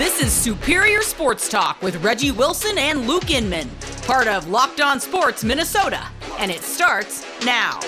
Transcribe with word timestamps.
This 0.00 0.22
is 0.22 0.32
Superior 0.32 1.02
Sports 1.02 1.46
Talk 1.46 1.82
with 1.82 2.02
Reggie 2.02 2.30
Wilson 2.30 2.78
and 2.78 3.06
Luke 3.06 3.30
Inman, 3.30 3.68
part 4.06 4.28
of 4.28 4.48
Locked 4.48 4.80
On 4.80 4.98
Sports 4.98 5.44
Minnesota, 5.44 6.02
and 6.38 6.50
it 6.50 6.62
starts 6.62 7.22
now. 7.44 7.78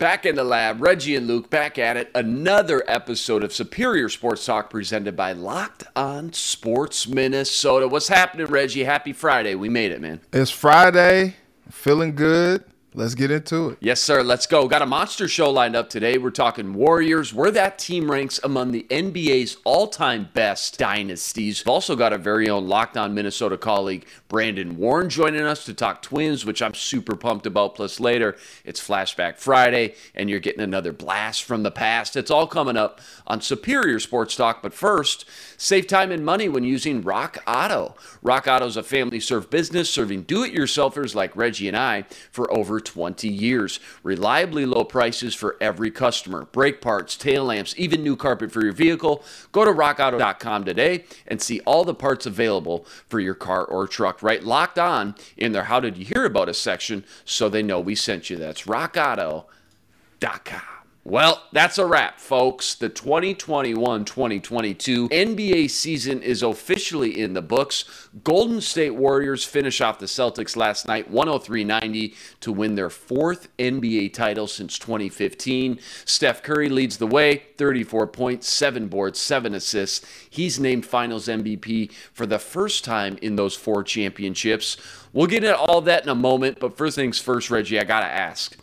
Back 0.00 0.26
in 0.26 0.34
the 0.34 0.42
lab, 0.42 0.82
Reggie 0.82 1.14
and 1.14 1.28
Luke 1.28 1.48
back 1.48 1.78
at 1.78 1.96
it. 1.96 2.10
Another 2.12 2.82
episode 2.88 3.44
of 3.44 3.52
Superior 3.52 4.08
Sports 4.08 4.44
Talk 4.44 4.68
presented 4.68 5.14
by 5.14 5.30
Locked 5.30 5.84
On 5.94 6.32
Sports 6.32 7.06
Minnesota. 7.06 7.86
What's 7.86 8.08
happening, 8.08 8.46
Reggie? 8.46 8.82
Happy 8.82 9.12
Friday. 9.12 9.54
We 9.54 9.68
made 9.68 9.92
it, 9.92 10.00
man. 10.00 10.22
It's 10.32 10.50
Friday. 10.50 11.36
Feeling 11.70 12.16
good. 12.16 12.64
Let's 12.96 13.16
get 13.16 13.32
into 13.32 13.70
it. 13.70 13.78
Yes, 13.80 14.00
sir. 14.00 14.22
Let's 14.22 14.46
go. 14.46 14.68
Got 14.68 14.80
a 14.80 14.86
monster 14.86 15.26
show 15.26 15.50
lined 15.50 15.74
up 15.74 15.90
today. 15.90 16.16
We're 16.16 16.30
talking 16.30 16.74
Warriors, 16.74 17.34
where 17.34 17.50
that 17.50 17.76
team 17.76 18.08
ranks 18.08 18.38
among 18.44 18.70
the 18.70 18.86
NBA's 18.88 19.56
all 19.64 19.88
time 19.88 20.28
best 20.32 20.78
dynasties. 20.78 21.60
We've 21.60 21.72
also 21.72 21.96
got 21.96 22.12
our 22.12 22.20
very 22.20 22.48
own 22.48 22.68
Locked 22.68 22.96
On 22.96 23.12
Minnesota 23.12 23.58
colleague, 23.58 24.06
Brandon 24.28 24.76
Warne, 24.76 25.08
joining 25.08 25.42
us 25.42 25.64
to 25.64 25.74
talk 25.74 26.02
Twins, 26.02 26.46
which 26.46 26.62
I'm 26.62 26.72
super 26.72 27.16
pumped 27.16 27.46
about. 27.46 27.74
Plus, 27.74 27.98
later, 27.98 28.36
it's 28.64 28.80
Flashback 28.80 29.38
Friday, 29.38 29.96
and 30.14 30.30
you're 30.30 30.38
getting 30.38 30.62
another 30.62 30.92
blast 30.92 31.42
from 31.42 31.64
the 31.64 31.72
past. 31.72 32.14
It's 32.14 32.30
all 32.30 32.46
coming 32.46 32.76
up 32.76 33.00
on 33.26 33.40
Superior 33.40 33.98
Sports 33.98 34.36
Talk. 34.36 34.62
But 34.62 34.72
first, 34.72 35.24
save 35.56 35.88
time 35.88 36.12
and 36.12 36.24
money 36.24 36.48
when 36.48 36.62
using 36.62 37.02
Rock 37.02 37.38
Auto. 37.44 37.96
Rock 38.22 38.46
Auto 38.46 38.66
is 38.66 38.76
a 38.76 38.84
family 38.84 39.18
served 39.18 39.50
business 39.50 39.90
serving 39.90 40.22
do 40.22 40.44
it 40.44 40.54
yourselfers 40.54 41.16
like 41.16 41.34
Reggie 41.34 41.66
and 41.66 41.76
I 41.76 42.04
for 42.30 42.48
over 42.54 42.83
20 42.84 43.28
years. 43.28 43.80
Reliably 44.02 44.66
low 44.66 44.84
prices 44.84 45.34
for 45.34 45.56
every 45.60 45.90
customer. 45.90 46.46
Brake 46.52 46.80
parts, 46.80 47.16
tail 47.16 47.44
lamps, 47.44 47.74
even 47.76 48.02
new 48.02 48.16
carpet 48.16 48.52
for 48.52 48.62
your 48.62 48.72
vehicle. 48.72 49.24
Go 49.52 49.64
to 49.64 49.70
rockauto.com 49.70 50.64
today 50.64 51.04
and 51.26 51.40
see 51.40 51.60
all 51.60 51.84
the 51.84 51.94
parts 51.94 52.26
available 52.26 52.86
for 53.08 53.20
your 53.20 53.34
car 53.34 53.64
or 53.64 53.86
truck. 53.86 54.22
Right 54.22 54.42
locked 54.42 54.78
on 54.78 55.14
in 55.36 55.52
their 55.52 55.64
How 55.64 55.80
Did 55.80 55.96
You 55.96 56.04
Hear 56.04 56.24
About 56.24 56.48
Us 56.48 56.58
section 56.58 57.04
so 57.24 57.48
they 57.48 57.62
know 57.62 57.80
we 57.80 57.94
sent 57.94 58.30
you. 58.30 58.36
That's 58.36 58.62
rockauto.com. 58.62 60.73
Well, 61.06 61.42
that's 61.52 61.76
a 61.76 61.84
wrap, 61.84 62.18
folks. 62.18 62.76
The 62.76 62.88
2021 62.88 64.06
2022 64.06 65.10
NBA 65.10 65.68
season 65.68 66.22
is 66.22 66.42
officially 66.42 67.20
in 67.20 67.34
the 67.34 67.42
books. 67.42 68.08
Golden 68.24 68.62
State 68.62 68.94
Warriors 68.94 69.44
finish 69.44 69.82
off 69.82 69.98
the 69.98 70.06
Celtics 70.06 70.56
last 70.56 70.88
night 70.88 71.10
103 71.10 71.62
90 71.62 72.14
to 72.40 72.52
win 72.52 72.74
their 72.74 72.88
fourth 72.88 73.54
NBA 73.58 74.14
title 74.14 74.46
since 74.46 74.78
2015. 74.78 75.78
Steph 76.06 76.42
Curry 76.42 76.70
leads 76.70 76.96
the 76.96 77.06
way 77.06 77.42
34 77.58 78.06
points, 78.06 78.50
7 78.50 78.88
boards, 78.88 79.20
7 79.20 79.54
assists. 79.54 80.06
He's 80.30 80.58
named 80.58 80.86
finals 80.86 81.28
MVP 81.28 81.92
for 82.14 82.24
the 82.24 82.38
first 82.38 82.82
time 82.82 83.18
in 83.20 83.36
those 83.36 83.54
four 83.54 83.84
championships. 83.84 84.78
We'll 85.12 85.26
get 85.26 85.44
into 85.44 85.58
all 85.58 85.82
that 85.82 86.04
in 86.04 86.08
a 86.08 86.14
moment, 86.14 86.60
but 86.60 86.78
first 86.78 86.96
things 86.96 87.18
first, 87.18 87.50
Reggie, 87.50 87.78
I 87.78 87.84
got 87.84 88.00
to 88.00 88.06
ask. 88.06 88.56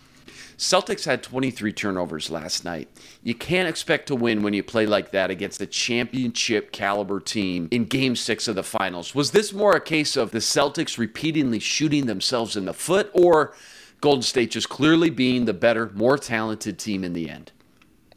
Celtics 0.61 1.05
had 1.05 1.23
23 1.23 1.73
turnovers 1.73 2.29
last 2.29 2.63
night. 2.63 2.87
You 3.23 3.33
can't 3.33 3.67
expect 3.67 4.05
to 4.07 4.15
win 4.15 4.43
when 4.43 4.53
you 4.53 4.61
play 4.61 4.85
like 4.85 5.09
that 5.09 5.31
against 5.31 5.59
a 5.59 5.65
championship 5.65 6.71
caliber 6.71 7.19
team 7.19 7.67
in 7.71 7.85
game 7.85 8.15
six 8.15 8.47
of 8.47 8.53
the 8.53 8.61
finals. 8.61 9.15
Was 9.15 9.31
this 9.31 9.53
more 9.53 9.75
a 9.75 9.81
case 9.81 10.15
of 10.15 10.29
the 10.29 10.37
Celtics 10.37 10.99
repeatedly 10.99 11.57
shooting 11.57 12.05
themselves 12.05 12.55
in 12.55 12.65
the 12.65 12.75
foot 12.75 13.09
or 13.11 13.55
Golden 14.01 14.21
State 14.21 14.51
just 14.51 14.69
clearly 14.69 15.09
being 15.09 15.45
the 15.45 15.53
better, 15.53 15.89
more 15.95 16.15
talented 16.15 16.77
team 16.77 17.03
in 17.03 17.13
the 17.13 17.27
end? 17.27 17.51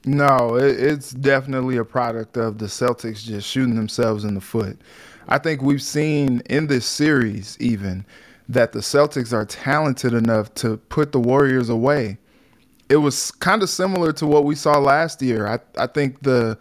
No, 0.04 0.56
it's 0.56 1.12
definitely 1.12 1.78
a 1.78 1.84
product 1.84 2.36
of 2.36 2.58
the 2.58 2.66
Celtics 2.66 3.24
just 3.24 3.48
shooting 3.48 3.74
themselves 3.74 4.22
in 4.22 4.34
the 4.34 4.42
foot. 4.42 4.78
I 5.28 5.38
think 5.38 5.62
we've 5.62 5.80
seen 5.80 6.42
in 6.50 6.66
this 6.66 6.84
series, 6.84 7.56
even, 7.58 8.04
that 8.50 8.72
the 8.72 8.80
Celtics 8.80 9.32
are 9.32 9.46
talented 9.46 10.12
enough 10.12 10.52
to 10.56 10.76
put 10.76 11.12
the 11.12 11.20
Warriors 11.20 11.70
away 11.70 12.18
it 12.94 12.98
was 12.98 13.32
kind 13.32 13.60
of 13.62 13.68
similar 13.68 14.12
to 14.12 14.24
what 14.26 14.44
we 14.44 14.54
saw 14.54 14.78
last 14.78 15.20
year. 15.20 15.48
I 15.48 15.58
I 15.76 15.88
think 15.88 16.22
the 16.22 16.56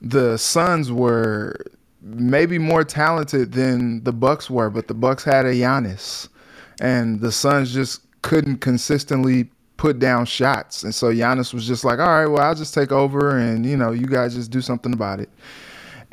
the 0.00 0.38
Suns 0.38 0.90
were 0.90 1.56
maybe 2.00 2.58
more 2.58 2.84
talented 2.84 3.52
than 3.52 4.02
the 4.04 4.12
Bucks 4.12 4.48
were, 4.48 4.70
but 4.70 4.88
the 4.88 4.94
Bucks 4.94 5.24
had 5.24 5.44
a 5.44 5.52
Giannis, 5.52 6.28
and 6.80 7.20
the 7.20 7.30
Suns 7.30 7.74
just 7.74 8.00
couldn't 8.22 8.58
consistently 8.58 9.50
put 9.76 9.98
down 9.98 10.24
shots. 10.24 10.82
And 10.84 10.94
so 10.94 11.12
Giannis 11.12 11.52
was 11.52 11.66
just 11.66 11.84
like, 11.84 11.98
"All 11.98 12.06
right, 12.06 12.26
well, 12.26 12.42
I'll 12.42 12.54
just 12.54 12.72
take 12.72 12.90
over, 12.90 13.36
and 13.36 13.66
you 13.66 13.76
know, 13.76 13.92
you 13.92 14.06
guys 14.06 14.34
just 14.34 14.50
do 14.50 14.62
something 14.62 14.94
about 14.94 15.20
it." 15.20 15.28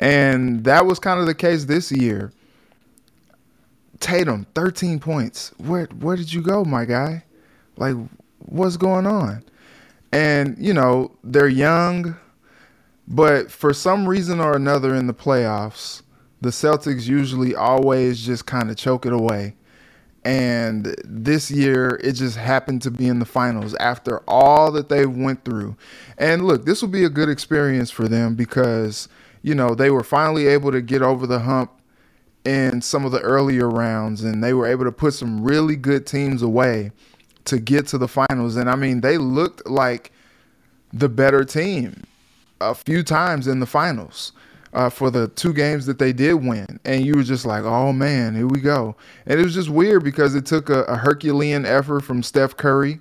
And 0.00 0.64
that 0.64 0.84
was 0.84 0.98
kind 0.98 1.18
of 1.18 1.26
the 1.26 1.34
case 1.34 1.64
this 1.64 1.90
year. 1.90 2.30
Tatum, 4.00 4.46
13 4.54 5.00
points. 5.00 5.52
Where 5.56 5.86
where 6.00 6.16
did 6.16 6.30
you 6.30 6.42
go, 6.42 6.62
my 6.62 6.84
guy? 6.84 7.24
Like 7.78 7.96
what's 8.46 8.76
going 8.76 9.06
on? 9.06 9.44
And, 10.12 10.56
you 10.58 10.72
know, 10.72 11.12
they're 11.22 11.48
young, 11.48 12.16
but 13.06 13.50
for 13.50 13.72
some 13.72 14.08
reason 14.08 14.40
or 14.40 14.56
another 14.56 14.94
in 14.94 15.06
the 15.06 15.14
playoffs, 15.14 16.02
the 16.40 16.50
Celtics 16.50 17.06
usually 17.06 17.54
always 17.54 18.24
just 18.24 18.46
kind 18.46 18.70
of 18.70 18.76
choke 18.76 19.06
it 19.06 19.12
away. 19.12 19.54
And 20.24 20.96
this 21.04 21.52
year, 21.52 22.00
it 22.02 22.12
just 22.12 22.36
happened 22.36 22.82
to 22.82 22.90
be 22.90 23.06
in 23.06 23.20
the 23.20 23.24
finals 23.24 23.74
after 23.74 24.22
all 24.26 24.72
that 24.72 24.88
they 24.88 25.06
went 25.06 25.44
through. 25.44 25.76
And 26.18 26.44
look, 26.44 26.64
this 26.64 26.82
will 26.82 26.88
be 26.88 27.04
a 27.04 27.08
good 27.08 27.28
experience 27.28 27.92
for 27.92 28.08
them 28.08 28.34
because, 28.34 29.08
you 29.42 29.54
know, 29.54 29.74
they 29.76 29.90
were 29.90 30.02
finally 30.02 30.48
able 30.48 30.72
to 30.72 30.82
get 30.82 31.00
over 31.00 31.28
the 31.28 31.40
hump 31.40 31.70
in 32.44 32.80
some 32.80 33.04
of 33.04 33.12
the 33.12 33.20
earlier 33.20 33.68
rounds 33.68 34.22
and 34.22 34.42
they 34.42 34.52
were 34.52 34.66
able 34.66 34.84
to 34.84 34.92
put 34.92 35.14
some 35.14 35.42
really 35.42 35.76
good 35.76 36.06
teams 36.06 36.42
away 36.42 36.90
to 37.46 37.58
get 37.58 37.86
to 37.88 37.98
the 37.98 38.08
finals. 38.08 38.56
And 38.56 38.68
I 38.68 38.76
mean, 38.76 39.00
they 39.00 39.18
looked 39.18 39.66
like 39.66 40.12
the 40.92 41.08
better 41.08 41.44
team 41.44 42.04
a 42.60 42.74
few 42.74 43.02
times 43.02 43.46
in 43.46 43.60
the 43.60 43.66
finals 43.66 44.32
uh, 44.72 44.90
for 44.90 45.10
the 45.10 45.28
two 45.28 45.52
games 45.52 45.86
that 45.86 45.98
they 45.98 46.12
did 46.12 46.34
win. 46.34 46.80
And 46.84 47.04
you 47.04 47.16
were 47.16 47.22
just 47.22 47.46
like, 47.46 47.64
oh 47.64 47.92
man, 47.92 48.34
here 48.34 48.46
we 48.46 48.60
go. 48.60 48.96
And 49.26 49.40
it 49.40 49.42
was 49.42 49.54
just 49.54 49.70
weird 49.70 50.04
because 50.04 50.34
it 50.34 50.46
took 50.46 50.68
a, 50.68 50.82
a 50.82 50.96
Herculean 50.96 51.64
effort 51.64 52.00
from 52.00 52.22
Steph 52.22 52.56
Curry 52.56 53.00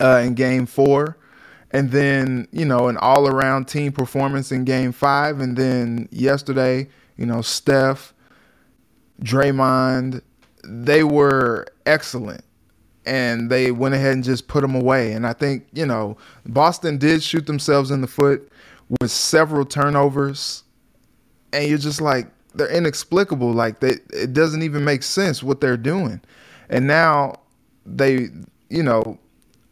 uh, 0.00 0.22
in 0.24 0.34
game 0.34 0.66
four. 0.66 1.16
And 1.72 1.92
then, 1.92 2.48
you 2.50 2.64
know, 2.64 2.88
an 2.88 2.96
all 2.96 3.28
around 3.28 3.66
team 3.66 3.92
performance 3.92 4.50
in 4.50 4.64
game 4.64 4.90
five. 4.90 5.40
And 5.40 5.56
then 5.56 6.08
yesterday, 6.10 6.88
you 7.16 7.26
know, 7.26 7.42
Steph, 7.42 8.12
Draymond, 9.22 10.22
they 10.64 11.04
were 11.04 11.66
excellent 11.86 12.44
and 13.06 13.50
they 13.50 13.72
went 13.72 13.94
ahead 13.94 14.12
and 14.12 14.24
just 14.24 14.48
put 14.48 14.60
them 14.60 14.74
away. 14.74 15.12
And 15.12 15.26
I 15.26 15.32
think, 15.32 15.66
you 15.72 15.86
know, 15.86 16.16
Boston 16.46 16.98
did 16.98 17.22
shoot 17.22 17.46
themselves 17.46 17.90
in 17.90 18.00
the 18.00 18.06
foot 18.06 18.50
with 19.00 19.10
several 19.10 19.64
turnovers. 19.64 20.64
And 21.52 21.68
you're 21.68 21.78
just 21.78 22.00
like, 22.00 22.28
they're 22.54 22.70
inexplicable. 22.70 23.52
Like, 23.52 23.80
they, 23.80 23.96
it 24.12 24.32
doesn't 24.32 24.62
even 24.62 24.84
make 24.84 25.02
sense 25.02 25.42
what 25.42 25.60
they're 25.60 25.76
doing. 25.76 26.20
And 26.68 26.86
now 26.86 27.40
they, 27.86 28.28
you 28.68 28.82
know, 28.82 29.18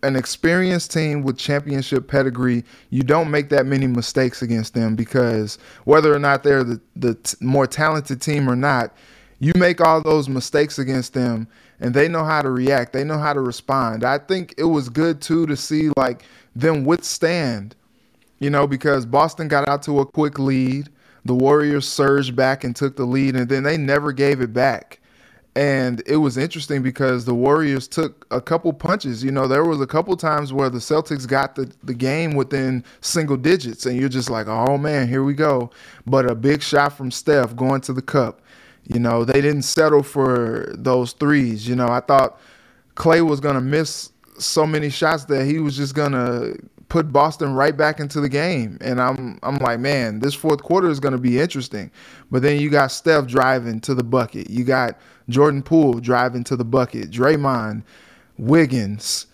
an 0.03 0.17
experienced 0.17 0.93
team 0.93 1.23
with 1.23 1.37
championship 1.37 2.07
pedigree, 2.07 2.65
you 2.91 3.03
don't 3.03 3.31
make 3.31 3.49
that 3.49 3.67
many 3.67 3.87
mistakes 3.87 4.43
against 4.43 4.75
them 4.75 4.95
because 4.95 5.59
whether 5.85 6.15
or 6.15 6.21
not 6.21 6.45
they're 6.45 6.63
the, 6.63 6.81
the 6.95 7.15
t- 7.15 7.37
more 7.41 7.67
talented 7.67 8.23
team 8.23 8.49
or 8.49 8.55
not, 8.55 8.95
you 9.41 9.53
make 9.57 9.81
all 9.81 10.01
those 10.01 10.29
mistakes 10.29 10.79
against 10.79 11.15
them 11.15 11.49
and 11.81 11.95
they 11.95 12.09
know 12.09 12.25
how 12.25 12.43
to 12.43 12.51
react. 12.51 12.93
They 12.93 13.05
know 13.05 13.19
how 13.19 13.33
to 13.33 13.41
respond. 13.41 14.05
I 14.05 14.19
think 14.19 14.55
it 14.59 14.65
was 14.65 14.89
good 14.89 15.21
too 15.21 15.47
to 15.47 15.57
see 15.57 15.91
like 15.97 16.25
them 16.57 16.85
withstand, 16.85 17.75
you 18.41 18.51
know, 18.51 18.67
because 18.67 19.07
Boston 19.07 19.49
got 19.49 19.69
out 19.69 19.83
to 19.85 20.01
a 20.01 20.07
quick 20.07 20.39
lead. 20.39 20.89
The 21.25 21.35
Warriors 21.35 21.87
surged 21.87 22.35
back 22.35 22.65
and 22.65 22.75
took 22.75 22.97
the 22.97 23.05
lead, 23.05 23.37
and 23.37 23.49
then 23.49 23.63
they 23.63 23.77
never 23.77 24.13
gave 24.13 24.41
it 24.41 24.53
back. 24.53 25.01
And 25.57 26.03
it 26.07 26.17
was 26.19 26.39
interesting 26.39 26.83
because 26.83 27.25
the 27.25 27.35
Warriors 27.35 27.89
took 27.89 28.27
a 28.31 28.41
couple 28.41 28.73
punches. 28.73 29.25
You 29.25 29.33
know, 29.33 29.49
there 29.49 29.65
was 29.65 29.81
a 29.81 29.89
couple 29.89 30.17
times 30.17 30.53
where 30.53 30.71
the 30.71 30.79
Celtics 30.79 31.27
got 31.27 31.57
the, 31.57 31.71
the 31.83 31.95
game 31.95 32.35
within 32.35 32.85
single 33.01 33.37
digits, 33.37 33.85
and 33.85 33.99
you're 33.99 34.09
just 34.09 34.31
like, 34.31 34.47
oh 34.47 34.79
man, 34.79 35.09
here 35.09 35.25
we 35.25 35.35
go. 35.35 35.71
But 36.07 36.31
a 36.31 36.35
big 36.37 36.63
shot 36.63 36.93
from 36.93 37.11
Steph 37.11 37.57
going 37.57 37.81
to 37.83 37.93
the 37.93 38.03
cup 38.03 38.41
you 38.89 39.01
know, 39.01 39.25
they 39.25 39.41
didn't 39.41 39.63
settle 39.63 40.03
for 40.03 40.75
those 40.77 41.13
threes. 41.13 41.69
You 41.69 41.77
know, 41.77 41.89
I 41.89 42.01
thought 42.01 42.41
Klay 42.97 43.27
was 43.27 43.41
going 43.41 43.55
to 43.57 43.61
miss 43.63 44.13
so 44.39 44.67
many 44.67 44.91
shots 44.91 45.25
that 45.27 45.47
he 45.47 45.61
was 45.61 45.77
just 45.77 45.95
going 45.95 46.13
to 46.13 46.57
put 46.89 47.13
Boston 47.13 47.55
right 47.55 47.77
back 47.77 48.01
into 48.01 48.21
the 48.21 48.31
game. 48.31 48.79
And 48.81 49.01
I'm 49.01 49.39
I'm 49.43 49.57
like, 49.59 49.81
man, 49.81 50.21
this 50.21 50.35
fourth 50.35 50.63
quarter 50.63 50.89
is 50.89 51.01
going 51.01 51.13
to 51.13 51.19
be 51.19 51.39
interesting. 51.41 51.91
But 52.31 52.43
then 52.43 52.61
you 52.61 52.71
got 52.71 52.89
Steph 52.93 53.27
driving 53.27 53.81
to 53.83 53.95
the 53.95 54.05
bucket. 54.05 54.51
You 54.51 54.65
got 54.65 54.99
Jordan 55.29 55.63
Poole 55.63 56.01
driving 56.01 56.45
to 56.45 56.57
the 56.57 56.65
bucket. 56.65 57.11
Draymond, 57.11 57.83
Wiggins, 58.39 59.27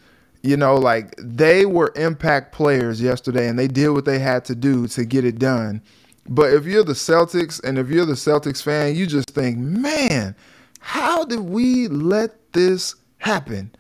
You 0.43 0.57
know, 0.59 0.77
like 0.77 1.15
they 1.19 1.65
were 1.67 1.93
impact 1.97 2.53
players 2.53 3.01
yesterday 3.01 3.49
and 3.49 3.59
they 3.59 3.69
did 3.69 3.91
what 3.91 4.05
they 4.05 4.19
had 4.19 4.45
to 4.47 4.55
do 4.55 4.87
to 4.89 5.05
get 5.05 5.25
it 5.25 5.39
done. 5.39 5.83
But 6.27 6.53
if 6.53 6.65
you're 6.65 6.85
the 6.85 6.95
Celtics 6.95 7.63
and 7.63 7.79
if 7.79 7.89
you're 7.89 8.07
the 8.07 8.15
Celtics 8.15 8.63
fan, 8.63 8.95
you 8.97 9.07
just 9.07 9.31
think, 9.31 9.59
man, 9.59 10.35
how 10.81 11.25
did 11.25 11.41
we 11.41 11.89
let 11.89 12.53
this 12.53 12.95
happen? 13.19 13.75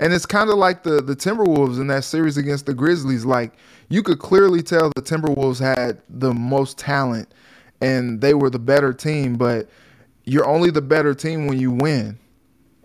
And 0.00 0.12
it's 0.12 0.26
kind 0.26 0.48
of 0.48 0.56
like 0.56 0.82
the 0.82 1.02
the 1.02 1.16
Timberwolves 1.16 1.80
in 1.80 1.88
that 1.88 2.04
series 2.04 2.36
against 2.36 2.66
the 2.66 2.74
Grizzlies. 2.74 3.24
Like 3.24 3.54
you 3.88 4.02
could 4.02 4.18
clearly 4.18 4.62
tell 4.62 4.90
the 4.94 5.02
Timberwolves 5.02 5.58
had 5.58 6.00
the 6.08 6.32
most 6.32 6.78
talent 6.78 7.32
and 7.80 8.20
they 8.20 8.34
were 8.34 8.50
the 8.50 8.58
better 8.58 8.92
team, 8.92 9.36
but 9.36 9.68
you're 10.24 10.46
only 10.46 10.70
the 10.70 10.82
better 10.82 11.14
team 11.14 11.46
when 11.46 11.58
you 11.58 11.70
win. 11.70 12.18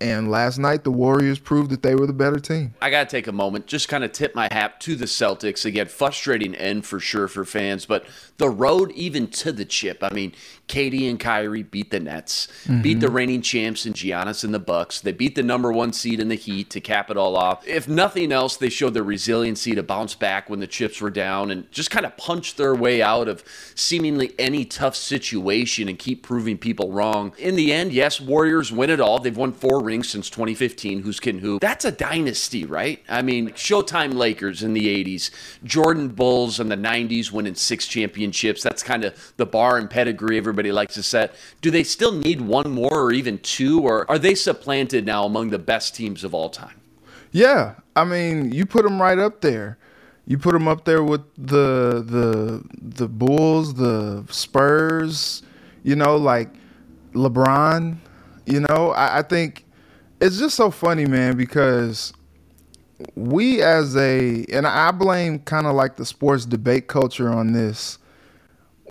And 0.03 0.29
last 0.29 0.57
night, 0.57 0.83
the 0.83 0.91
Warriors 0.91 1.39
proved 1.39 1.69
that 1.69 1.81
they 1.81 1.95
were 1.95 2.05
the 2.05 2.11
better 2.11 2.37
team. 2.37 2.73
I 2.81 2.89
got 2.89 3.09
to 3.09 3.15
take 3.15 3.27
a 3.27 3.31
moment, 3.31 3.67
just 3.67 3.87
kind 3.87 4.03
of 4.03 4.11
tip 4.11 4.35
my 4.35 4.49
hat 4.51 4.81
to 4.81 4.97
the 4.97 5.05
Celtics. 5.05 5.63
Again, 5.63 5.87
frustrating 5.87 6.53
end 6.55 6.85
for 6.85 6.99
sure 6.99 7.29
for 7.29 7.45
fans, 7.45 7.85
but 7.85 8.05
the 8.37 8.49
road 8.49 8.91
even 8.95 9.27
to 9.27 9.53
the 9.53 9.63
chip. 9.63 9.99
I 10.03 10.09
mean, 10.09 10.33
KD 10.67 11.09
and 11.09 11.19
Kyrie 11.19 11.63
beat 11.63 11.91
the 11.91 11.99
Nets, 11.99 12.47
mm-hmm. 12.63 12.81
beat 12.81 12.99
the 12.99 13.09
reigning 13.09 13.41
champs 13.41 13.85
and 13.85 13.93
Giannis 13.93 14.43
and 14.43 14.53
the 14.53 14.59
Bucks. 14.59 15.01
They 15.01 15.11
beat 15.11 15.35
the 15.35 15.43
number 15.43 15.71
one 15.71 15.93
seed 15.93 16.19
in 16.19 16.29
the 16.29 16.35
Heat 16.35 16.69
to 16.71 16.81
cap 16.81 17.11
it 17.11 17.17
all 17.17 17.35
off. 17.35 17.67
If 17.67 17.87
nothing 17.87 18.31
else, 18.31 18.57
they 18.57 18.69
showed 18.69 18.93
their 18.93 19.03
resiliency 19.03 19.75
to 19.75 19.83
bounce 19.83 20.15
back 20.15 20.49
when 20.49 20.61
the 20.61 20.67
chips 20.67 21.01
were 21.01 21.09
down 21.09 21.51
and 21.51 21.69
just 21.71 21.91
kind 21.91 22.05
of 22.05 22.15
punch 22.17 22.55
their 22.55 22.73
way 22.73 23.01
out 23.01 23.27
of 23.27 23.43
seemingly 23.75 24.33
any 24.39 24.63
tough 24.65 24.95
situation 24.95 25.89
and 25.89 25.99
keep 25.99 26.23
proving 26.23 26.57
people 26.57 26.91
wrong. 26.91 27.33
In 27.37 27.55
the 27.55 27.73
end, 27.73 27.91
yes, 27.91 28.21
Warriors 28.21 28.71
win 28.71 28.89
it 28.89 29.01
all. 29.01 29.19
They've 29.19 29.35
won 29.35 29.51
four 29.51 29.83
rings 29.83 30.09
since 30.09 30.29
2015. 30.29 31.01
Who's 31.01 31.19
kidding 31.19 31.41
who? 31.41 31.59
That's 31.59 31.85
a 31.85 31.91
dynasty, 31.91 32.65
right? 32.65 33.03
I 33.09 33.21
mean, 33.21 33.49
Showtime 33.51 34.13
Lakers 34.13 34.63
in 34.63 34.73
the 34.73 35.03
80s, 35.03 35.29
Jordan 35.63 36.09
Bulls 36.09 36.59
in 36.59 36.69
the 36.69 36.77
90s 36.77 37.31
winning 37.31 37.55
six 37.55 37.85
championships. 37.85 38.63
That's 38.63 38.81
kind 38.81 39.03
of 39.03 39.33
the 39.37 39.45
bar 39.45 39.77
and 39.77 39.89
pedigree 39.89 40.37
everybody 40.37 40.52
likes 40.61 40.95
to 40.95 41.03
set. 41.03 41.35
Do 41.61 41.71
they 41.71 41.83
still 41.83 42.11
need 42.11 42.41
one 42.41 42.71
more 42.71 43.01
or 43.01 43.11
even 43.11 43.39
two, 43.39 43.81
or 43.81 44.09
are 44.09 44.19
they 44.19 44.35
supplanted 44.35 45.05
now 45.05 45.25
among 45.25 45.49
the 45.49 45.59
best 45.59 45.95
teams 45.95 46.23
of 46.23 46.33
all 46.33 46.49
time? 46.49 46.79
Yeah, 47.31 47.75
I 47.95 48.03
mean, 48.03 48.51
you 48.51 48.65
put 48.65 48.83
them 48.83 49.01
right 49.01 49.17
up 49.17 49.41
there. 49.41 49.77
You 50.25 50.37
put 50.37 50.53
them 50.53 50.67
up 50.67 50.85
there 50.85 51.03
with 51.03 51.21
the 51.35 52.03
the 52.05 52.63
the 52.81 53.07
Bulls, 53.07 53.73
the 53.73 54.25
Spurs. 54.29 55.41
You 55.83 55.95
know, 55.95 56.15
like 56.15 56.49
LeBron. 57.13 57.97
You 58.45 58.61
know, 58.61 58.91
I, 58.91 59.19
I 59.19 59.21
think 59.21 59.65
it's 60.21 60.37
just 60.37 60.55
so 60.55 60.71
funny, 60.71 61.05
man, 61.05 61.35
because 61.35 62.13
we 63.15 63.61
as 63.61 63.95
a 63.97 64.45
and 64.51 64.65
I 64.65 64.91
blame 64.91 65.39
kind 65.39 65.67
of 65.67 65.75
like 65.75 65.95
the 65.95 66.05
sports 66.05 66.45
debate 66.45 66.87
culture 66.87 67.29
on 67.29 67.53
this. 67.53 67.97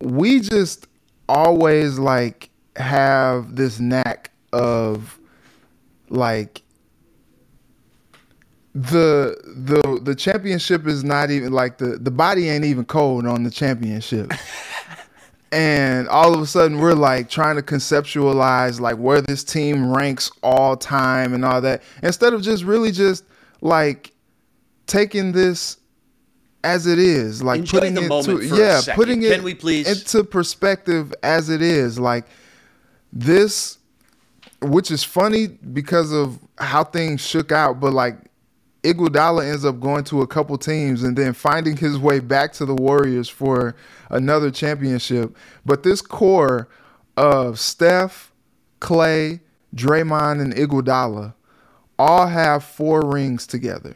We 0.00 0.40
just 0.40 0.86
always 1.28 1.98
like 1.98 2.50
have 2.76 3.56
this 3.56 3.78
knack 3.80 4.30
of 4.52 5.18
like 6.08 6.62
the 8.74 9.36
the 9.44 10.00
the 10.02 10.14
championship 10.14 10.86
is 10.86 11.04
not 11.04 11.30
even 11.30 11.52
like 11.52 11.78
the 11.78 11.98
the 11.98 12.10
body 12.10 12.48
ain't 12.48 12.64
even 12.64 12.84
cold 12.84 13.26
on 13.26 13.42
the 13.42 13.50
championship. 13.50 14.32
and 15.52 16.08
all 16.08 16.34
of 16.34 16.40
a 16.40 16.46
sudden 16.46 16.78
we're 16.78 16.94
like 16.94 17.28
trying 17.28 17.56
to 17.56 17.62
conceptualize 17.62 18.80
like 18.80 18.96
where 18.96 19.20
this 19.20 19.44
team 19.44 19.94
ranks 19.94 20.30
all 20.42 20.76
time 20.76 21.34
and 21.34 21.44
all 21.44 21.60
that 21.60 21.82
instead 22.02 22.32
of 22.32 22.40
just 22.40 22.64
really 22.64 22.90
just 22.90 23.24
like 23.60 24.12
taking 24.86 25.32
this 25.32 25.76
as 26.64 26.86
it 26.86 26.98
is, 26.98 27.42
like 27.42 27.60
Enjoy 27.60 27.78
putting 27.78 27.94
the 27.94 28.04
it 28.04 28.08
moment 28.08 28.48
to 28.48 28.56
yeah, 28.56 28.80
putting 28.94 29.22
it 29.22 29.32
Can 29.34 29.42
we 29.42 29.54
please? 29.54 29.88
into 29.88 30.24
perspective 30.24 31.12
as 31.22 31.48
it 31.48 31.62
is, 31.62 31.98
like 31.98 32.26
this, 33.12 33.78
which 34.60 34.90
is 34.90 35.02
funny 35.04 35.48
because 35.48 36.12
of 36.12 36.38
how 36.58 36.84
things 36.84 37.20
shook 37.20 37.52
out, 37.52 37.80
but 37.80 37.92
like 37.92 38.16
Iguodala 38.82 39.48
ends 39.48 39.64
up 39.64 39.80
going 39.80 40.04
to 40.04 40.22
a 40.22 40.26
couple 40.26 40.56
teams 40.58 41.02
and 41.02 41.16
then 41.16 41.32
finding 41.32 41.76
his 41.76 41.98
way 41.98 42.18
back 42.20 42.52
to 42.54 42.64
the 42.64 42.74
Warriors 42.74 43.28
for 43.28 43.76
another 44.10 44.50
championship. 44.50 45.36
But 45.64 45.82
this 45.82 46.02
core 46.02 46.68
of 47.16 47.60
Steph, 47.60 48.32
Klay, 48.80 49.40
Draymond, 49.74 50.40
and 50.40 50.54
Iguodala 50.54 51.34
all 51.98 52.26
have 52.26 52.64
four 52.64 53.02
rings 53.06 53.46
together. 53.46 53.94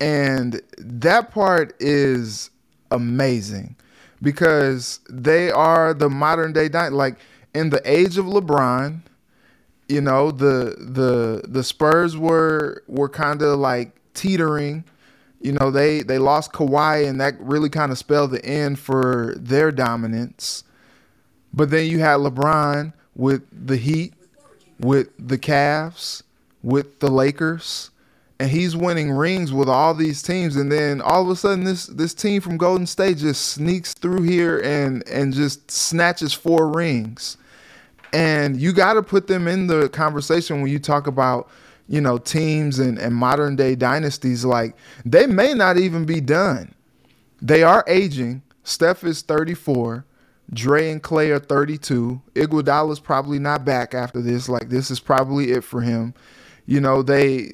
And 0.00 0.60
that 0.78 1.30
part 1.30 1.74
is 1.80 2.50
amazing 2.90 3.76
because 4.22 5.00
they 5.08 5.50
are 5.50 5.94
the 5.94 6.08
modern 6.08 6.52
day 6.52 6.68
like 6.68 7.16
in 7.54 7.70
the 7.70 7.82
age 7.84 8.18
of 8.18 8.26
LeBron, 8.26 9.00
you 9.88 10.00
know, 10.00 10.30
the 10.30 10.76
the 10.78 11.42
the 11.48 11.64
Spurs 11.64 12.16
were 12.16 12.82
were 12.86 13.08
kind 13.08 13.42
of 13.42 13.58
like 13.58 13.96
teetering. 14.14 14.84
You 15.40 15.52
know, 15.52 15.70
they 15.70 16.02
they 16.02 16.18
lost 16.18 16.52
Kawhi 16.52 17.08
and 17.08 17.20
that 17.20 17.40
really 17.40 17.70
kind 17.70 17.90
of 17.90 17.98
spelled 17.98 18.32
the 18.32 18.44
end 18.44 18.78
for 18.78 19.34
their 19.36 19.72
dominance. 19.72 20.64
But 21.52 21.70
then 21.70 21.86
you 21.86 22.00
had 22.00 22.18
LeBron 22.18 22.92
with 23.14 23.42
the 23.50 23.76
Heat, 23.76 24.12
with 24.78 25.08
the 25.18 25.38
Cavs, 25.38 26.22
with 26.62 27.00
the 27.00 27.10
Lakers 27.10 27.90
and 28.40 28.50
he's 28.50 28.76
winning 28.76 29.10
rings 29.10 29.52
with 29.52 29.68
all 29.68 29.94
these 29.94 30.22
teams 30.22 30.56
and 30.56 30.70
then 30.70 31.00
all 31.00 31.22
of 31.22 31.28
a 31.28 31.36
sudden 31.36 31.64
this 31.64 31.86
this 31.86 32.14
team 32.14 32.40
from 32.40 32.56
Golden 32.56 32.86
State 32.86 33.18
just 33.18 33.46
sneaks 33.46 33.94
through 33.94 34.22
here 34.22 34.60
and 34.60 35.06
and 35.08 35.32
just 35.32 35.70
snatches 35.70 36.32
four 36.32 36.68
rings. 36.68 37.36
And 38.12 38.56
you 38.56 38.72
got 38.72 38.94
to 38.94 39.02
put 39.02 39.26
them 39.26 39.46
in 39.48 39.66
the 39.66 39.88
conversation 39.90 40.62
when 40.62 40.70
you 40.70 40.78
talk 40.78 41.06
about, 41.06 41.50
you 41.88 42.00
know, 42.00 42.16
teams 42.16 42.78
and, 42.78 42.98
and 42.98 43.14
modern 43.14 43.54
day 43.54 43.74
dynasties 43.74 44.44
like 44.44 44.76
they 45.04 45.26
may 45.26 45.52
not 45.52 45.76
even 45.76 46.04
be 46.04 46.20
done. 46.20 46.74
They 47.42 47.62
are 47.62 47.84
aging. 47.86 48.42
Steph 48.62 49.04
is 49.04 49.22
34. 49.22 50.04
Dre 50.52 50.90
and 50.90 51.02
Klay 51.02 51.30
are 51.30 51.38
32. 51.38 52.22
Iguodala's 52.34 53.00
probably 53.00 53.38
not 53.38 53.64
back 53.64 53.94
after 53.94 54.22
this. 54.22 54.48
Like 54.48 54.68
this 54.70 54.90
is 54.90 55.00
probably 55.00 55.50
it 55.50 55.64
for 55.64 55.82
him. 55.82 56.14
You 56.66 56.80
know, 56.80 57.02
they 57.02 57.52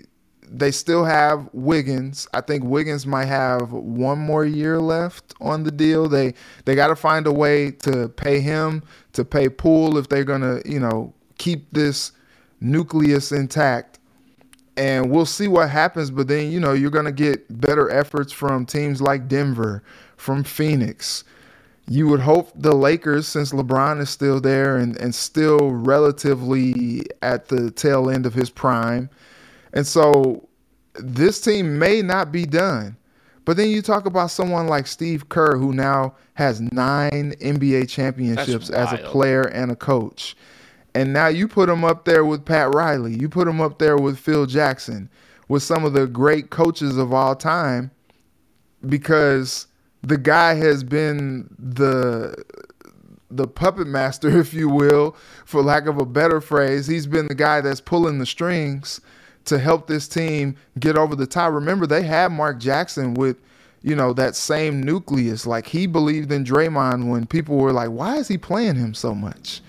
they 0.59 0.71
still 0.71 1.05
have 1.05 1.49
Wiggins. 1.53 2.29
I 2.33 2.41
think 2.41 2.65
Wiggins 2.65 3.07
might 3.07 3.27
have 3.27 3.73
one 3.73 4.19
more 4.19 4.45
year 4.45 4.81
left 4.81 5.35
on 5.41 5.65
the 5.65 5.71
deal. 5.73 6.09
They 6.09 6.35
they 6.65 6.75
got 6.75 6.89
to 6.89 6.97
find 6.97 7.27
a 7.27 7.33
way 7.33 7.73
to 7.73 8.09
pay 8.09 8.41
him, 8.41 8.83
to 9.15 9.25
pay 9.25 9.49
Poole 9.49 9.99
if 9.99 10.09
they're 10.09 10.25
gonna, 10.25 10.61
you 10.65 10.79
know, 10.79 11.13
keep 11.39 11.67
this 11.73 12.13
nucleus 12.61 13.33
intact. 13.33 13.99
And 14.77 15.11
we'll 15.11 15.27
see 15.27 15.49
what 15.49 15.71
happens. 15.71 16.11
But 16.11 16.29
then, 16.29 16.51
you 16.51 16.61
know, 16.61 16.73
you're 16.73 16.91
gonna 16.91 17.13
get 17.13 17.61
better 17.61 17.91
efforts 17.91 18.33
from 18.33 18.65
teams 18.65 19.03
like 19.03 19.29
Denver, 19.29 19.83
from 20.17 20.45
Phoenix. 20.45 21.25
You 21.87 22.09
would 22.09 22.21
hope 22.21 22.51
the 22.55 22.75
Lakers, 22.75 23.27
since 23.29 23.53
LeBron 23.53 24.01
is 24.01 24.09
still 24.09 24.41
there 24.41 24.77
and, 24.77 24.97
and 24.97 25.15
still 25.15 25.71
relatively 25.73 27.03
at 27.21 27.49
the 27.49 27.71
tail 27.71 28.09
end 28.09 28.25
of 28.25 28.33
his 28.35 28.49
prime 28.49 29.11
and 29.75 29.87
so 29.87 30.49
this 30.95 31.41
team 31.41 31.79
may 31.79 32.01
not 32.01 32.33
be 32.33 32.47
done. 32.47 32.97
But 33.45 33.59
then 33.59 33.69
you 33.69 33.83
talk 33.83 34.07
about 34.07 34.31
someone 34.31 34.69
like 34.69 34.87
Steve 34.87 35.29
Kerr, 35.29 35.59
who 35.59 35.75
now 35.75 36.15
has 36.33 36.63
nine 36.63 37.35
NBA 37.43 37.91
championships 37.91 38.71
as 38.71 38.93
a 38.93 38.99
player 38.99 39.43
and 39.43 39.71
a 39.71 39.77
coach. 39.77 40.35
And 40.95 41.13
now 41.13 41.27
you 41.27 41.47
put 41.47 41.69
him 41.69 41.85
up 41.85 42.07
there 42.07 42.25
with 42.25 42.47
Pat 42.47 42.75
Riley. 42.75 43.15
You 43.15 43.29
put 43.29 43.47
him 43.47 43.61
up 43.61 43.79
there 43.79 43.99
with 43.99 44.19
Phil 44.19 44.47
Jackson, 44.47 45.11
with 45.49 45.63
some 45.63 45.85
of 45.85 45.93
the 45.93 46.07
great 46.07 46.49
coaches 46.49 46.97
of 46.97 47.13
all 47.13 47.37
time, 47.37 47.91
because 48.89 49.67
the 50.03 50.17
guy 50.17 50.55
has 50.55 50.83
been 50.83 51.55
the 51.59 52.43
the 53.31 53.49
puppet 53.49 53.89
master, 53.89 54.29
if 54.39 54.55
you 54.55 54.71
will, 54.71 55.17
for 55.45 55.61
lack 55.61 55.87
of 55.87 55.99
a 55.99 56.07
better 56.07 56.41
phrase. 56.41 56.87
He's 56.87 57.07
been 57.07 57.27
the 57.27 57.35
guy 57.35 57.61
that's 57.61 57.81
pulling 57.81 58.21
the 58.21 58.27
strings 58.27 59.03
to 59.47 59.59
help 59.59 59.87
this 59.87 60.09
team 60.09 60.57
get 60.79 60.97
over 60.97 61.15
the 61.15 61.27
top. 61.27 61.53
Remember, 61.53 61.87
they 61.87 62.03
had 62.03 62.33
Mark 62.33 62.59
Jackson 62.59 63.15
with, 63.15 63.37
you 63.83 63.95
know, 63.95 64.13
that 64.15 64.37
same 64.37 64.83
nucleus. 64.83 65.47
Like 65.47 65.67
he 65.67 65.87
believed 65.87 66.33
in 66.33 66.45
Draymond 66.45 67.09
when 67.09 67.27
people 67.27 67.57
were 67.57 67.73
like, 67.73 67.91
why 67.91 68.17
is 68.17 68.29
he 68.29 68.39
playing 68.39 68.77
him 68.77 68.95
so 68.95 69.15
much? 69.15 69.61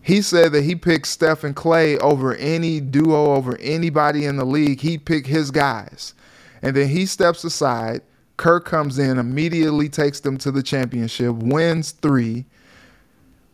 He 0.00 0.20
said 0.20 0.52
that 0.52 0.64
he 0.64 0.74
picked 0.74 1.06
Steph 1.06 1.44
and 1.44 1.56
Klay 1.56 1.98
over 2.00 2.34
any 2.34 2.78
duo, 2.78 3.34
over 3.34 3.56
anybody 3.58 4.26
in 4.26 4.36
the 4.36 4.44
league. 4.44 4.80
He 4.80 4.98
picked 4.98 5.26
his 5.26 5.50
guys. 5.50 6.14
And 6.60 6.76
then 6.76 6.88
he 6.88 7.06
steps 7.06 7.42
aside. 7.44 8.02
Kerr 8.36 8.60
comes 8.60 8.98
in, 8.98 9.18
immediately 9.18 9.88
takes 9.88 10.20
them 10.20 10.36
to 10.38 10.50
the 10.50 10.62
championship, 10.62 11.34
wins 11.36 11.92
three, 11.92 12.44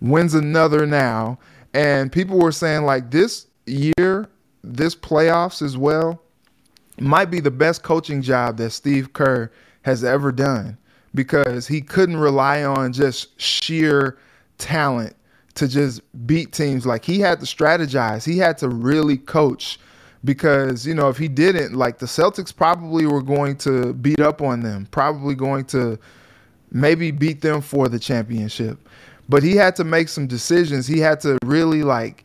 wins 0.01 0.35
another 0.35 0.87
now. 0.87 1.39
And 1.73 2.11
people 2.11 2.39
were 2.39 2.51
saying, 2.51 2.83
like, 2.83 3.11
this 3.11 3.47
year 3.67 4.29
this 4.63 4.95
playoffs 4.95 5.63
as 5.63 5.77
well, 5.77 6.21
might 6.99 7.31
be 7.31 7.41
the 7.41 7.51
best 7.51 7.83
coaching 7.83 8.23
job 8.23 8.57
that 8.59 8.71
Steve 8.71 9.13
Kerr 9.13 9.51
has 9.83 10.05
ever 10.05 10.33
done 10.33 10.77
because 11.15 11.67
he 11.67 11.81
couldn't 11.81 12.19
rely 12.19 12.63
on 12.63 12.93
just 12.93 13.41
sheer 13.41 14.19
talent 14.59 15.17
to 15.55 15.67
just 15.67 16.01
beat 16.27 16.53
teams. 16.53 16.87
Like 16.87 17.05
he 17.05 17.21
had 17.21 17.41
to 17.41 17.47
strategize, 17.47 18.25
he 18.25 18.39
had 18.39 18.59
to 18.59 18.69
really 18.69 19.17
coach 19.17 19.79
because, 20.25 20.87
you 20.87 20.95
know, 20.95 21.09
if 21.09 21.17
he 21.17 21.29
didn't, 21.29 21.75
like 21.75 21.99
the 21.99 22.07
Celtics 22.07 22.55
probably 22.55 23.07
were 23.07 23.23
going 23.23 23.57
to 23.59 23.95
beat 23.95 24.21
up 24.21 24.43
on 24.43 24.61
them, 24.61 24.87
probably 24.91 25.35
going 25.35 25.65
to 25.67 25.99
maybe 26.71 27.11
beat 27.11 27.41
them 27.41 27.61
for 27.61 27.89
the 27.89 27.99
championship. 27.99 28.79
But 29.29 29.43
he 29.43 29.57
had 29.57 29.77
to 29.77 29.85
make 29.85 30.09
some 30.09 30.27
decisions. 30.27 30.87
He 30.87 30.99
had 30.99 31.21
to 31.21 31.39
really 31.45 31.83
like 31.83 32.25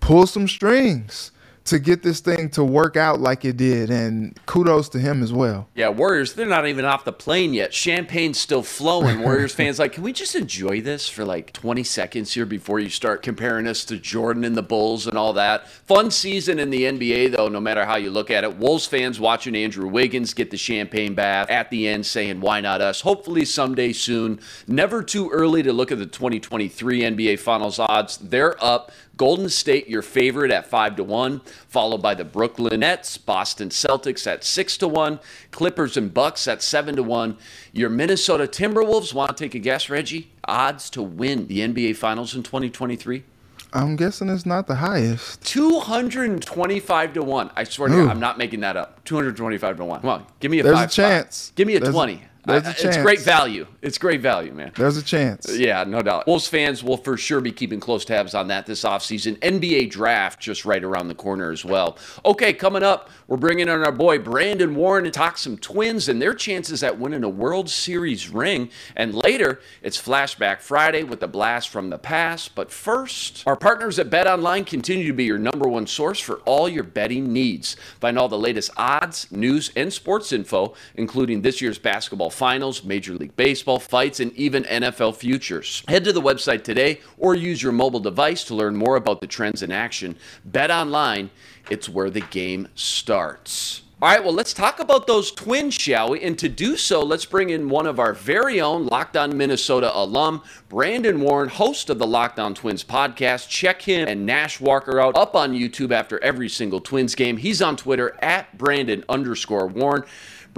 pull 0.00 0.26
some 0.26 0.48
strings 0.48 1.32
to 1.68 1.78
get 1.78 2.02
this 2.02 2.20
thing 2.20 2.48
to 2.48 2.64
work 2.64 2.96
out 2.96 3.20
like 3.20 3.44
it 3.44 3.56
did. 3.58 3.90
And 3.90 4.38
kudos 4.46 4.88
to 4.90 4.98
him 4.98 5.22
as 5.22 5.32
well. 5.32 5.68
Yeah, 5.74 5.90
Warriors, 5.90 6.32
they're 6.32 6.46
not 6.46 6.66
even 6.66 6.84
off 6.84 7.04
the 7.04 7.12
plane 7.12 7.52
yet. 7.52 7.72
Champagne's 7.72 8.38
still 8.40 8.62
flowing. 8.62 9.20
Warriors 9.20 9.54
fans 9.54 9.78
like, 9.78 9.92
can 9.92 10.02
we 10.02 10.12
just 10.12 10.34
enjoy 10.34 10.80
this 10.80 11.08
for 11.08 11.24
like 11.24 11.52
20 11.52 11.84
seconds 11.84 12.32
here 12.32 12.46
before 12.46 12.80
you 12.80 12.88
start 12.88 13.22
comparing 13.22 13.66
us 13.66 13.84
to 13.84 13.98
Jordan 13.98 14.44
and 14.44 14.56
the 14.56 14.62
Bulls 14.62 15.06
and 15.06 15.18
all 15.18 15.34
that? 15.34 15.68
Fun 15.68 16.10
season 16.10 16.58
in 16.58 16.70
the 16.70 16.84
NBA, 16.84 17.36
though, 17.36 17.48
no 17.48 17.60
matter 17.60 17.84
how 17.84 17.96
you 17.96 18.10
look 18.10 18.30
at 18.30 18.44
it. 18.44 18.56
Wolves 18.56 18.86
fans 18.86 19.20
watching 19.20 19.54
Andrew 19.54 19.88
Wiggins 19.88 20.32
get 20.32 20.50
the 20.50 20.56
champagne 20.56 21.14
bath 21.14 21.50
at 21.50 21.70
the 21.70 21.86
end 21.86 22.06
saying, 22.06 22.40
why 22.40 22.60
not 22.62 22.80
us? 22.80 23.02
Hopefully 23.02 23.44
someday 23.44 23.92
soon. 23.92 24.40
Never 24.66 25.02
too 25.02 25.28
early 25.30 25.62
to 25.62 25.72
look 25.74 25.92
at 25.92 25.98
the 25.98 26.06
2023 26.06 27.02
NBA 27.02 27.38
Finals 27.40 27.78
odds. 27.78 28.16
They're 28.16 28.62
up. 28.64 28.90
Golden 29.18 29.48
State, 29.48 29.88
your 29.88 30.00
favorite 30.00 30.52
at 30.52 30.66
5 30.68 30.96
to 30.96 31.04
1, 31.04 31.40
followed 31.68 32.00
by 32.00 32.14
the 32.14 32.24
Brooklyn 32.24 32.80
Nets, 32.80 33.18
Boston 33.18 33.68
Celtics 33.68 34.26
at 34.28 34.44
6 34.44 34.76
to 34.78 34.88
1, 34.88 35.18
Clippers 35.50 35.96
and 35.96 36.14
Bucks 36.14 36.46
at 36.46 36.62
7 36.62 36.94
to 36.96 37.02
1. 37.02 37.36
Your 37.72 37.90
Minnesota 37.90 38.44
Timberwolves, 38.46 39.12
want 39.12 39.36
to 39.36 39.44
take 39.44 39.56
a 39.56 39.58
guess, 39.58 39.90
Reggie? 39.90 40.30
Odds 40.46 40.88
to 40.90 41.02
win 41.02 41.48
the 41.48 41.58
NBA 41.58 41.96
Finals 41.96 42.34
in 42.36 42.44
2023? 42.44 43.24
I'm 43.72 43.96
guessing 43.96 44.28
it's 44.30 44.46
not 44.46 44.68
the 44.68 44.76
highest. 44.76 45.44
225 45.44 47.12
to 47.14 47.22
1. 47.22 47.50
I 47.56 47.64
swear 47.64 47.88
to 47.88 47.94
God, 47.96 48.08
I'm 48.10 48.20
not 48.20 48.38
making 48.38 48.60
that 48.60 48.76
up. 48.76 49.04
225 49.04 49.76
to 49.78 49.84
1. 49.84 50.00
Come 50.00 50.10
on, 50.10 50.26
give 50.38 50.50
me 50.52 50.60
a 50.60 50.62
There's 50.62 50.74
a 50.74 50.78
five 50.78 50.92
spot. 50.92 51.02
chance. 51.10 51.52
Give 51.56 51.66
me 51.66 51.74
a 51.74 51.80
There's 51.80 51.88
a- 51.90 51.92
20. 51.92 52.22
There's 52.48 52.64
a 52.64 52.68
I- 52.68 52.88
It's 52.88 52.96
great 52.98 53.20
value. 53.20 53.66
It's 53.82 53.98
great 53.98 54.20
value, 54.20 54.52
man. 54.52 54.72
There's 54.74 54.96
a 54.96 55.02
chance. 55.02 55.56
Yeah, 55.56 55.84
no 55.84 56.02
doubt. 56.02 56.26
Wolves 56.26 56.46
fans 56.48 56.82
will 56.82 56.96
for 56.96 57.16
sure 57.16 57.40
be 57.40 57.52
keeping 57.52 57.78
close 57.80 58.04
tabs 58.04 58.34
on 58.34 58.48
that 58.48 58.66
this 58.66 58.82
offseason. 58.82 59.38
NBA 59.40 59.90
draft 59.90 60.40
just 60.40 60.64
right 60.64 60.82
around 60.82 61.08
the 61.08 61.14
corner 61.14 61.50
as 61.50 61.64
well. 61.64 61.96
Okay, 62.24 62.52
coming 62.52 62.82
up, 62.82 63.10
we're 63.28 63.36
bringing 63.36 63.68
in 63.68 63.82
our 63.82 63.92
boy 63.92 64.18
Brandon 64.18 64.74
Warne 64.74 65.04
to 65.04 65.10
talk 65.10 65.38
some 65.38 65.56
twins 65.58 66.08
and 66.08 66.20
their 66.20 66.34
chances 66.34 66.82
at 66.82 66.98
winning 66.98 67.22
a 67.24 67.28
World 67.28 67.68
Series 67.70 68.28
ring. 68.30 68.70
And 68.96 69.14
later, 69.14 69.60
it's 69.82 70.00
Flashback 70.00 70.60
Friday 70.60 71.02
with 71.04 71.22
a 71.22 71.28
blast 71.28 71.68
from 71.68 71.90
the 71.90 71.98
past. 71.98 72.54
But 72.54 72.70
first, 72.70 73.42
our 73.46 73.56
partners 73.56 73.98
at 73.98 74.10
Bet 74.10 74.26
Online 74.26 74.64
continue 74.64 75.06
to 75.08 75.12
be 75.12 75.24
your 75.24 75.38
number 75.38 75.68
one 75.68 75.86
source 75.86 76.18
for 76.18 76.36
all 76.46 76.68
your 76.68 76.84
betting 76.84 77.32
needs. 77.32 77.76
Find 78.00 78.18
all 78.18 78.28
the 78.28 78.38
latest 78.38 78.70
odds, 78.76 79.26
news, 79.30 79.70
and 79.76 79.92
sports 79.92 80.32
info, 80.32 80.74
including 80.94 81.42
this 81.42 81.60
year's 81.60 81.78
basketball 81.78 82.30
finals, 82.38 82.84
Major 82.84 83.14
League 83.14 83.36
Baseball 83.36 83.80
fights, 83.80 84.20
and 84.20 84.32
even 84.34 84.62
NFL 84.64 85.16
futures. 85.16 85.82
Head 85.88 86.04
to 86.04 86.12
the 86.12 86.22
website 86.22 86.62
today 86.62 87.00
or 87.18 87.34
use 87.34 87.60
your 87.62 87.72
mobile 87.72 88.00
device 88.00 88.44
to 88.44 88.54
learn 88.54 88.76
more 88.76 88.94
about 88.94 89.20
the 89.20 89.26
trends 89.26 89.62
in 89.62 89.72
action. 89.72 90.16
Bet 90.44 90.70
Online, 90.70 91.30
it's 91.68 91.88
where 91.88 92.10
the 92.10 92.20
game 92.20 92.68
starts. 92.76 93.82
All 94.00 94.08
right, 94.08 94.22
well, 94.22 94.32
let's 94.32 94.54
talk 94.54 94.78
about 94.78 95.08
those 95.08 95.32
twins, 95.32 95.74
shall 95.74 96.10
we? 96.10 96.22
And 96.22 96.38
to 96.38 96.48
do 96.48 96.76
so, 96.76 97.02
let's 97.02 97.24
bring 97.24 97.50
in 97.50 97.68
one 97.68 97.84
of 97.84 97.98
our 97.98 98.12
very 98.12 98.60
own 98.60 98.86
Locked 98.86 99.16
On 99.16 99.36
Minnesota 99.36 99.90
alum, 99.92 100.40
Brandon 100.68 101.20
Warne, 101.20 101.48
host 101.48 101.90
of 101.90 101.98
the 101.98 102.06
Locked 102.06 102.38
On 102.38 102.54
Twins 102.54 102.84
podcast. 102.84 103.48
Check 103.48 103.82
him 103.82 104.06
and 104.06 104.24
Nash 104.24 104.60
Walker 104.60 105.00
out 105.00 105.16
up 105.16 105.34
on 105.34 105.52
YouTube 105.52 105.90
after 105.90 106.22
every 106.22 106.48
single 106.48 106.80
Twins 106.80 107.16
game. 107.16 107.38
He's 107.38 107.60
on 107.60 107.76
Twitter 107.76 108.16
at 108.22 108.56
Brandon 108.56 109.02
underscore 109.08 109.66
Warne. 109.66 110.04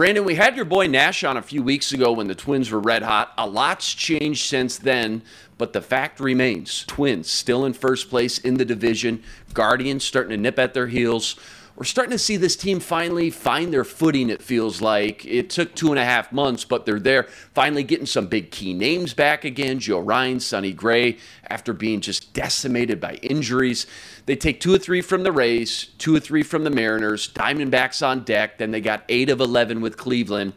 Brandon, 0.00 0.25
we 0.25 0.37
had 0.37 0.57
your 0.57 0.64
boy 0.64 0.87
Nash 0.87 1.25
on 1.25 1.37
a 1.37 1.42
few 1.42 1.62
weeks 1.62 1.92
ago 1.92 2.11
when 2.11 2.26
the 2.26 2.35
Twins 2.35 2.71
were 2.71 2.80
red 2.80 3.02
hot. 3.02 3.35
A 3.37 3.47
lot's 3.47 3.92
changed 3.92 4.47
since 4.47 4.78
then, 4.78 5.21
but 5.59 5.75
the 5.75 5.83
fact 5.83 6.21
remains 6.21 6.87
Twins 6.87 7.28
still 7.28 7.66
in 7.66 7.75
first 7.75 8.09
place 8.09 8.38
in 8.38 8.54
the 8.54 8.64
division, 8.64 9.23
Guardians 9.52 10.02
starting 10.02 10.30
to 10.30 10.38
nip 10.38 10.59
at 10.59 10.73
their 10.73 10.87
heels. 10.87 11.37
We're 11.80 11.87
starting 11.87 12.10
to 12.10 12.18
see 12.18 12.37
this 12.37 12.56
team 12.56 12.78
finally 12.78 13.30
find 13.30 13.72
their 13.72 13.84
footing, 13.84 14.28
it 14.28 14.42
feels 14.42 14.82
like. 14.82 15.25
It 15.25 15.49
took 15.49 15.75
two 15.75 15.88
and 15.88 15.99
a 15.99 16.04
half 16.04 16.30
months, 16.30 16.62
but 16.62 16.84
they're 16.84 17.00
there, 17.00 17.22
finally 17.54 17.84
getting 17.84 18.04
some 18.04 18.26
big 18.26 18.50
key 18.50 18.75
names 18.75 19.14
back 19.14 19.46
again. 19.46 19.78
Joe 19.78 20.00
Ryan, 20.00 20.40
Sonny 20.40 20.75
Gray, 20.75 21.16
after 21.49 21.72
being 21.72 22.02
just 22.02 22.34
decimated 22.34 23.00
by 23.00 23.14
injuries. 23.22 23.87
They 24.26 24.37
take 24.37 24.60
two 24.60 24.75
or 24.75 24.78
three 24.78 25.00
from 25.00 25.22
the 25.22 25.32
Rays, 25.32 25.87
two 25.96 26.14
or 26.14 26.20
three 26.20 26.42
from 26.42 26.64
the 26.64 26.70
Mariners, 26.70 27.32
Diamondbacks 27.32 28.06
on 28.06 28.25
deck. 28.25 28.58
Then 28.58 28.72
they 28.72 28.82
got 28.82 29.04
eight 29.08 29.30
of 29.30 29.40
11 29.40 29.80
with 29.80 29.96
Cleveland. 29.96 30.52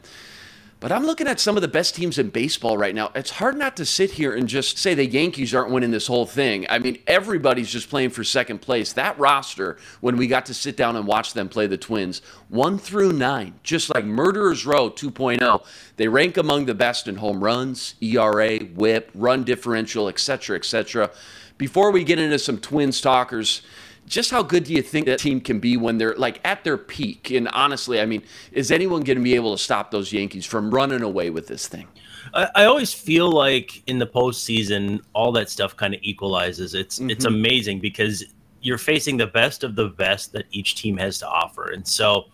But 0.83 0.91
I'm 0.91 1.05
looking 1.05 1.27
at 1.27 1.39
some 1.39 1.55
of 1.55 1.61
the 1.61 1.69
best 1.69 1.95
teams 1.95 2.19
in 2.19 2.29
baseball 2.29 2.77
right 2.77 2.93
now. 2.93 3.09
It's 3.15 3.29
hard 3.29 3.57
not 3.57 3.77
to 3.77 3.85
sit 3.85 4.11
here 4.11 4.35
and 4.35 4.49
just 4.49 4.77
say 4.77 4.93
the 4.93 5.05
Yankees 5.05 5.55
aren't 5.55 5.71
winning 5.71 5.91
this 5.91 6.07
whole 6.07 6.25
thing. 6.25 6.65
I 6.69 6.77
mean, 6.77 7.01
everybody's 7.07 7.71
just 7.71 7.89
playing 7.89 8.09
for 8.09 8.25
second 8.25 8.59
place. 8.59 8.91
That 8.91 9.17
roster, 9.17 9.77
when 10.01 10.17
we 10.17 10.27
got 10.27 10.45
to 10.47 10.53
sit 10.53 10.75
down 10.75 10.97
and 10.97 11.07
watch 11.07 11.31
them 11.31 11.47
play 11.47 11.67
the 11.67 11.77
Twins, 11.77 12.21
one 12.49 12.77
through 12.77 13.13
nine, 13.13 13.53
just 13.63 13.95
like 13.95 14.03
Murderers 14.03 14.65
Row 14.65 14.89
2.0, 14.89 15.65
they 15.95 16.09
rank 16.09 16.35
among 16.35 16.65
the 16.65 16.75
best 16.75 17.07
in 17.07 17.15
home 17.15 17.41
runs, 17.41 17.95
ERA, 18.01 18.57
whip, 18.57 19.09
run 19.15 19.45
differential, 19.45 20.09
etc., 20.09 20.57
etc. 20.57 21.11
Before 21.57 21.91
we 21.91 22.03
get 22.03 22.19
into 22.19 22.39
some 22.39 22.57
Twins 22.57 22.99
talkers, 22.99 23.61
just 24.05 24.31
how 24.31 24.43
good 24.43 24.63
do 24.65 24.73
you 24.73 24.81
think 24.81 25.05
that 25.05 25.19
team 25.19 25.39
can 25.39 25.59
be 25.59 25.77
when 25.77 25.97
they're 25.97 26.15
like 26.15 26.39
at 26.43 26.63
their 26.63 26.77
peak? 26.77 27.31
And 27.31 27.47
honestly, 27.49 27.99
I 27.99 28.05
mean, 28.05 28.23
is 28.51 28.71
anyone 28.71 29.03
going 29.03 29.17
to 29.17 29.23
be 29.23 29.35
able 29.35 29.55
to 29.55 29.61
stop 29.61 29.91
those 29.91 30.11
Yankees 30.11 30.45
from 30.45 30.71
running 30.71 31.01
away 31.01 31.29
with 31.29 31.47
this 31.47 31.67
thing? 31.67 31.87
I, 32.33 32.49
I 32.55 32.65
always 32.65 32.93
feel 32.93 33.31
like 33.31 33.83
in 33.87 33.99
the 33.99 34.07
postseason, 34.07 35.01
all 35.13 35.31
that 35.33 35.49
stuff 35.49 35.75
kind 35.75 35.93
of 35.93 35.99
equalizes. 36.03 36.73
It's 36.73 36.99
it's 36.99 37.25
mm-hmm. 37.25 37.35
amazing 37.35 37.79
because 37.79 38.23
you're 38.61 38.77
facing 38.77 39.17
the 39.17 39.27
best 39.27 39.63
of 39.63 39.75
the 39.75 39.89
best 39.89 40.31
that 40.33 40.45
each 40.51 40.75
team 40.75 40.97
has 40.97 41.19
to 41.19 41.27
offer, 41.27 41.71
and 41.71 41.85
so 41.87 42.25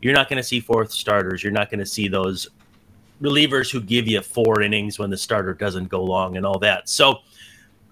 you're 0.00 0.14
not 0.14 0.28
going 0.28 0.36
to 0.36 0.42
see 0.42 0.60
fourth 0.60 0.90
starters. 0.90 1.42
You're 1.42 1.52
not 1.52 1.70
going 1.70 1.80
to 1.80 1.86
see 1.86 2.08
those 2.08 2.48
relievers 3.20 3.70
who 3.70 3.80
give 3.80 4.06
you 4.06 4.20
four 4.20 4.62
innings 4.62 4.98
when 4.98 5.10
the 5.10 5.16
starter 5.16 5.54
doesn't 5.54 5.88
go 5.88 6.02
long 6.02 6.36
and 6.36 6.44
all 6.44 6.58
that. 6.58 6.88
So 6.88 7.20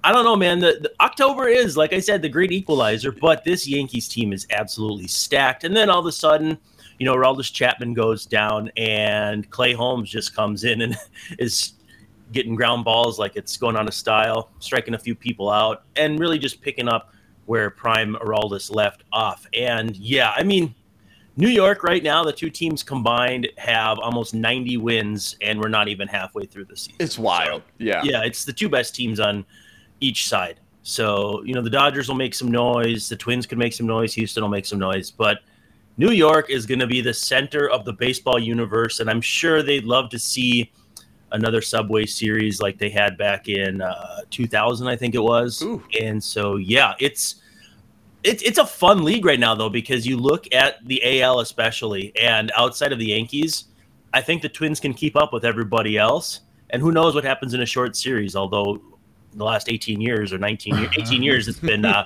I 0.05 0.13
don't 0.13 0.25
know, 0.25 0.37
man. 0.37 0.59
The, 0.59 0.79
the 0.83 0.93
October 1.01 1.49
is, 1.49 1.79
like 1.79 1.95
I 1.95 1.99
said, 1.99 2.21
the 2.21 2.29
great 2.29 2.53
equalizer, 2.53 3.11
but 3.11 3.43
this 3.43 3.67
Yankees 3.67 4.07
team 4.07 4.35
is 4.35 4.47
absolutely 4.51 5.09
stacked. 5.09 5.65
And 5.65 5.75
then 5.75 5.89
all 5.89 5.99
of 5.99 6.05
a 6.05 6.13
sudden, 6.13 6.59
you 6.99 7.07
know, 7.07 7.15
Aroldis 7.15 7.51
Chapman 7.51 7.95
goes 7.95 8.27
down 8.27 8.71
and 8.77 9.49
Clay 9.49 9.73
Holmes 9.73 10.11
just 10.11 10.37
comes 10.37 10.65
in 10.65 10.83
and 10.83 10.97
is 11.39 11.73
getting 12.33 12.55
ground 12.55 12.85
balls 12.85 13.19
like 13.19 13.35
it's 13.35 13.57
going 13.57 13.77
on 13.77 13.89
a 13.89 13.93
style, 13.93 14.51
striking 14.59 14.93
a 14.93 14.99
few 14.99 15.15
people 15.15 15.49
out, 15.49 15.85
and 15.97 16.21
really 16.21 16.39
just 16.39 16.61
picking 16.61 16.87
up 16.87 17.15
where 17.47 17.71
Prime 17.71 18.15
Aroldis 18.17 18.75
left 18.75 19.05
off. 19.11 19.47
And 19.55 19.97
yeah, 19.97 20.35
I 20.37 20.43
mean, 20.43 20.75
New 21.37 21.49
York 21.49 21.83
right 21.83 22.03
now, 22.03 22.23
the 22.23 22.33
two 22.33 22.51
teams 22.51 22.83
combined 22.83 23.49
have 23.57 23.99
almost 23.99 24.35
90 24.35 24.77
wins, 24.77 25.37
and 25.41 25.59
we're 25.59 25.69
not 25.69 25.89
even 25.89 26.09
halfway 26.09 26.45
through 26.45 26.67
the 26.67 26.77
season. 26.77 26.97
It's 27.01 27.19
wild. 27.19 27.63
Yeah. 27.79 28.03
Yeah, 28.05 28.23
it's 28.23 28.45
the 28.45 28.53
two 28.53 28.69
best 28.69 28.95
teams 28.95 29.19
on 29.19 29.47
each 30.05 30.29
side. 30.29 30.61
So, 30.83 31.43
you 31.45 31.55
know, 31.55 31.63
the 31.63 31.71
Dodgers 31.71 32.09
will 32.09 32.15
make 32.15 32.35
some 32.35 32.51
noise, 32.51 33.09
the 33.09 33.17
Twins 33.17 33.47
could 33.47 33.59
make 33.59 33.73
some 33.73 33.87
noise, 33.87 34.13
Houston 34.15 34.43
will 34.43 34.51
make 34.51 34.67
some 34.67 34.79
noise, 34.79 35.11
but 35.11 35.39
New 35.97 36.11
York 36.11 36.51
is 36.51 36.67
going 36.67 36.81
to 36.81 36.87
be 36.87 37.01
the 37.01 37.15
center 37.15 37.71
of 37.71 37.85
the 37.85 37.93
baseball 37.93 38.39
universe, 38.39 39.01
and 39.01 39.09
I'm 39.09 39.21
sure 39.21 39.63
they'd 39.63 39.85
love 39.85 40.11
to 40.11 40.19
see 40.19 40.71
another 41.33 41.63
Subway 41.63 42.05
series 42.05 42.61
like 42.61 42.79
they 42.79 42.91
had 42.91 43.17
back 43.17 43.49
in 43.49 43.81
uh, 43.81 44.21
2000, 44.31 44.87
I 44.87 44.97
think 44.97 45.15
it 45.15 45.23
was. 45.23 45.63
Ooh. 45.63 45.83
And 46.01 46.23
so, 46.23 46.57
yeah, 46.57 46.95
it's 47.01 47.37
it's 48.23 48.43
it's 48.43 48.59
a 48.59 48.67
fun 48.67 49.05
league 49.05 49.27
right 49.27 49.39
now 49.39 49.55
though 49.55 49.69
because 49.69 50.07
you 50.07 50.17
look 50.17 50.47
at 50.53 50.85
the 50.87 51.23
AL 51.23 51.41
especially, 51.41 52.13
and 52.21 52.51
outside 52.57 52.93
of 52.93 52.99
the 52.99 53.07
Yankees, 53.07 53.67
I 54.13 54.21
think 54.21 54.43
the 54.43 54.49
Twins 54.49 54.81
can 54.81 54.95
keep 54.95 55.17
up 55.17 55.33
with 55.33 55.45
everybody 55.45 55.99
else. 55.99 56.41
And 56.71 56.81
who 56.81 56.91
knows 56.91 57.15
what 57.15 57.25
happens 57.25 57.55
in 57.55 57.61
a 57.61 57.67
short 57.67 57.95
series? 57.95 58.35
Although 58.35 58.81
the 59.37 59.45
last 59.45 59.69
18 59.69 60.01
years 60.01 60.33
or 60.33 60.39
19 60.39 60.77
years, 60.77 60.91
18 60.99 61.23
years, 61.23 61.49
it's 61.49 61.59
been 61.59 61.85
uh, 61.85 62.05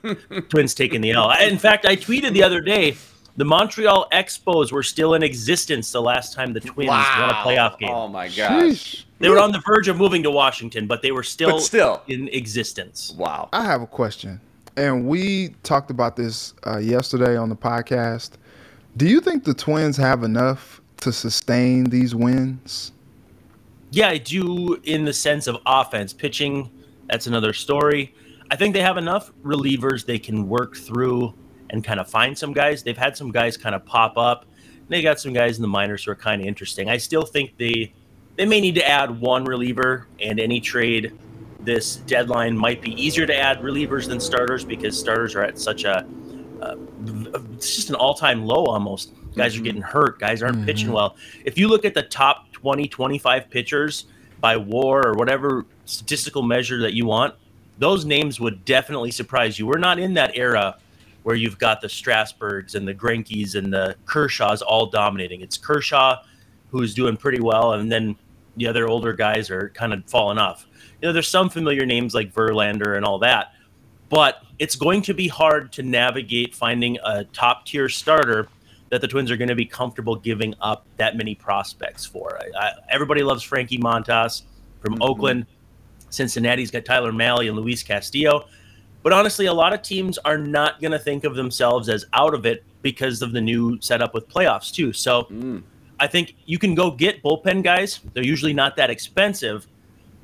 Twins 0.49 0.75
taking 0.75 1.01
the 1.01 1.13
L. 1.13 1.31
In 1.41 1.59
fact, 1.59 1.87
I 1.87 1.97
tweeted 1.97 2.33
the 2.33 2.43
other 2.43 2.61
day 2.61 2.97
the 3.37 3.45
Montreal 3.45 4.09
Expos 4.13 4.73
were 4.73 4.83
still 4.83 5.15
in 5.15 5.23
existence 5.23 5.93
the 5.93 6.03
last 6.03 6.35
time 6.35 6.53
the 6.53 6.61
Twins 6.61 6.89
won 6.89 6.99
a 7.31 7.35
playoff 7.35 7.79
game. 7.79 7.91
Oh 7.91 8.09
my 8.09 8.29
gosh. 8.29 8.63
Sheesh. 8.63 9.05
They 9.21 9.29
were 9.29 9.39
on 9.41 9.53
the 9.53 9.61
verge 9.67 9.89
of 9.89 9.97
moving 9.97 10.23
to 10.25 10.31
Washington, 10.31 10.87
but 10.87 11.03
they 11.03 11.11
were 11.13 11.23
still, 11.25 11.53
But 11.53 11.61
still. 11.63 12.03
in 12.09 12.29
existence. 12.29 13.13
Wow. 13.17 13.49
I 13.53 13.65
have 13.65 13.83
a 13.83 13.87
question, 13.87 14.41
and 14.77 15.07
we 15.09 15.51
talked 15.65 15.91
about 15.91 16.15
this 16.17 16.55
uh, 16.67 16.79
yesterday 16.79 17.37
on 17.37 17.49
the 17.49 17.57
podcast. 17.57 18.33
Do 18.97 19.07
you 19.09 19.21
think 19.21 19.45
the 19.45 19.55
Twins 19.55 19.97
have 19.97 20.23
enough 20.25 20.81
to 21.01 21.13
sustain 21.13 21.85
these 21.85 22.15
wins? 22.15 22.93
Yeah, 23.91 24.09
I 24.09 24.19
do 24.19 24.75
in 24.85 25.05
the 25.05 25.13
sense 25.13 25.47
of 25.47 25.57
offense. 25.67 26.13
Pitching, 26.13 26.71
that's 27.09 27.27
another 27.27 27.53
story. 27.53 28.15
I 28.51 28.57
think 28.57 28.75
they 28.75 28.83
have 28.83 28.97
enough 28.97 29.33
relievers 29.43 30.07
they 30.07 30.19
can 30.19 30.49
work 30.49 30.77
through 30.77 31.35
and 31.71 31.85
kind 31.85 32.01
of 32.01 32.09
find 32.09 32.37
some 32.37 32.53
guys. 32.53 32.83
They've 32.83 32.97
had 32.97 33.17
some 33.17 33.31
guys 33.31 33.57
kind 33.57 33.75
of 33.75 33.85
pop 33.85 34.17
up. 34.17 34.47
They 34.89 35.03
got 35.03 35.21
some 35.21 35.33
guys 35.33 35.57
in 35.57 35.63
the 35.63 35.69
minors 35.69 36.05
who 36.05 36.13
are 36.13 36.17
kind 36.17 36.41
of 36.41 36.49
interesting. 36.49 36.89
I 36.89 36.97
still 36.97 37.25
think 37.25 37.57
they 37.59 37.93
they 38.37 38.47
may 38.47 38.61
need 38.61 38.77
to 38.77 38.89
add 38.89 39.21
one 39.21 39.45
reliever, 39.45 40.07
and 40.21 40.39
any 40.39 40.61
trade 40.61 41.13
this 41.61 41.97
deadline 41.97 42.57
might 42.57 42.81
be 42.81 42.93
easier 43.03 43.27
to 43.27 43.37
add 43.37 43.59
relievers 43.59 44.07
than 44.07 44.21
starters 44.21 44.65
because 44.65 44.99
starters 44.99 45.35
are 45.35 45.43
at 45.43 45.59
such 45.59 45.85
a 45.85 46.07
uh, 46.63 46.77
it's 47.55 47.77
just 47.77 47.91
an 47.91 47.97
all-time 47.97 48.45
low 48.45 48.65
almost. 48.67 49.13
Guys 49.35 49.53
mm-hmm. 49.53 49.61
are 49.61 49.65
getting 49.65 49.83
hurt. 49.83 50.19
Guys 50.19 50.43
aren't 50.43 50.57
mm-hmm. 50.57 50.67
pitching 50.67 50.93
well. 50.93 51.17
If 51.45 51.59
you 51.59 51.69
look 51.69 51.85
at 51.85 51.95
the 51.95 52.03
top 52.03 52.51
20, 52.53 52.89
25 52.89 53.51
pitchers 53.51 54.07
by 54.41 54.57
WAR 54.57 55.07
or 55.09 55.15
whatever 55.15 55.65
statistical 55.85 56.43
measure 56.43 56.81
that 56.81 56.95
you 56.95 57.07
want, 57.07 57.35
those 57.79 58.05
names 58.05 58.41
would 58.41 58.65
definitely 58.65 59.11
surprise 59.11 59.59
you. 59.59 59.67
We're 59.67 59.79
not 59.79 59.99
in 59.99 60.15
that 60.15 60.37
era 60.37 60.77
where 61.23 61.37
you've 61.37 61.59
got 61.59 61.81
the 61.81 61.89
Strasburgs 61.89 62.75
and 62.75 62.87
the 62.87 62.95
Greinkes 62.95 63.55
and 63.55 63.73
the 63.73 63.97
Kershaws 64.07 64.63
all 64.67 64.87
dominating. 64.87 65.41
It's 65.41 65.59
Kershaw 65.59 66.23
who's 66.71 66.95
doing 66.95 67.17
pretty 67.17 67.41
well, 67.41 67.73
and 67.73 67.91
then 67.91 68.17
the 68.57 68.67
other 68.67 68.89
older 68.89 69.13
guys 69.13 69.51
are 69.51 69.71
kind 69.71 69.93
of 69.93 70.05
falling 70.07 70.39
off. 70.39 70.67
You 71.01 71.09
know, 71.09 71.13
there's 71.13 71.29
some 71.29 71.49
familiar 71.49 71.87
names 71.87 72.15
like 72.15 72.33
Verlander 72.35 72.97
and 72.97 73.05
all 73.05 73.19
that, 73.21 73.53
but 74.09 74.43
it's 74.59 74.75
going 74.75 75.03
to 75.03 75.15
be 75.15 75.29
hard 75.29 75.73
to 75.73 75.83
navigate 75.83 76.55
finding 76.55 76.99
a 77.05 77.25
top 77.25 77.67
tier 77.67 77.89
starter 77.89 78.49
that 78.91 79.01
the 79.01 79.09
Twins 79.09 79.31
are 79.31 79.37
going 79.37 79.49
to 79.49 79.55
be 79.55 79.67
comfortable 79.67 80.17
giving 80.17 80.55
up 80.61 80.87
that 80.97 81.17
many 81.17 81.35
prospects 81.35 82.05
for. 82.05 82.39
I, 82.41 82.67
I, 82.67 82.73
everybody 82.89 83.23
loves 83.23 83.43
Frankie 83.43 83.79
Montas 83.79 84.43
from 84.81 84.95
mm-hmm. 84.95 85.03
Oakland. 85.03 85.47
Cincinnati's 86.11 86.71
got 86.71 86.85
Tyler 86.85 87.13
Mahle 87.13 87.49
and 87.49 87.57
Luis 87.57 87.83
Castillo. 87.83 88.47
But 89.03 89.13
honestly, 89.13 89.47
a 89.47 89.53
lot 89.53 89.73
of 89.73 89.83
teams 89.83 90.19
are 90.19 90.39
not 90.39 90.81
going 90.81 90.93
to 90.93 90.99
think 90.99 91.25
of 91.25 91.35
themselves 91.35 91.89
as 91.89 92.05
out 92.15 92.35
of 92.35 92.47
it 92.47 92.65
because 92.83 93.23
of 93.23 93.33
the 93.33 93.41
new 93.41 93.79
setup 93.81 94.15
with 94.15 94.29
playoffs, 94.29 94.73
too. 94.73 94.93
So 94.93 95.25
mm. 95.25 95.63
I 96.01 96.07
think 96.07 96.37
you 96.47 96.59
can 96.59 96.75
go 96.75 96.91
get 96.91 97.23
bullpen 97.23 97.63
guys. 97.63 98.01
They're 98.15 98.25
usually 98.25 98.53
not 98.53 98.77
that 98.77 98.91
expensive. 98.91 99.67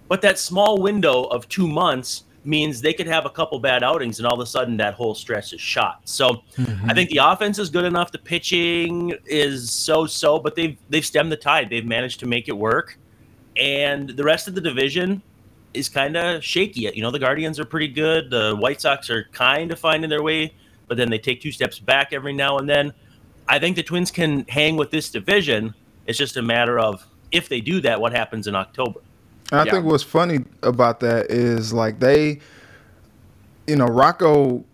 But 0.08 0.22
that 0.22 0.38
small 0.38 0.80
window 0.80 1.24
of 1.24 1.48
two 1.48 1.66
months 1.66 2.24
means 2.44 2.80
they 2.80 2.92
could 2.92 3.06
have 3.06 3.26
a 3.26 3.30
couple 3.30 3.58
bad 3.58 3.82
outings 3.82 4.18
and 4.18 4.26
all 4.26 4.34
of 4.34 4.40
a 4.40 4.46
sudden 4.46 4.76
that 4.76 4.94
whole 4.94 5.14
stretch 5.14 5.52
is 5.52 5.60
shot. 5.60 6.00
So 6.04 6.42
mm-hmm. 6.56 6.90
I 6.90 6.94
think 6.94 7.10
the 7.10 7.18
offense 7.18 7.58
is 7.58 7.70
good 7.70 7.84
enough. 7.84 8.12
The 8.12 8.18
pitching 8.18 9.16
is 9.26 9.70
so 9.70 10.06
so, 10.06 10.38
but 10.38 10.54
they've 10.54 10.76
they've 10.88 11.04
stemmed 11.04 11.32
the 11.32 11.36
tide. 11.36 11.70
They've 11.70 11.86
managed 11.86 12.20
to 12.20 12.26
make 12.26 12.48
it 12.48 12.56
work. 12.56 12.98
And 13.56 14.10
the 14.10 14.24
rest 14.24 14.48
of 14.48 14.54
the 14.54 14.60
division 14.60 15.22
is 15.74 15.88
kind 15.88 16.16
of 16.16 16.42
shaky. 16.42 16.90
You 16.94 17.02
know, 17.02 17.10
the 17.10 17.18
Guardians 17.18 17.58
are 17.60 17.64
pretty 17.64 17.88
good. 17.88 18.30
The 18.30 18.56
White 18.56 18.80
Sox 18.80 19.10
are 19.10 19.24
kind 19.32 19.72
of 19.72 19.78
finding 19.78 20.10
their 20.10 20.22
way, 20.22 20.54
but 20.88 20.96
then 20.96 21.10
they 21.10 21.18
take 21.18 21.40
two 21.40 21.52
steps 21.52 21.78
back 21.78 22.12
every 22.12 22.32
now 22.32 22.58
and 22.58 22.68
then. 22.68 22.92
I 23.48 23.58
think 23.58 23.76
the 23.76 23.82
Twins 23.82 24.10
can 24.10 24.44
hang 24.48 24.76
with 24.76 24.90
this 24.90 25.10
division. 25.10 25.74
It's 26.06 26.18
just 26.18 26.36
a 26.36 26.42
matter 26.42 26.78
of 26.78 27.06
if 27.30 27.48
they 27.48 27.60
do 27.60 27.80
that, 27.82 28.00
what 28.00 28.12
happens 28.12 28.46
in 28.46 28.54
October. 28.54 29.00
I 29.52 29.64
yeah. 29.64 29.72
think 29.72 29.84
what's 29.84 30.02
funny 30.02 30.44
about 30.62 31.00
that 31.00 31.30
is 31.30 31.72
like 31.72 32.00
they, 32.00 32.40
you 33.66 33.76
know, 33.76 33.86
Rocco 33.86 34.64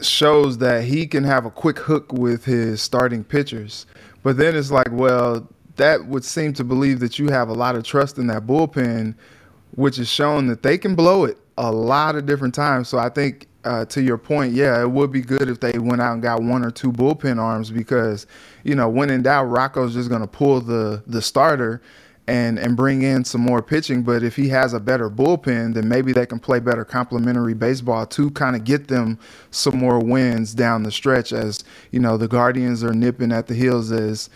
shows 0.00 0.58
that 0.58 0.84
he 0.84 1.06
can 1.06 1.24
have 1.24 1.46
a 1.46 1.50
quick 1.50 1.78
hook 1.78 2.12
with 2.12 2.44
his 2.44 2.82
starting 2.82 3.22
pitchers, 3.24 3.86
but 4.22 4.36
then 4.36 4.56
it's 4.56 4.70
like, 4.70 4.88
well, 4.90 5.48
that 5.76 6.06
would 6.06 6.24
seem 6.24 6.52
to 6.54 6.64
believe 6.64 7.00
that 7.00 7.18
you 7.18 7.28
have 7.28 7.48
a 7.48 7.54
lot 7.54 7.76
of 7.76 7.84
trust 7.84 8.18
in 8.18 8.26
that 8.26 8.46
bullpen, 8.46 9.14
which 9.76 9.98
is 9.98 10.08
shown 10.08 10.46
that 10.48 10.62
they 10.62 10.76
can 10.76 10.94
blow 10.94 11.24
it 11.24 11.38
a 11.56 11.70
lot 11.70 12.16
of 12.16 12.26
different 12.26 12.54
times. 12.54 12.88
So 12.88 12.98
I 12.98 13.08
think 13.08 13.46
uh, 13.64 13.84
to 13.86 14.02
your 14.02 14.18
point, 14.18 14.52
yeah, 14.52 14.80
it 14.80 14.90
would 14.90 15.12
be 15.12 15.20
good 15.20 15.48
if 15.48 15.60
they 15.60 15.78
went 15.78 16.02
out 16.02 16.14
and 16.14 16.22
got 16.22 16.42
one 16.42 16.64
or 16.64 16.70
two 16.70 16.92
bullpen 16.92 17.38
arms 17.38 17.70
because, 17.70 18.26
you 18.64 18.74
know, 18.74 18.88
when 18.88 19.08
in 19.10 19.22
doubt, 19.22 19.44
Rocco's 19.44 19.94
just 19.94 20.08
going 20.08 20.20
to 20.20 20.26
pull 20.26 20.60
the 20.60 21.02
the 21.06 21.22
starter 21.22 21.80
and 22.26 22.58
and 22.58 22.76
bring 22.76 23.02
in 23.02 23.24
some 23.24 23.40
more 23.40 23.62
pitching. 23.62 24.02
But 24.02 24.22
if 24.22 24.36
he 24.36 24.48
has 24.48 24.72
a 24.72 24.80
better 24.80 25.10
bullpen, 25.10 25.74
then 25.74 25.88
maybe 25.88 26.12
they 26.12 26.26
can 26.26 26.38
play 26.38 26.60
better 26.60 26.84
complementary 26.84 27.54
baseball 27.54 28.06
to 28.06 28.30
kind 28.30 28.56
of 28.56 28.64
get 28.64 28.88
them 28.88 29.18
some 29.50 29.78
more 29.78 29.98
wins 29.98 30.54
down 30.54 30.82
the 30.82 30.92
stretch. 30.92 31.32
As 31.32 31.64
you 31.90 32.00
know, 32.00 32.16
the 32.16 32.28
Guardians 32.28 32.84
are 32.84 32.92
nipping 32.92 33.32
at 33.32 33.46
the 33.46 33.54
heels, 33.54 33.90
as 33.90 34.30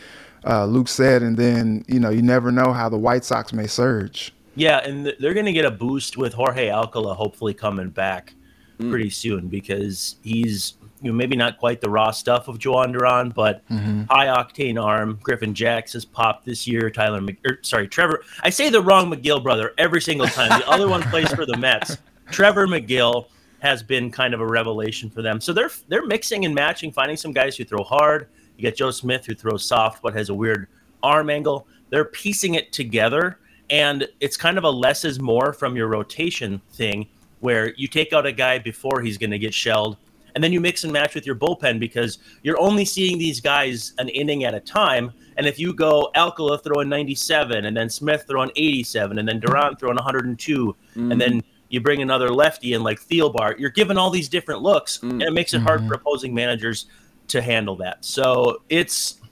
uh, 0.44 0.66
Luke 0.66 0.88
said, 0.88 1.22
and 1.22 1.37
then 1.37 1.85
you 1.88 2.01
know 2.01 2.11
you 2.11 2.22
never 2.22 2.51
know 2.51 2.72
how 2.72 2.88
the 2.88 2.99
White 2.99 3.25
Sox 3.25 3.53
may 3.53 3.66
surge. 3.66 4.33
Yeah, 4.55 4.79
and 4.79 5.14
they're 5.20 5.35
going 5.35 5.46
to 5.46 5.53
get 5.53 5.66
a 5.66 5.70
boost 5.70 6.16
with 6.16 6.33
Jorge 6.33 6.70
Alcala 6.70 7.14
hopefully 7.14 7.53
coming 7.53 7.90
back 7.90 8.35
mm. 8.81 8.90
pretty 8.90 9.11
soon 9.11 9.49
because 9.49 10.16
he's 10.22 10.75
you 11.03 11.11
know, 11.11 11.17
maybe 11.17 11.37
not 11.37 11.59
quite 11.59 11.81
the 11.81 11.91
raw 11.91 12.11
stuff 12.11 12.49
of 12.49 12.59
Jhoan 12.59 12.93
Duran, 12.93 13.31
but 13.31 13.67
mm-hmm. 13.69 14.05
high 14.05 14.27
octane 14.27 14.83
arm. 14.83 15.19
Griffin 15.23 15.55
Jax 15.55 15.93
has 15.93 16.05
popped 16.05 16.45
this 16.45 16.67
year. 16.67 16.91
Tyler, 16.91 17.21
Mc, 17.21 17.39
er, 17.47 17.59
sorry, 17.63 17.89
Trevor. 17.89 18.23
I 18.43 18.51
say 18.51 18.71
the 18.71 18.81
wrong 18.81 19.11
Megill 19.11 19.43
brother 19.43 19.75
every 19.79 20.01
single 20.01 20.27
time. 20.27 20.49
The 20.59 20.69
other 20.69 20.89
one 20.89 21.03
plays 21.03 21.33
for 21.33 21.47
the 21.47 21.57
Mets. 21.57 21.99
Trevor 22.31 22.67
Megill 22.67 23.27
has 23.61 23.83
been 23.83 24.11
kind 24.11 24.35
of 24.35 24.41
a 24.41 24.47
revelation 24.47 25.11
for 25.11 25.23
them. 25.23 25.41
So 25.41 25.53
they're 25.53 25.71
they're 25.89 26.07
mixing 26.07 26.45
and 26.45 26.55
matching, 26.55 26.93
finding 26.93 27.17
some 27.17 27.33
guys 27.33 27.57
who 27.57 27.65
throw 27.65 27.83
hard. 27.83 28.29
You 28.57 28.65
got 28.65 28.77
Joe 28.77 28.91
Smith 28.91 29.27
who 29.27 29.35
throws 29.35 29.65
soft 29.65 30.03
but 30.03 30.15
has 30.15 30.29
a 30.29 30.35
weird 30.35 30.69
arm 31.03 31.31
angle. 31.31 31.67
They're 31.91 32.05
piecing 32.05 32.55
it 32.55 32.73
together, 32.73 33.39
and 33.71 34.09
it's 34.21 34.37
kind 34.37 34.59
of 34.59 34.65
a 34.65 34.71
less 34.71 35.05
is 35.05 35.21
more 35.21 35.53
from 35.53 35.77
your 35.77 35.89
rotation 35.89 36.61
thing, 36.73 37.09
where 37.41 37.75
you 37.75 37.87
take 37.87 38.13
out 38.13 38.27
a 38.27 38.33
guy 38.33 38.59
before 38.59 39.01
he's 39.01 39.19
going 39.19 39.31
to 39.31 39.39
get 39.39 39.55
shelled 39.55 39.97
and 40.37 40.44
then 40.44 40.53
you 40.53 40.61
mix 40.61 40.85
and 40.85 40.92
match 40.92 41.14
with 41.14 41.25
your 41.25 41.35
bullpen 41.35 41.81
because 41.81 42.18
you're 42.42 42.61
only 42.61 42.85
seeing 42.85 43.16
these 43.16 43.40
guys 43.40 43.94
an 43.96 44.11
inning 44.11 44.44
at 44.44 44.53
a 44.53 44.61
time. 44.61 45.11
And 45.38 45.46
if 45.46 45.59
you 45.59 45.72
go 45.72 46.11
Alcala 46.14 46.59
throwing 46.59 46.90
97, 46.90 47.64
and 47.64 47.75
then 47.75 47.88
Smith 47.88 48.27
throwing 48.29 48.51
87, 48.55 49.18
and 49.18 49.27
then 49.27 49.40
Duran 49.40 49.77
throwing 49.77 49.94
102, 49.94 50.66
mm-hmm. 50.66 51.11
and 51.11 51.18
then 51.18 51.42
you 51.70 51.81
bring 51.81 52.03
another 52.03 52.29
lefty 52.29 52.75
in 52.75 52.83
like 52.83 53.01
Thielbar, 53.01 53.59
you're 53.59 53.70
given 53.70 53.96
all 53.96 54.11
these 54.11 54.29
different 54.29 54.61
looks, 54.61 54.99
mm-hmm. 54.99 55.12
and 55.12 55.22
it 55.22 55.33
makes 55.33 55.55
it 55.55 55.62
hard 55.62 55.81
mm-hmm. 55.81 55.88
for 55.88 55.94
opposing 55.94 56.35
managers 56.35 56.85
to 57.29 57.40
handle 57.40 57.77
that. 57.77 58.05
So 58.05 58.61
it's 58.68 59.22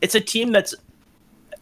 it's 0.00 0.16
a 0.16 0.20
team 0.20 0.50
that's 0.50 0.74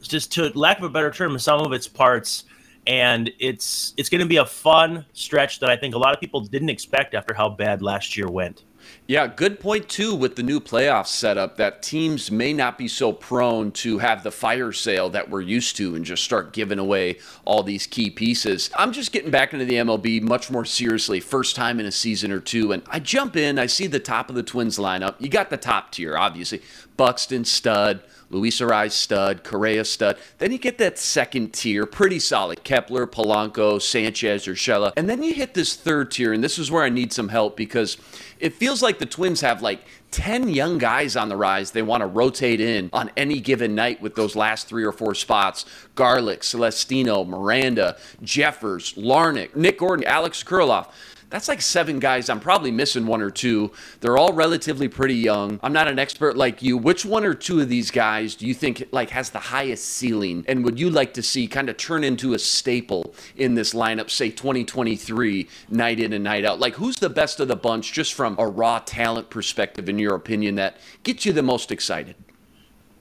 just 0.00 0.32
to 0.32 0.50
lack 0.58 0.78
of 0.78 0.84
a 0.84 0.88
better 0.88 1.10
term, 1.10 1.38
some 1.38 1.60
of 1.60 1.74
its 1.74 1.86
parts 1.86 2.44
and 2.86 3.30
it's 3.38 3.94
it's 3.96 4.08
going 4.08 4.20
to 4.20 4.26
be 4.26 4.36
a 4.36 4.46
fun 4.46 5.04
stretch 5.12 5.60
that 5.60 5.70
I 5.70 5.76
think 5.76 5.94
a 5.94 5.98
lot 5.98 6.14
of 6.14 6.20
people 6.20 6.40
didn't 6.40 6.70
expect 6.70 7.14
after 7.14 7.34
how 7.34 7.48
bad 7.48 7.82
last 7.82 8.16
year 8.16 8.28
went. 8.28 8.64
Yeah, 9.08 9.26
good 9.26 9.60
point 9.60 9.88
too 9.88 10.14
with 10.14 10.36
the 10.36 10.42
new 10.42 10.60
playoff 10.60 11.06
setup 11.06 11.56
that 11.56 11.82
teams 11.82 12.30
may 12.30 12.52
not 12.52 12.76
be 12.78 12.88
so 12.88 13.12
prone 13.12 13.72
to 13.72 13.98
have 13.98 14.22
the 14.22 14.30
fire 14.30 14.72
sale 14.72 15.10
that 15.10 15.30
we're 15.30 15.40
used 15.40 15.76
to 15.76 15.94
and 15.94 16.04
just 16.04 16.24
start 16.24 16.52
giving 16.52 16.78
away 16.78 17.18
all 17.44 17.62
these 17.62 17.86
key 17.86 18.10
pieces. 18.10 18.70
I'm 18.76 18.92
just 18.92 19.12
getting 19.12 19.30
back 19.30 19.52
into 19.52 19.64
the 19.64 19.74
MLB 19.74 20.22
much 20.22 20.50
more 20.50 20.64
seriously, 20.64 21.20
first 21.20 21.56
time 21.56 21.80
in 21.80 21.86
a 21.86 21.92
season 21.92 22.32
or 22.32 22.40
two, 22.40 22.72
and 22.72 22.82
I 22.88 22.98
jump 23.00 23.36
in, 23.36 23.58
I 23.58 23.66
see 23.66 23.86
the 23.86 24.00
top 24.00 24.28
of 24.28 24.34
the 24.34 24.42
Twins 24.42 24.78
lineup. 24.78 25.14
You 25.18 25.28
got 25.28 25.50
the 25.50 25.56
top 25.56 25.92
tier, 25.92 26.16
obviously. 26.16 26.62
Buxton, 26.96 27.44
Stud, 27.44 28.02
Luis 28.30 28.60
Arraez 28.60 28.92
stud, 28.92 29.44
Correa 29.44 29.84
stud. 29.84 30.16
Then 30.38 30.52
you 30.52 30.58
get 30.58 30.78
that 30.78 30.98
second 30.98 31.52
tier, 31.52 31.86
pretty 31.86 32.18
solid. 32.18 32.64
Kepler, 32.64 33.06
Polanco, 33.06 33.80
Sanchez, 33.80 34.46
Urshela. 34.46 34.92
And 34.96 35.08
then 35.08 35.22
you 35.22 35.32
hit 35.32 35.54
this 35.54 35.74
third 35.74 36.10
tier, 36.10 36.32
and 36.32 36.42
this 36.42 36.58
is 36.58 36.70
where 36.70 36.82
I 36.82 36.88
need 36.88 37.12
some 37.12 37.28
help 37.28 37.56
because 37.56 37.96
it 38.40 38.54
feels 38.54 38.82
like 38.82 38.98
the 38.98 39.06
Twins 39.06 39.40
have 39.42 39.62
like 39.62 39.80
10 40.10 40.48
young 40.48 40.78
guys 40.78 41.16
on 41.16 41.28
the 41.28 41.36
rise 41.36 41.70
they 41.70 41.82
want 41.82 42.00
to 42.00 42.06
rotate 42.06 42.60
in 42.60 42.90
on 42.92 43.10
any 43.16 43.40
given 43.40 43.74
night 43.74 44.00
with 44.00 44.14
those 44.14 44.34
last 44.34 44.66
three 44.66 44.84
or 44.84 44.92
four 44.92 45.14
spots. 45.14 45.64
Garlick, 45.94 46.42
Celestino, 46.42 47.24
Miranda, 47.24 47.96
Jeffers, 48.22 48.94
Larnach, 48.94 49.54
Nick 49.54 49.78
Gordon, 49.78 50.06
Alex 50.06 50.42
Kirilloff 50.42 50.88
that's 51.28 51.48
like 51.48 51.60
seven 51.60 51.98
guys. 51.98 52.28
I'm 52.28 52.40
probably 52.40 52.70
missing 52.70 53.06
one 53.06 53.20
or 53.20 53.30
two. 53.30 53.72
They're 54.00 54.16
all 54.16 54.32
relatively 54.32 54.88
pretty 54.88 55.16
young. 55.16 55.58
I'm 55.62 55.72
not 55.72 55.88
an 55.88 55.98
expert 55.98 56.36
like 56.36 56.62
you. 56.62 56.76
Which 56.76 57.04
one 57.04 57.24
or 57.24 57.34
two 57.34 57.60
of 57.60 57.68
these 57.68 57.90
guys 57.90 58.34
do 58.34 58.46
you 58.46 58.54
think 58.54 58.88
like 58.92 59.10
has 59.10 59.30
the 59.30 59.38
highest 59.38 59.84
ceiling 59.84 60.44
and 60.46 60.64
would 60.64 60.78
you 60.78 60.88
like 60.88 61.14
to 61.14 61.22
see 61.22 61.48
kind 61.48 61.68
of 61.68 61.76
turn 61.76 62.04
into 62.04 62.34
a 62.34 62.38
staple 62.38 63.14
in 63.36 63.54
this 63.54 63.74
lineup, 63.74 64.10
say 64.10 64.30
2023, 64.30 65.48
night 65.68 65.98
in 65.98 66.12
and 66.12 66.24
night 66.24 66.44
out? 66.44 66.60
Like 66.60 66.74
who's 66.74 66.96
the 66.96 67.10
best 67.10 67.40
of 67.40 67.48
the 67.48 67.56
bunch 67.56 67.92
just 67.92 68.14
from 68.14 68.36
a 68.38 68.46
raw 68.46 68.78
talent 68.78 69.28
perspective 69.30 69.88
in 69.88 69.98
your 69.98 70.14
opinion 70.14 70.54
that 70.56 70.76
gets 71.02 71.26
you 71.26 71.32
the 71.32 71.42
most 71.42 71.72
excited? 71.72 72.14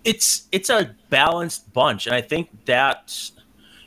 It's 0.03 0.47
it's 0.51 0.69
a 0.69 0.95
balanced 1.09 1.73
bunch 1.73 2.07
and 2.07 2.15
I 2.15 2.21
think 2.21 2.49
that 2.65 3.31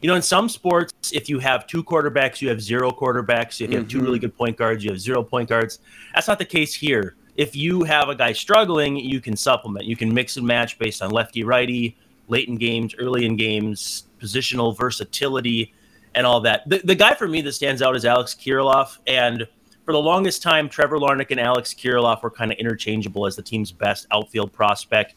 you 0.00 0.08
know, 0.08 0.14
in 0.14 0.22
some 0.22 0.48
sports, 0.48 0.92
if 1.12 1.28
you 1.28 1.38
have 1.38 1.66
two 1.66 1.82
quarterbacks, 1.82 2.40
you 2.40 2.48
have 2.48 2.60
zero 2.60 2.90
quarterbacks. 2.90 3.60
If 3.60 3.70
you 3.70 3.78
have 3.78 3.86
mm-hmm. 3.86 3.98
two 3.98 4.04
really 4.04 4.18
good 4.18 4.36
point 4.36 4.56
guards, 4.56 4.84
you 4.84 4.90
have 4.90 5.00
zero 5.00 5.22
point 5.22 5.48
guards. 5.48 5.80
That's 6.14 6.28
not 6.28 6.38
the 6.38 6.44
case 6.44 6.74
here. 6.74 7.16
if 7.38 7.54
you 7.54 7.84
have 7.84 8.08
a 8.08 8.16
guy 8.16 8.32
struggling, 8.32 8.96
you 8.96 9.20
can 9.20 9.36
supplement. 9.36 9.86
You 9.86 9.96
can 9.96 10.12
mix 10.12 10.36
and 10.36 10.46
match 10.46 10.76
based 10.76 11.00
on 11.00 11.10
lefty 11.10 11.44
righty, 11.44 11.96
late 12.26 12.48
in 12.48 12.56
games, 12.56 12.94
early 12.98 13.24
in 13.24 13.36
games, 13.36 14.04
positional 14.20 14.76
versatility, 14.76 15.72
and 16.16 16.26
all 16.26 16.40
that. 16.40 16.68
The, 16.68 16.80
the 16.82 16.96
guy 16.96 17.14
for 17.14 17.28
me 17.28 17.40
that 17.42 17.52
stands 17.52 17.80
out 17.80 17.94
is 17.94 18.04
Alex 18.04 18.34
Kirilloff. 18.34 18.98
And 19.06 19.46
for 19.84 19.92
the 19.92 20.00
longest 20.00 20.42
time, 20.42 20.68
Trevor 20.68 20.98
Larnach 20.98 21.30
and 21.30 21.38
Alex 21.38 21.72
Kirilloff 21.72 22.24
were 22.24 22.30
kind 22.30 22.50
of 22.50 22.58
interchangeable 22.58 23.24
as 23.24 23.36
the 23.36 23.42
team's 23.42 23.70
best 23.70 24.08
outfield 24.10 24.52
prospect. 24.52 25.14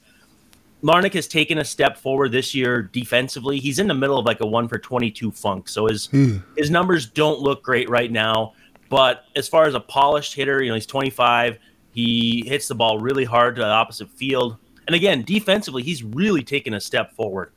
Larnach 0.84 1.14
has 1.14 1.28
taken 1.28 1.60
a 1.60 1.66
step 1.66 1.98
forward 1.98 2.32
this 2.32 2.56
year 2.56 2.82
defensively. 2.82 3.60
He's 3.60 3.80
in 3.80 3.88
the 3.88 3.94
middle 3.94 4.18
of 4.18 4.26
like 4.26 4.42
a 4.42 4.46
one 4.46 4.68
for 4.68 4.80
22 4.80 5.32
funk. 5.32 5.70
So 5.70 5.88
his, 5.88 6.08
hmm. 6.08 6.38
his 6.58 6.72
numbers 6.72 7.06
don't 7.06 7.40
look 7.40 7.64
great 7.64 7.90
right 7.90 8.12
now. 8.12 8.54
But 8.90 9.26
as 9.36 9.48
far 9.48 9.66
as 9.66 9.74
a 9.74 9.80
polished 9.80 10.34
hitter, 10.34 10.62
you 10.62 10.70
know, 10.70 10.76
he's 10.76 10.86
25. 10.86 11.58
He 11.94 12.44
hits 12.48 12.68
the 12.68 12.76
ball 12.76 13.00
really 13.00 13.26
hard 13.26 13.56
to 13.56 13.62
the 13.62 13.68
opposite 13.68 14.10
field. 14.10 14.58
And 14.88 14.96
again, 14.96 15.24
defensively, 15.24 15.84
he's 15.84 16.04
really 16.04 16.44
taken 16.44 16.74
a 16.74 16.82
step 16.82 17.14
forward. 17.14 17.52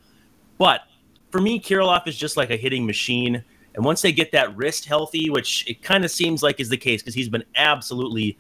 But 0.58 0.82
for 1.30 1.40
me, 1.40 1.58
Kirilloff 1.58 2.06
is 2.06 2.16
just 2.16 2.36
like 2.36 2.50
a 2.50 2.56
hitting 2.56 2.86
machine. 2.86 3.42
And 3.74 3.84
once 3.84 4.02
they 4.02 4.12
get 4.12 4.30
that 4.32 4.56
wrist 4.56 4.84
healthy, 4.84 5.30
which 5.30 5.68
it 5.68 5.82
kind 5.82 6.04
of 6.04 6.10
seems 6.10 6.42
like 6.42 6.60
is 6.60 6.68
the 6.68 6.76
case 6.76 7.02
because 7.02 7.14
he's 7.14 7.28
been 7.28 7.44
absolutely 7.56 8.38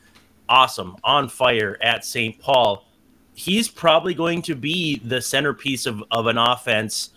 awesome, 0.48 0.96
on 1.02 1.28
fire 1.28 1.78
at 1.82 2.04
St. 2.04 2.38
Paul, 2.38 2.86
he's 3.34 3.68
probably 3.68 4.14
going 4.14 4.42
to 4.42 4.54
be 4.54 5.00
the 5.04 5.20
centerpiece 5.20 5.86
of, 5.86 6.02
of 6.10 6.26
an 6.26 6.38
offense 6.38 7.10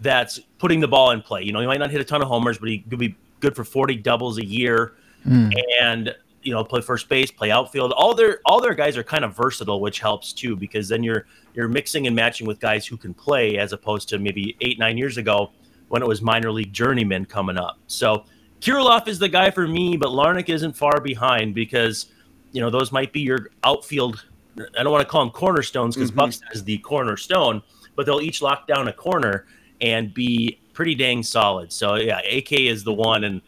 that's 0.00 0.40
putting 0.58 0.80
the 0.80 0.88
ball 0.88 1.10
in 1.10 1.22
play. 1.22 1.42
You 1.42 1.52
know, 1.52 1.60
he 1.60 1.66
might 1.66 1.78
not 1.78 1.90
hit 1.90 2.00
a 2.00 2.04
ton 2.04 2.22
of 2.22 2.28
homers, 2.28 2.58
but 2.58 2.68
he 2.68 2.78
could 2.78 2.98
be 2.98 3.14
good 3.40 3.54
for 3.54 3.64
40 3.64 3.96
doubles 3.96 4.38
a 4.38 4.44
year. 4.44 4.94
Mm. 5.26 5.52
And 5.80 6.14
you 6.42 6.52
know, 6.52 6.64
play 6.64 6.80
first 6.80 7.08
base, 7.08 7.30
play 7.30 7.50
outfield. 7.50 7.92
All 7.92 8.14
their 8.14 8.40
all 8.46 8.60
their 8.60 8.74
guys 8.74 8.96
are 8.96 9.04
kind 9.04 9.24
of 9.24 9.36
versatile, 9.36 9.80
which 9.80 10.00
helps 10.00 10.32
too, 10.32 10.56
because 10.56 10.88
then 10.88 11.02
you're 11.02 11.26
you're 11.54 11.68
mixing 11.68 12.06
and 12.06 12.16
matching 12.16 12.46
with 12.46 12.60
guys 12.60 12.86
who 12.86 12.96
can 12.96 13.12
play 13.12 13.58
as 13.58 13.72
opposed 13.72 14.08
to 14.08 14.18
maybe 14.18 14.56
eight, 14.60 14.78
nine 14.78 14.96
years 14.96 15.18
ago 15.18 15.50
when 15.88 16.02
it 16.02 16.08
was 16.08 16.22
minor 16.22 16.50
league 16.50 16.72
journeymen 16.72 17.26
coming 17.26 17.58
up. 17.58 17.78
So 17.88 18.24
Kirilloff 18.60 19.08
is 19.08 19.18
the 19.18 19.28
guy 19.28 19.50
for 19.50 19.66
me, 19.66 19.96
but 19.96 20.10
Larnach 20.10 20.48
isn't 20.48 20.76
far 20.76 21.00
behind 21.00 21.54
because, 21.54 22.06
you 22.52 22.60
know, 22.60 22.70
those 22.70 22.92
might 22.92 23.12
be 23.12 23.20
your 23.20 23.50
outfield. 23.64 24.24
I 24.58 24.82
don't 24.82 24.92
want 24.92 25.02
to 25.02 25.08
call 25.08 25.24
them 25.24 25.32
cornerstones 25.32 25.94
because 25.94 26.10
mm-hmm. 26.10 26.20
Buxton 26.20 26.48
is 26.52 26.64
the 26.64 26.78
cornerstone, 26.78 27.62
but 27.96 28.06
they'll 28.06 28.20
each 28.20 28.42
lock 28.42 28.66
down 28.66 28.88
a 28.88 28.92
corner 28.92 29.46
and 29.80 30.12
be 30.12 30.58
pretty 30.72 30.94
dang 30.94 31.22
solid. 31.22 31.72
So 31.72 31.96
yeah, 31.96 32.20
AK 32.20 32.52
is 32.52 32.84
the 32.84 32.92
one, 32.92 33.24
and 33.24 33.40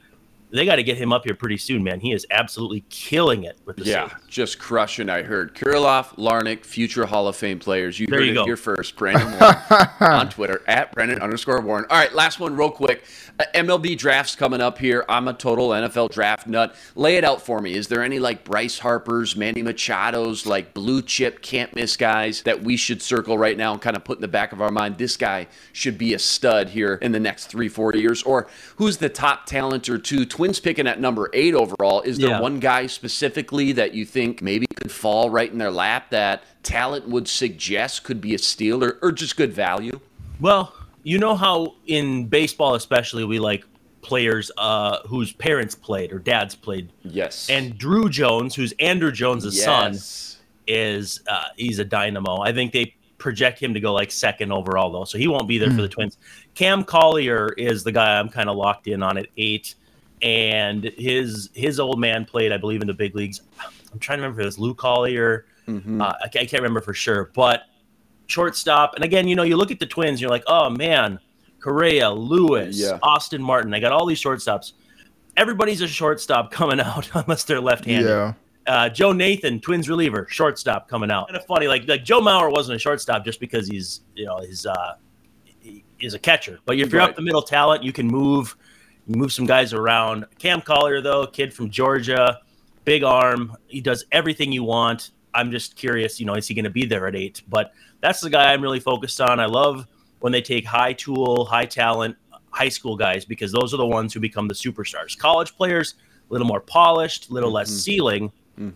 they 0.53 0.67
got 0.67 0.77
to 0.77 0.83
get 0.83 0.99
him 0.99 1.12
up 1.12 1.25
here 1.25 1.35
pretty 1.35 1.57
soon, 1.57 1.83
man. 1.83 2.01
He 2.01 2.12
is 2.12 2.27
absolutely 2.31 2.85
killing 2.91 3.45
it 3.45 3.59
with 3.65 3.77
the 3.77 3.85
yeah, 3.85 4.09
Sabres. 4.09 4.23
just 4.29 4.59
crushing. 4.59 5.09
I 5.09 5.23
heard 5.23 5.55
Kirilloff, 5.55 6.17
Larnach, 6.17 6.65
future 6.65 7.07
Hall 7.07 7.27
of 7.27 7.37
Fame 7.37 7.59
players. 7.59 7.99
You 7.99 8.07
there 8.07 8.19
heard 8.19 8.27
you 8.27 8.33
it 8.33 8.35
go. 8.35 8.45
here 8.45 8.57
first. 8.57 8.97
Brandon 8.97 9.31
Warne 9.41 9.57
on 10.01 10.29
Twitter 10.29 10.62
at 10.67 10.93
Brendan 10.93 11.21
underscore 11.23 11.61
Warne. 11.62 11.87
All 11.88 11.99
right, 11.99 12.12
last 12.12 12.38
one, 12.38 12.55
real 12.55 12.71
quick. 12.71 13.05
Uh, 13.38 13.45
MLB 13.55 13.97
drafts 13.97 14.37
coming 14.37 14.61
up 14.61 14.77
here. 14.79 15.05
I'm 15.09 15.27
a 15.29 15.33
total 15.33 15.71
NFL 15.71 16.11
draft 16.11 16.47
nut. 16.47 16.75
Lay 16.95 17.17
it 17.17 17.25
out 17.25 17.41
for 17.41 17.61
me. 17.61 17.75
Is 17.75 17.88
there 17.88 18.03
any 18.03 18.19
like 18.19 18.45
Bryce 18.45 18.79
Harper's, 18.79 19.35
Manny 19.35 19.62
Machado's, 19.62 20.45
like 20.45 20.75
blue 20.75 21.01
chip 21.01 21.41
can't 21.41 21.75
miss 21.75 21.97
guys 21.97 22.43
that 22.43 22.62
we 22.62 22.77
should 22.77 23.01
circle 23.01 23.38
right 23.38 23.57
now 23.57 23.73
and 23.73 23.81
kind 23.81 23.97
of 23.97 24.05
put 24.05 24.19
in 24.19 24.23
the 24.23 24.29
back 24.29 24.53
of 24.53 24.61
our 24.61 24.71
mind? 24.71 24.99
This 24.99 25.17
guy 25.17 25.47
should 25.73 25.97
be 25.97 26.12
a 26.12 26.19
stud 26.19 26.69
here 26.69 26.97
in 26.97 27.12
the 27.12 27.21
next 27.21 27.47
three, 27.47 27.69
four 27.69 27.95
years. 27.95 28.23
Or 28.23 28.49
who's 28.77 28.99
the 28.99 29.09
top 29.09 29.47
talent 29.47 29.88
or 29.88 29.97
two? 29.99 30.27
Twins 30.43 30.59
picking 30.59 30.89
at 30.89 30.99
number 31.01 31.31
eight 31.35 31.55
overall. 31.55 32.01
Is 32.01 32.19
there 32.19 32.31
Yeah. 32.31 32.41
one 32.41 32.59
guy 32.59 32.89
specifically 32.89 33.71
that 33.73 33.95
you 33.95 34.05
think 34.05 34.43
maybe 34.43 34.67
could 34.75 34.91
fall 34.91 35.31
right 35.31 35.49
in 35.49 35.59
their 35.59 35.71
lap 35.71 36.11
that 36.11 36.43
talent 36.65 37.07
would 37.09 37.29
suggest 37.29 38.03
could 38.03 38.21
be 38.21 38.35
a 38.35 38.39
steal 38.39 38.83
or, 38.83 38.99
or 39.03 39.13
just 39.13 39.37
good 39.37 39.53
value? 39.53 40.01
Well, 40.41 40.75
you 41.05 41.19
know 41.19 41.37
how 41.37 41.75
in 41.87 42.27
baseball, 42.27 42.75
especially, 42.75 43.23
we 43.23 43.39
like 43.39 43.65
players 44.01 44.51
uh, 44.59 44.99
whose 45.07 45.33
parents 45.33 45.77
played 45.77 46.13
or 46.13 46.19
dads 46.19 46.57
played. 46.57 46.91
Yes. 47.05 47.49
And 47.49 47.79
Drew 47.79 48.09
Jones, 48.09 48.57
who's 48.57 48.73
Andruw 48.81 49.13
Jones' 49.13 49.63
son, 49.63 49.97
is 50.67 51.21
uh, 51.29 51.45
he's 51.57 51.79
a 51.79 51.85
dynamo. 51.85 52.41
I 52.41 52.53
think 52.53 52.73
they 52.73 52.97
project 53.19 53.61
him 53.61 53.75
to 53.75 53.79
go 53.81 53.93
like 53.93 54.11
second 54.11 54.51
overall 54.51 54.91
though, 54.91 55.05
so 55.05 55.19
he 55.19 55.29
won't 55.29 55.47
be 55.47 55.59
there 55.59 55.71
for 55.71 55.83
the 55.83 55.89
Twins. 55.89 56.19
Cam 56.57 56.83
Collier 56.83 57.51
is 57.57 57.85
the 57.85 57.93
guy 57.93 58.19
I'm 58.19 58.29
kind 58.29 58.49
of 58.51 58.57
locked 58.57 58.89
in 58.89 59.05
on 59.05 59.17
at 59.17 59.29
eight, 59.37 59.77
and 60.23 60.85
his 60.97 61.51
his 61.55 61.79
old 61.81 61.99
man 62.01 62.25
played, 62.25 62.53
I 62.53 62.57
believe, 62.57 62.81
in 62.81 62.87
the 62.87 62.95
big 62.95 63.15
leagues. 63.15 63.41
I'm 63.93 63.99
trying 63.99 64.19
to 64.19 64.23
remember 64.23 64.41
if 64.41 64.45
it 64.45 64.47
was 64.47 64.59
Lou 64.59 64.75
Collier. 64.75 65.47
Mm-hmm. 65.69 66.01
Uh, 66.01 66.13
I, 66.25 66.29
can't, 66.29 66.43
I 66.43 66.47
can't 66.47 66.63
remember 66.63 66.81
for 66.81 66.95
sure, 66.95 67.31
but 67.35 67.63
shortstop. 68.27 68.95
And 68.95 69.05
again, 69.05 69.29
you 69.29 69.37
know, 69.37 69.43
you 69.43 69.57
look 69.57 69.71
at 69.71 69.79
the 69.79 69.87
Twins, 69.87 70.21
you're 70.21 70.31
like, 70.31 70.45
oh 70.47 70.71
man, 70.71 71.19
Correa, 71.61 72.11
Lewis, 72.11 72.77
Yeah. 72.79 72.99
Austin 73.03 73.43
Martin. 73.43 73.73
I 73.75 73.81
got 73.81 73.93
all 73.93 74.07
these 74.07 74.21
shortstops. 74.21 74.73
Everybody's 75.37 75.81
a 75.81 75.89
shortstop 75.89 76.51
coming 76.51 76.81
out 76.81 77.11
unless 77.15 77.45
they're 77.45 77.61
left-handed. 77.61 78.09
Yeah. 78.09 78.33
Uh, 78.67 78.89
Joe 78.89 79.13
Nathan, 79.13 79.59
Twins 79.61 79.89
reliever, 79.89 80.27
shortstop 80.31 80.89
coming 80.89 81.11
out. 81.11 81.27
Kind 81.29 81.37
of 81.37 81.45
funny, 81.47 81.67
like 81.67 81.87
like 81.89 82.05
Joe 82.05 82.21
Mauer 82.21 82.51
wasn't 82.51 82.77
a 82.77 82.79
shortstop 82.79 83.25
just 83.25 83.41
because 83.41 83.67
he's 83.67 84.03
you 84.15 84.25
know 84.25 84.39
he's 84.41 84.65
uh 84.67 84.95
he 85.59 85.83
is 86.01 86.15
a 86.15 86.19
catcher. 86.19 86.61
But 86.65 86.79
if 86.79 86.93
you're 86.93 87.01
Right. 87.01 87.11
up 87.11 87.17
the 87.17 87.23
middle 87.23 87.43
talent, 87.43 87.83
you 87.83 87.93
can 87.93 88.07
move 88.07 88.57
move 89.07 89.33
some 89.33 89.47
guys 89.47 89.73
around. 89.73 90.27
Cam 90.38 90.61
Collier 90.61 91.01
though, 91.01 91.27
kid 91.27 91.53
from 91.53 91.71
Georgia, 91.71 92.41
big 92.85 93.03
arm. 93.03 93.57
He 93.69 93.81
does 93.81 94.05
everything 94.12 94.53
you 94.53 94.65
want. 94.65 95.11
I'm 95.35 95.51
just 95.51 95.77
curious, 95.77 96.21
you 96.21 96.27
know, 96.27 96.35
is 96.35 96.47
he 96.47 96.55
going 96.55 96.65
to 96.65 96.71
be 96.71 96.85
there 96.85 97.07
at 97.07 97.17
eight? 97.17 97.43
But 97.49 97.73
that's 98.01 98.21
the 98.21 98.31
guy 98.31 98.53
I'm 98.53 98.62
really 98.62 98.81
focused 98.81 99.21
on. 99.21 99.41
I 99.41 99.47
love 99.47 99.87
when 100.21 100.33
they 100.33 100.43
take 100.43 100.67
high 100.67 100.93
tool, 100.93 101.45
high 101.47 101.65
talent, 101.65 102.17
high 102.51 102.69
school 102.69 102.97
guys 102.97 103.25
because 103.25 103.51
those 103.51 103.73
are 103.73 103.79
the 103.79 103.87
ones 103.87 104.12
who 104.12 104.21
become 104.21 104.47
the 104.47 104.55
superstars. 104.55 105.17
College 105.19 105.57
players, 105.57 105.95
a 106.29 106.33
little 106.33 106.47
more 106.47 106.61
polished, 106.61 107.31
a 107.31 107.33
little 107.33 107.51
less 107.51 107.71
ceiling. 107.71 108.31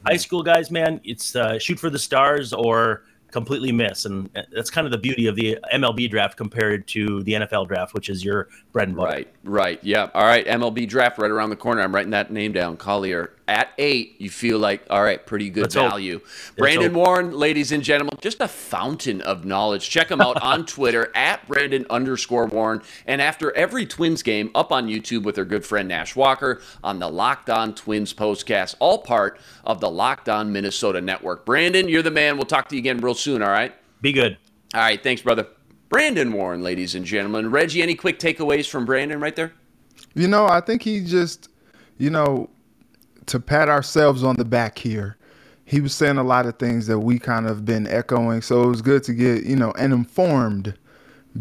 High 0.06 0.16
school 0.16 0.42
guys, 0.42 0.70
man, 0.70 1.00
it's 1.04 1.36
uh, 1.36 1.58
shoot 1.58 1.78
for 1.78 1.90
the 1.90 1.98
stars 1.98 2.52
or 2.52 3.04
completely 3.36 3.70
miss, 3.70 4.06
and 4.06 4.30
that's 4.50 4.70
kind 4.70 4.86
of 4.86 4.90
the 4.90 4.96
beauty 4.98 5.26
of 5.26 5.36
the 5.36 5.58
MLB 5.70 6.08
draft 6.08 6.38
compared 6.38 6.88
to 6.88 7.22
the 7.24 7.34
NFL 7.34 7.68
draft, 7.68 7.92
which 7.92 8.08
is 8.08 8.24
your 8.24 8.48
bread 8.72 8.88
and 8.88 8.96
butter. 8.96 9.10
Right, 9.10 9.28
right. 9.44 9.78
Yeah. 9.82 10.08
All 10.14 10.24
right. 10.24 10.46
MLB 10.46 10.88
draft 10.88 11.18
right 11.18 11.30
around 11.30 11.50
the 11.50 11.56
corner. 11.56 11.82
I'm 11.82 11.94
writing 11.94 12.12
that 12.12 12.30
name 12.30 12.52
down. 12.52 12.78
Collier 12.78 13.35
at 13.48 13.70
eight. 13.78 14.16
You 14.18 14.30
feel 14.30 14.58
like, 14.58 14.84
all 14.90 15.02
right, 15.02 15.24
pretty 15.24 15.50
good 15.50 15.62
Let's 15.62 15.74
hope. 15.74 15.90
value. 15.90 16.20
Brandon. 16.56 16.92
Warne, 16.94 17.32
ladies 17.32 17.72
and 17.72 17.82
gentlemen, 17.82 18.16
just 18.20 18.40
a 18.40 18.48
fountain 18.48 19.20
of 19.20 19.44
knowledge. 19.44 19.88
Check 19.88 20.10
him 20.10 20.20
out 20.20 20.40
on 20.42 20.66
Twitter 20.66 21.10
at 21.14 21.46
Brandon 21.46 21.86
underscore 21.90 22.46
Warne. 22.46 22.82
And 23.06 23.20
after 23.20 23.54
every 23.56 23.86
Twins 23.86 24.22
game, 24.22 24.50
up 24.54 24.72
on 24.72 24.88
YouTube 24.88 25.22
with 25.22 25.34
their 25.34 25.44
good 25.44 25.64
friend 25.64 25.88
Nash 25.88 26.16
Walker 26.16 26.60
on 26.82 26.98
the 26.98 27.08
Locked 27.08 27.50
On 27.50 27.74
Twins 27.74 28.12
postcast, 28.12 28.74
all 28.78 28.98
part 28.98 29.38
of 29.64 29.80
the 29.80 29.90
Locked 29.90 30.28
On 30.28 30.52
Minnesota 30.52 31.00
network. 31.00 31.44
Brandon, 31.46 31.88
you're 31.88 32.02
the 32.02 32.10
man. 32.10 32.36
We'll 32.36 32.46
talk 32.46 32.68
to 32.68 32.74
you 32.76 32.80
again 32.80 32.98
real 32.98 33.14
soon. 33.14 33.42
All 33.42 33.50
right. 33.50 33.74
Be 34.00 34.12
good. 34.12 34.38
All 34.74 34.80
right. 34.80 35.02
Thanks, 35.02 35.22
brother. 35.22 35.46
Brandon 35.88 36.32
Warne, 36.32 36.62
ladies 36.62 36.94
and 36.94 37.04
gentlemen. 37.04 37.50
Reggie, 37.50 37.80
any 37.80 37.94
quick 37.94 38.18
takeaways 38.18 38.68
from 38.68 38.84
Brandon 38.84 39.20
right 39.20 39.36
there? 39.36 39.52
You 40.14 40.26
know, 40.26 40.46
I 40.46 40.60
think 40.60 40.82
he 40.82 41.00
just, 41.04 41.48
you 41.98 42.10
know, 42.10 42.50
to 43.26 43.40
pat 43.40 43.68
ourselves 43.68 44.22
on 44.22 44.36
the 44.36 44.44
back 44.44 44.78
here. 44.78 45.16
He 45.64 45.80
was 45.80 45.94
saying 45.94 46.16
a 46.16 46.22
lot 46.22 46.46
of 46.46 46.58
things 46.58 46.86
that 46.86 47.00
we 47.00 47.18
kind 47.18 47.46
of 47.46 47.64
been 47.64 47.86
echoing. 47.88 48.40
So 48.42 48.62
it 48.62 48.68
was 48.68 48.82
good 48.82 49.02
to 49.04 49.12
get, 49.12 49.44
you 49.44 49.56
know, 49.56 49.72
an 49.72 49.92
informed 49.92 50.74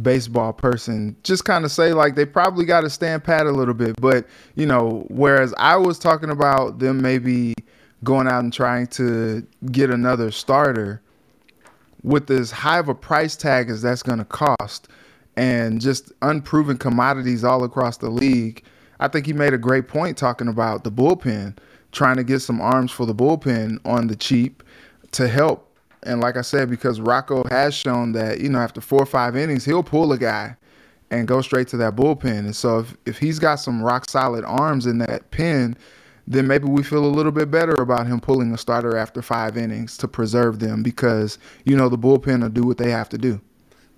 baseball 0.01 0.51
person 0.51 1.15
just 1.23 1.45
kind 1.45 1.63
of 1.63 1.71
say 1.71 1.93
like 1.93 2.15
they 2.15 2.25
probably 2.25 2.65
got 2.65 2.81
to 2.81 2.89
stand 2.89 3.23
pat 3.23 3.45
a 3.45 3.51
little 3.51 3.73
bit. 3.73 3.99
But, 4.01 4.27
you 4.55 4.65
know, 4.65 5.05
whereas 5.09 5.53
I 5.57 5.75
was 5.77 5.99
talking 5.99 6.29
about 6.29 6.79
them 6.79 7.01
maybe 7.01 7.53
going 8.03 8.27
out 8.27 8.43
and 8.43 8.51
trying 8.51 8.87
to 8.87 9.45
get 9.71 9.89
another 9.89 10.31
starter 10.31 11.01
with 12.03 12.29
as 12.29 12.51
high 12.51 12.79
of 12.79 12.87
a 12.87 12.95
price 12.95 13.35
tag 13.35 13.69
as 13.69 13.81
that's 13.81 14.03
going 14.03 14.19
to 14.19 14.25
cost 14.25 14.87
and 15.35 15.81
just 15.81 16.11
unproven 16.21 16.77
commodities 16.77 17.43
all 17.43 17.63
across 17.63 17.97
the 17.97 18.09
league, 18.09 18.63
I 18.99 19.07
think 19.07 19.25
he 19.25 19.33
made 19.33 19.53
a 19.53 19.57
great 19.57 19.87
point 19.87 20.17
talking 20.17 20.47
about 20.47 20.83
the 20.83 20.91
bullpen, 20.91 21.57
trying 21.95 22.17
to 22.17 22.23
get 22.23 22.39
some 22.39 22.61
arms 22.61 22.91
for 22.91 23.05
the 23.05 23.15
bullpen 23.15 23.79
on 23.85 24.07
the 24.07 24.15
cheap 24.15 24.61
to 25.11 25.27
help. 25.27 25.71
And 26.03 26.21
like 26.21 26.37
I 26.37 26.41
said, 26.41 26.69
because 26.69 26.99
Rocco 26.99 27.43
has 27.49 27.73
shown 27.73 28.11
that, 28.11 28.41
you 28.41 28.49
know, 28.49 28.59
after 28.59 28.81
four 28.81 29.01
or 29.01 29.07
five 29.07 29.35
innings, 29.35 29.65
he'll 29.65 29.81
pull 29.81 30.11
a 30.11 30.17
guy 30.17 30.55
and 31.09 31.27
go 31.27 31.41
straight 31.41 31.67
to 31.69 31.77
that 31.77 31.95
bullpen. 31.95 32.39
And 32.39 32.55
so 32.55 32.79
if, 32.79 32.97
if 33.05 33.17
he's 33.17 33.39
got 33.39 33.55
some 33.55 33.81
rock 33.81 34.09
solid 34.09 34.43
arms 34.43 34.85
in 34.85 34.99
that 34.99 35.31
pen, 35.31 35.77
then 36.27 36.47
maybe 36.47 36.67
we 36.67 36.83
feel 36.83 37.05
a 37.05 37.07
little 37.07 37.31
bit 37.31 37.49
better 37.49 37.73
about 37.73 38.07
him 38.07 38.19
pulling 38.19 38.53
a 38.53 38.57
starter 38.57 38.97
after 38.97 39.21
five 39.21 39.57
innings 39.57 39.97
to 39.97 40.07
preserve 40.07 40.59
them 40.59 40.83
because, 40.83 41.39
you 41.63 41.75
know, 41.75 41.87
the 41.87 41.97
bullpen 41.97 42.41
will 42.41 42.49
do 42.49 42.63
what 42.63 42.77
they 42.77 42.91
have 42.91 43.09
to 43.09 43.17
do. 43.17 43.39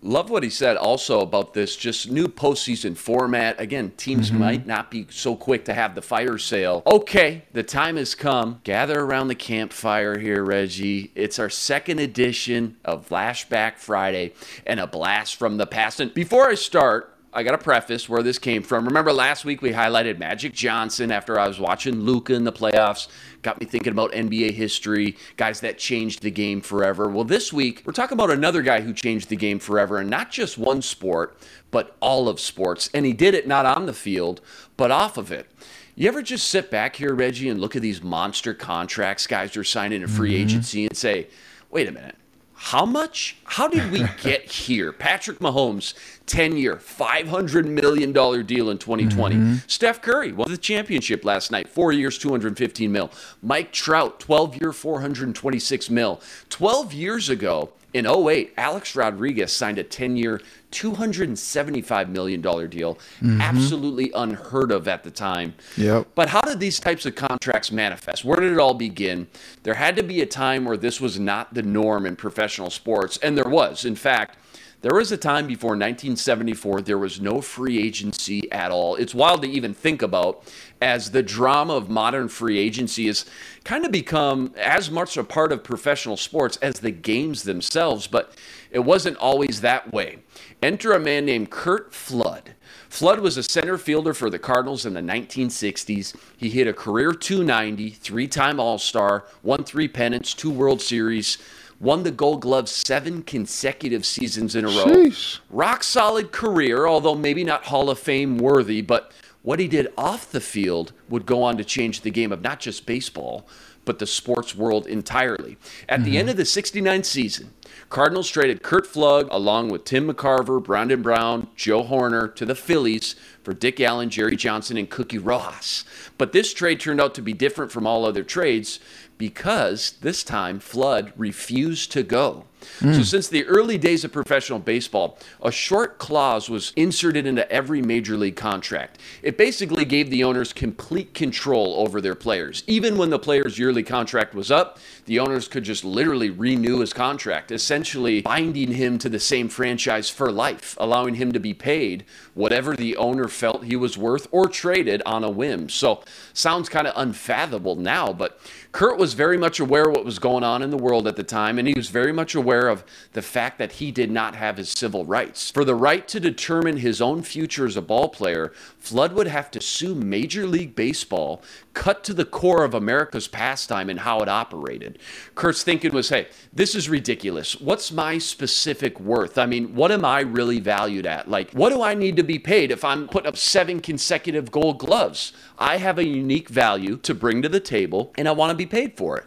Love 0.08 0.30
what 0.30 0.42
he 0.42 0.50
said 0.50 0.78
also 0.78 1.20
about 1.20 1.54
this 1.54 1.76
just 1.76 2.10
new 2.10 2.30
postseason 2.30 2.96
format. 2.96 3.60
Again, 3.60 3.92
teams 3.98 4.30
mm-hmm. 4.30 4.40
might 4.40 4.66
not 4.66 4.90
be 4.90 5.06
so 5.10 5.36
quick 5.36 5.66
to 5.66 5.74
have 5.74 5.96
the 5.96 6.02
fire 6.02 6.38
sale. 6.38 6.82
Okay, 6.88 7.44
the 7.52 7.62
time 7.62 7.98
has 7.98 8.16
come. 8.16 8.62
Gather 8.64 9.02
around 9.02 9.28
the 9.28 9.36
campfire 9.36 10.18
here, 10.18 10.46
Reggie. 10.46 11.12
It's 11.14 11.40
our 11.40 11.50
second 11.50 12.00
edition 12.00 12.78
of 12.86 13.10
Flashback 13.10 13.80
Friday 13.80 14.32
and 14.66 14.80
a 14.80 14.88
blast 14.88 15.36
from 15.36 15.58
the 15.58 15.68
past. 15.68 16.00
And 16.00 16.14
before 16.14 16.48
I 16.48 16.56
start, 16.56 17.17
I 17.38 17.44
got 17.44 17.52
to 17.52 17.60
preface 17.60 18.10
where 18.10 18.24
this 18.24 18.40
came 18.40 18.64
from. 18.64 18.86
Remember 18.86 19.14
last 19.14 19.46
week 19.46 19.62
we 19.62 19.70
highlighted 19.72 20.18
Magic 20.18 20.54
Johnson 20.54 21.12
after 21.12 21.40
I 21.40 21.48
was 21.48 21.60
watching 21.60 22.02
Luka 22.02 22.34
in 22.34 22.46
the 22.46 22.52
playoffs. 22.52 23.10
Got 23.44 23.62
me 23.62 23.68
thinking 23.68 23.92
about 23.92 24.12
NBA 24.12 24.54
history, 24.54 25.16
guys 25.36 25.60
that 25.60 25.78
changed 25.78 26.24
the 26.24 26.32
game 26.32 26.62
forever. 26.62 27.08
Well, 27.08 27.26
this 27.26 27.54
week 27.54 27.84
we're 27.86 27.94
talking 27.94 28.16
about 28.16 28.32
another 28.32 28.64
guy 28.64 28.82
who 28.82 28.92
changed 28.92 29.30
the 29.30 29.36
game 29.36 29.60
forever, 29.60 30.00
and 30.00 30.10
not 30.10 30.32
just 30.32 30.58
one 30.58 30.82
sport, 30.82 31.38
but 31.70 31.96
all 32.00 32.28
of 32.28 32.40
sports. 32.40 32.90
And 32.92 33.06
he 33.06 33.14
did 33.14 33.36
it 33.36 33.48
not 33.48 33.68
on 33.68 33.86
the 33.86 33.94
field, 33.94 34.42
but 34.76 34.90
off 34.90 35.16
of 35.16 35.32
it. 35.32 35.48
You 35.94 36.08
ever 36.08 36.24
just 36.24 36.50
sit 36.50 36.72
back 36.72 36.96
here, 36.96 37.14
Reggie, 37.14 37.50
and 37.50 37.62
look 37.62 37.76
at 37.76 37.84
these 37.84 38.02
monster 38.02 38.56
contracts 38.56 39.28
guys 39.28 39.56
are 39.56 39.64
signing 39.64 40.02
in 40.02 40.08
free 40.08 40.32
mm-hmm. 40.32 40.42
agency 40.42 40.88
and 40.88 40.98
say, 40.98 41.28
wait 41.70 41.88
a 41.88 41.92
minute 41.92 42.16
how 42.58 42.86
much? 42.86 43.38
How 43.44 43.68
did 43.68 43.92
we 43.92 44.00
get 44.22 44.44
here? 44.52 44.92
Patrick 44.92 45.40
Mahomes, 45.40 45.94
10 46.26 46.58
year, 46.58 46.76
$500 46.76 47.66
million 47.66 48.12
deal 48.12 48.70
in 48.70 48.78
2020. 48.78 49.36
Mm-hmm. 49.36 49.56
Steph 49.68 50.02
Curry 50.02 50.32
won 50.34 50.50
the 50.50 50.58
championship 50.58 51.24
last 51.24 51.52
night, 51.52 51.70
four 51.70 51.92
years, 51.92 52.18
215 52.18 52.92
mil. 52.92 53.12
Mike 53.42 53.72
Trout, 53.72 54.20
12 54.20 54.60
year, 54.60 54.74
426 54.74 55.90
mil. 55.92 56.20
12 56.50 56.94
years 56.94 57.30
ago, 57.30 57.72
in 57.94 58.06
08, 58.06 58.54
Alex 58.58 58.96
Rodriguez 58.96 59.52
signed 59.52 59.78
a 59.78 59.84
10 59.84 60.18
year, 60.18 60.42
$275 60.72 62.10
million 62.10 62.42
deal. 62.42 62.96
Mm-hmm. 62.96 63.42
Absolutely 63.42 64.12
unheard 64.14 64.72
of 64.72 64.88
at 64.88 65.04
the 65.04 65.12
time. 65.12 65.56
Yep. 65.78 66.08
But 66.14 66.30
how 66.30 66.42
did 66.42 66.60
these 66.60 66.80
types 66.80 67.06
of 67.06 67.16
contracts 67.16 67.72
manifest? 67.72 68.26
Where 68.26 68.40
did 68.40 68.52
it 68.52 68.60
all 68.60 68.74
begin? 68.74 69.28
There 69.64 69.76
had 69.76 69.96
to 69.96 70.04
be 70.04 70.22
a 70.22 70.26
time 70.26 70.66
where 70.66 70.78
this 70.78 71.00
was 71.00 71.20
not 71.20 71.54
the 71.54 71.64
norm 71.64 72.06
in 72.06 72.16
professional 72.16 72.70
sports, 72.70 73.18
and 73.18 73.38
there 73.38 73.50
was. 73.50 73.86
In 73.86 73.96
fact, 73.96 74.38
there 74.82 74.94
was 74.94 75.12
a 75.12 75.18
time 75.18 75.48
before 75.48 75.72
1974 75.72 76.82
there 76.82 77.00
was 77.00 77.20
no 77.20 77.42
free 77.42 77.80
agency 77.80 78.52
at 78.52 78.70
all. 78.70 78.96
It's 78.96 79.16
wild 79.16 79.42
to 79.42 79.50
even 79.50 79.74
think 79.74 80.04
about 80.04 80.44
as 80.82 81.12
the 81.12 81.24
drama 81.24 81.74
of 81.74 81.90
modern 81.90 82.28
free 82.28 82.60
agency 82.60 83.08
has 83.08 83.26
kind 83.64 83.86
of 83.86 83.92
become 83.92 84.54
as 84.58 84.92
much 84.92 85.18
a 85.18 85.24
part 85.24 85.52
of 85.52 85.64
professional 85.64 86.18
sports 86.18 86.58
as 86.58 86.80
the 86.80 86.92
games 86.92 87.44
themselves, 87.44 88.08
but 88.08 88.34
it 88.72 88.80
wasn't 88.80 89.18
always 89.18 89.62
that 89.62 89.92
way. 89.92 90.20
Enter 90.62 90.94
a 90.94 91.00
man 91.00 91.26
named 91.26 91.50
Curt 91.50 91.94
Flood. 91.94 92.54
Flood 92.90 93.20
was 93.20 93.38
a 93.38 93.44
center 93.44 93.78
fielder 93.78 94.14
for 94.14 94.30
the 94.30 94.40
Cardinals 94.40 94.86
in 94.86 94.94
the 94.94 95.02
1960s. 95.02 96.16
He 96.38 96.50
hit 96.50 96.68
a 96.68 96.74
career 96.74 97.12
290, 97.12 97.90
three 97.92 98.28
time 98.28 98.60
All 98.60 98.78
Star, 98.78 99.26
won 99.44 99.64
three 99.64 99.88
pennants, 99.88 100.34
two 100.34 100.50
World 100.50 100.82
Series, 100.82 101.38
won 101.80 102.04
the 102.04 102.12
Gold 102.12 102.42
Glove 102.42 102.70
seven 102.70 103.22
consecutive 103.24 104.06
seasons 104.06 104.56
in 104.56 104.66
a 104.66 104.70
row. 104.70 104.86
Sheesh. 104.86 105.40
Rock 105.50 105.84
solid 105.84 106.32
career, 106.32 106.88
although 106.88 107.16
maybe 107.16 107.44
not 107.44 107.66
Hall 107.66 107.90
of 107.90 108.00
Fame 108.00 108.38
worthy, 108.38 108.82
but 108.82 109.12
what 109.48 109.62
he 109.62 109.68
did 109.70 109.88
off 109.98 110.30
the 110.30 110.42
field 110.42 110.92
would 111.08 111.26
go 111.26 111.42
on 111.42 111.56
to 111.56 111.64
change 111.64 112.02
the 112.02 112.12
game 112.12 112.34
of 112.34 112.42
not 112.42 112.60
just 112.60 112.86
baseball, 112.86 113.48
but 113.86 113.98
the 113.98 114.06
sports 114.06 114.54
world 114.54 114.86
entirely. 114.88 115.56
At 115.88 116.02
mm-hmm. 116.02 116.04
the 116.10 116.18
end 116.18 116.30
of 116.30 116.36
the 116.36 116.44
69 116.44 117.06
season, 117.06 117.54
Cardinals 117.88 118.30
traded 118.30 118.62
Curt 118.62 118.86
Flood 118.86 119.30
along 119.32 119.70
with 119.70 119.86
Tim 119.86 120.12
McCarver, 120.12 120.62
Brandon 120.62 121.02
Brown, 121.02 121.48
Joe 121.56 121.82
Hoerner 121.86 122.36
to 122.36 122.46
the 122.46 122.56
Phillies 122.56 123.16
for 123.42 123.54
Dick 123.54 123.80
Allen, 123.80 124.10
Jerry 124.10 124.36
Johnson, 124.36 124.76
and 124.76 124.90
Cookie 124.90 125.18
Rojas. 125.18 125.86
But 126.18 126.34
this 126.34 126.54
trade 126.54 126.82
turned 126.82 127.00
out 127.00 127.16
to 127.16 127.22
be 127.22 127.32
different 127.32 127.72
from 127.72 127.88
all 127.88 128.04
other 128.04 128.24
trades 128.24 128.82
because 129.18 129.92
this 130.02 130.26
time 130.26 130.60
Flood 130.60 131.14
refused 131.16 131.94
to 131.94 132.04
go. 132.04 132.48
Mm. 132.80 132.96
So, 132.96 133.04
since 133.04 133.28
the 133.28 133.46
early 133.46 133.78
days 133.78 134.04
of 134.04 134.12
professional 134.12 134.60
baseball, 134.60 135.18
a 135.42 135.52
short 135.52 135.98
clause 135.98 136.50
was 136.50 136.74
inserted 136.76 137.26
into 137.26 137.50
every 137.52 137.82
major 137.82 138.18
league 138.18 138.36
contract. 138.36 139.00
It 139.22 139.38
basically 139.38 139.86
gave 139.86 140.10
the 140.10 140.24
owners 140.24 140.54
complete 140.54 141.14
control 141.14 141.76
over 141.78 142.02
their 142.02 142.16
players. 142.16 142.64
Even 142.68 142.98
when 142.98 143.10
the 143.10 143.20
player's 143.20 143.58
yearly 143.58 143.84
contract 143.84 144.34
was 144.34 144.52
up, 144.52 144.80
the 145.06 145.20
owners 145.20 145.48
could 145.48 145.64
just 145.64 145.84
literally 145.84 146.30
renew 146.30 146.80
his 146.80 146.94
contract, 146.94 147.52
essentially 147.52 148.22
binding 148.22 148.74
him 148.74 148.98
to 149.00 149.10
the 149.10 149.20
same 149.20 149.50
franchise 149.50 150.10
for 150.10 150.32
life, 150.32 150.76
allowing 150.80 151.16
him 151.16 151.32
to 151.32 151.40
be 151.40 151.54
paid 151.54 152.06
whatever 152.34 152.76
the 152.76 152.96
owner 152.98 153.28
felt 153.28 153.64
he 153.64 153.76
was 153.76 153.98
worth 153.98 154.28
or 154.32 154.48
traded 154.48 155.02
on 155.06 155.24
a 155.24 155.30
whim. 155.30 155.70
So, 155.70 156.04
sounds 156.34 156.70
kind 156.70 156.88
of 156.88 156.94
unfathomable 156.96 157.76
now, 157.76 158.14
but 158.14 158.40
Curt 158.72 158.98
was 158.98 159.14
very 159.14 159.38
much 159.38 159.60
aware 159.60 159.90
of 159.90 159.96
what 159.96 160.06
was 160.06 160.20
going 160.20 160.44
on 160.44 160.62
in 160.62 160.70
the 160.70 160.78
world 160.78 161.08
at 161.08 161.16
the 161.16 161.24
time, 161.24 161.58
and 161.58 161.68
he 161.68 161.74
was 161.74 161.90
very 161.90 162.12
much 162.12 162.36
aware 162.36 162.47
of 162.56 162.84
the 163.14 163.22
fact 163.22 163.58
that 163.58 163.74
he 163.74 163.92
did 163.92 164.10
not 164.10 164.36
have 164.36 164.58
his 164.58 164.70
civil 164.70 165.06
rights. 165.06 165.52
For 165.52 165.66
the 165.66 165.76
right 165.76 166.08
to 166.08 166.20
determine 166.20 166.78
his 166.78 167.02
own 167.02 167.22
future 167.24 167.66
as 167.66 167.76
a 167.76 167.82
ball 167.82 168.10
player, 168.10 168.54
Flood 168.80 169.14
would 169.14 169.28
have 169.28 169.52
to 169.52 169.60
sue 169.60 169.94
Major 169.94 170.48
League 170.48 170.76
Baseball, 170.76 171.44
cut 171.74 172.04
to 172.06 172.14
the 172.14 172.26
core 172.26 172.64
of 172.64 172.74
America's 172.74 173.28
pastime 173.28 173.90
and 173.90 174.00
how 174.00 174.22
it 174.22 174.30
operated. 174.30 174.98
Curt's 175.36 175.64
thinking 175.64 175.94
was, 175.94 176.10
hey, 176.10 176.28
this 176.54 176.74
is 176.74 176.88
ridiculous. 176.88 177.60
What's 177.60 177.92
my 177.92 178.18
specific 178.18 179.00
worth? 179.00 179.38
I 179.38 179.46
mean, 179.46 179.76
what 179.76 179.92
am 179.92 180.06
I 180.06 180.22
really 180.22 180.60
valued 180.60 181.06
at? 181.06 181.30
Like, 181.30 181.52
what 181.52 181.70
do 181.70 181.82
I 181.82 181.94
need 181.94 182.16
to 182.16 182.24
be 182.24 182.40
paid 182.40 182.72
if 182.72 182.86
I'm 182.86 183.10
putting 183.10 183.28
up 183.28 183.38
seven 183.38 183.82
consecutive 183.82 184.52
gold 184.52 184.80
gloves? 184.80 185.34
I 185.60 185.78
have 185.78 185.98
a 185.98 186.08
unique 186.08 186.50
value 186.50 186.98
to 186.98 187.14
bring 187.14 187.42
to 187.42 187.50
the 187.50 187.60
table, 187.60 188.14
and 188.18 188.28
I 188.28 188.32
want 188.32 188.52
to 188.52 188.56
be 188.56 188.66
paid 188.66 188.96
for 188.96 189.18
it. 189.18 189.26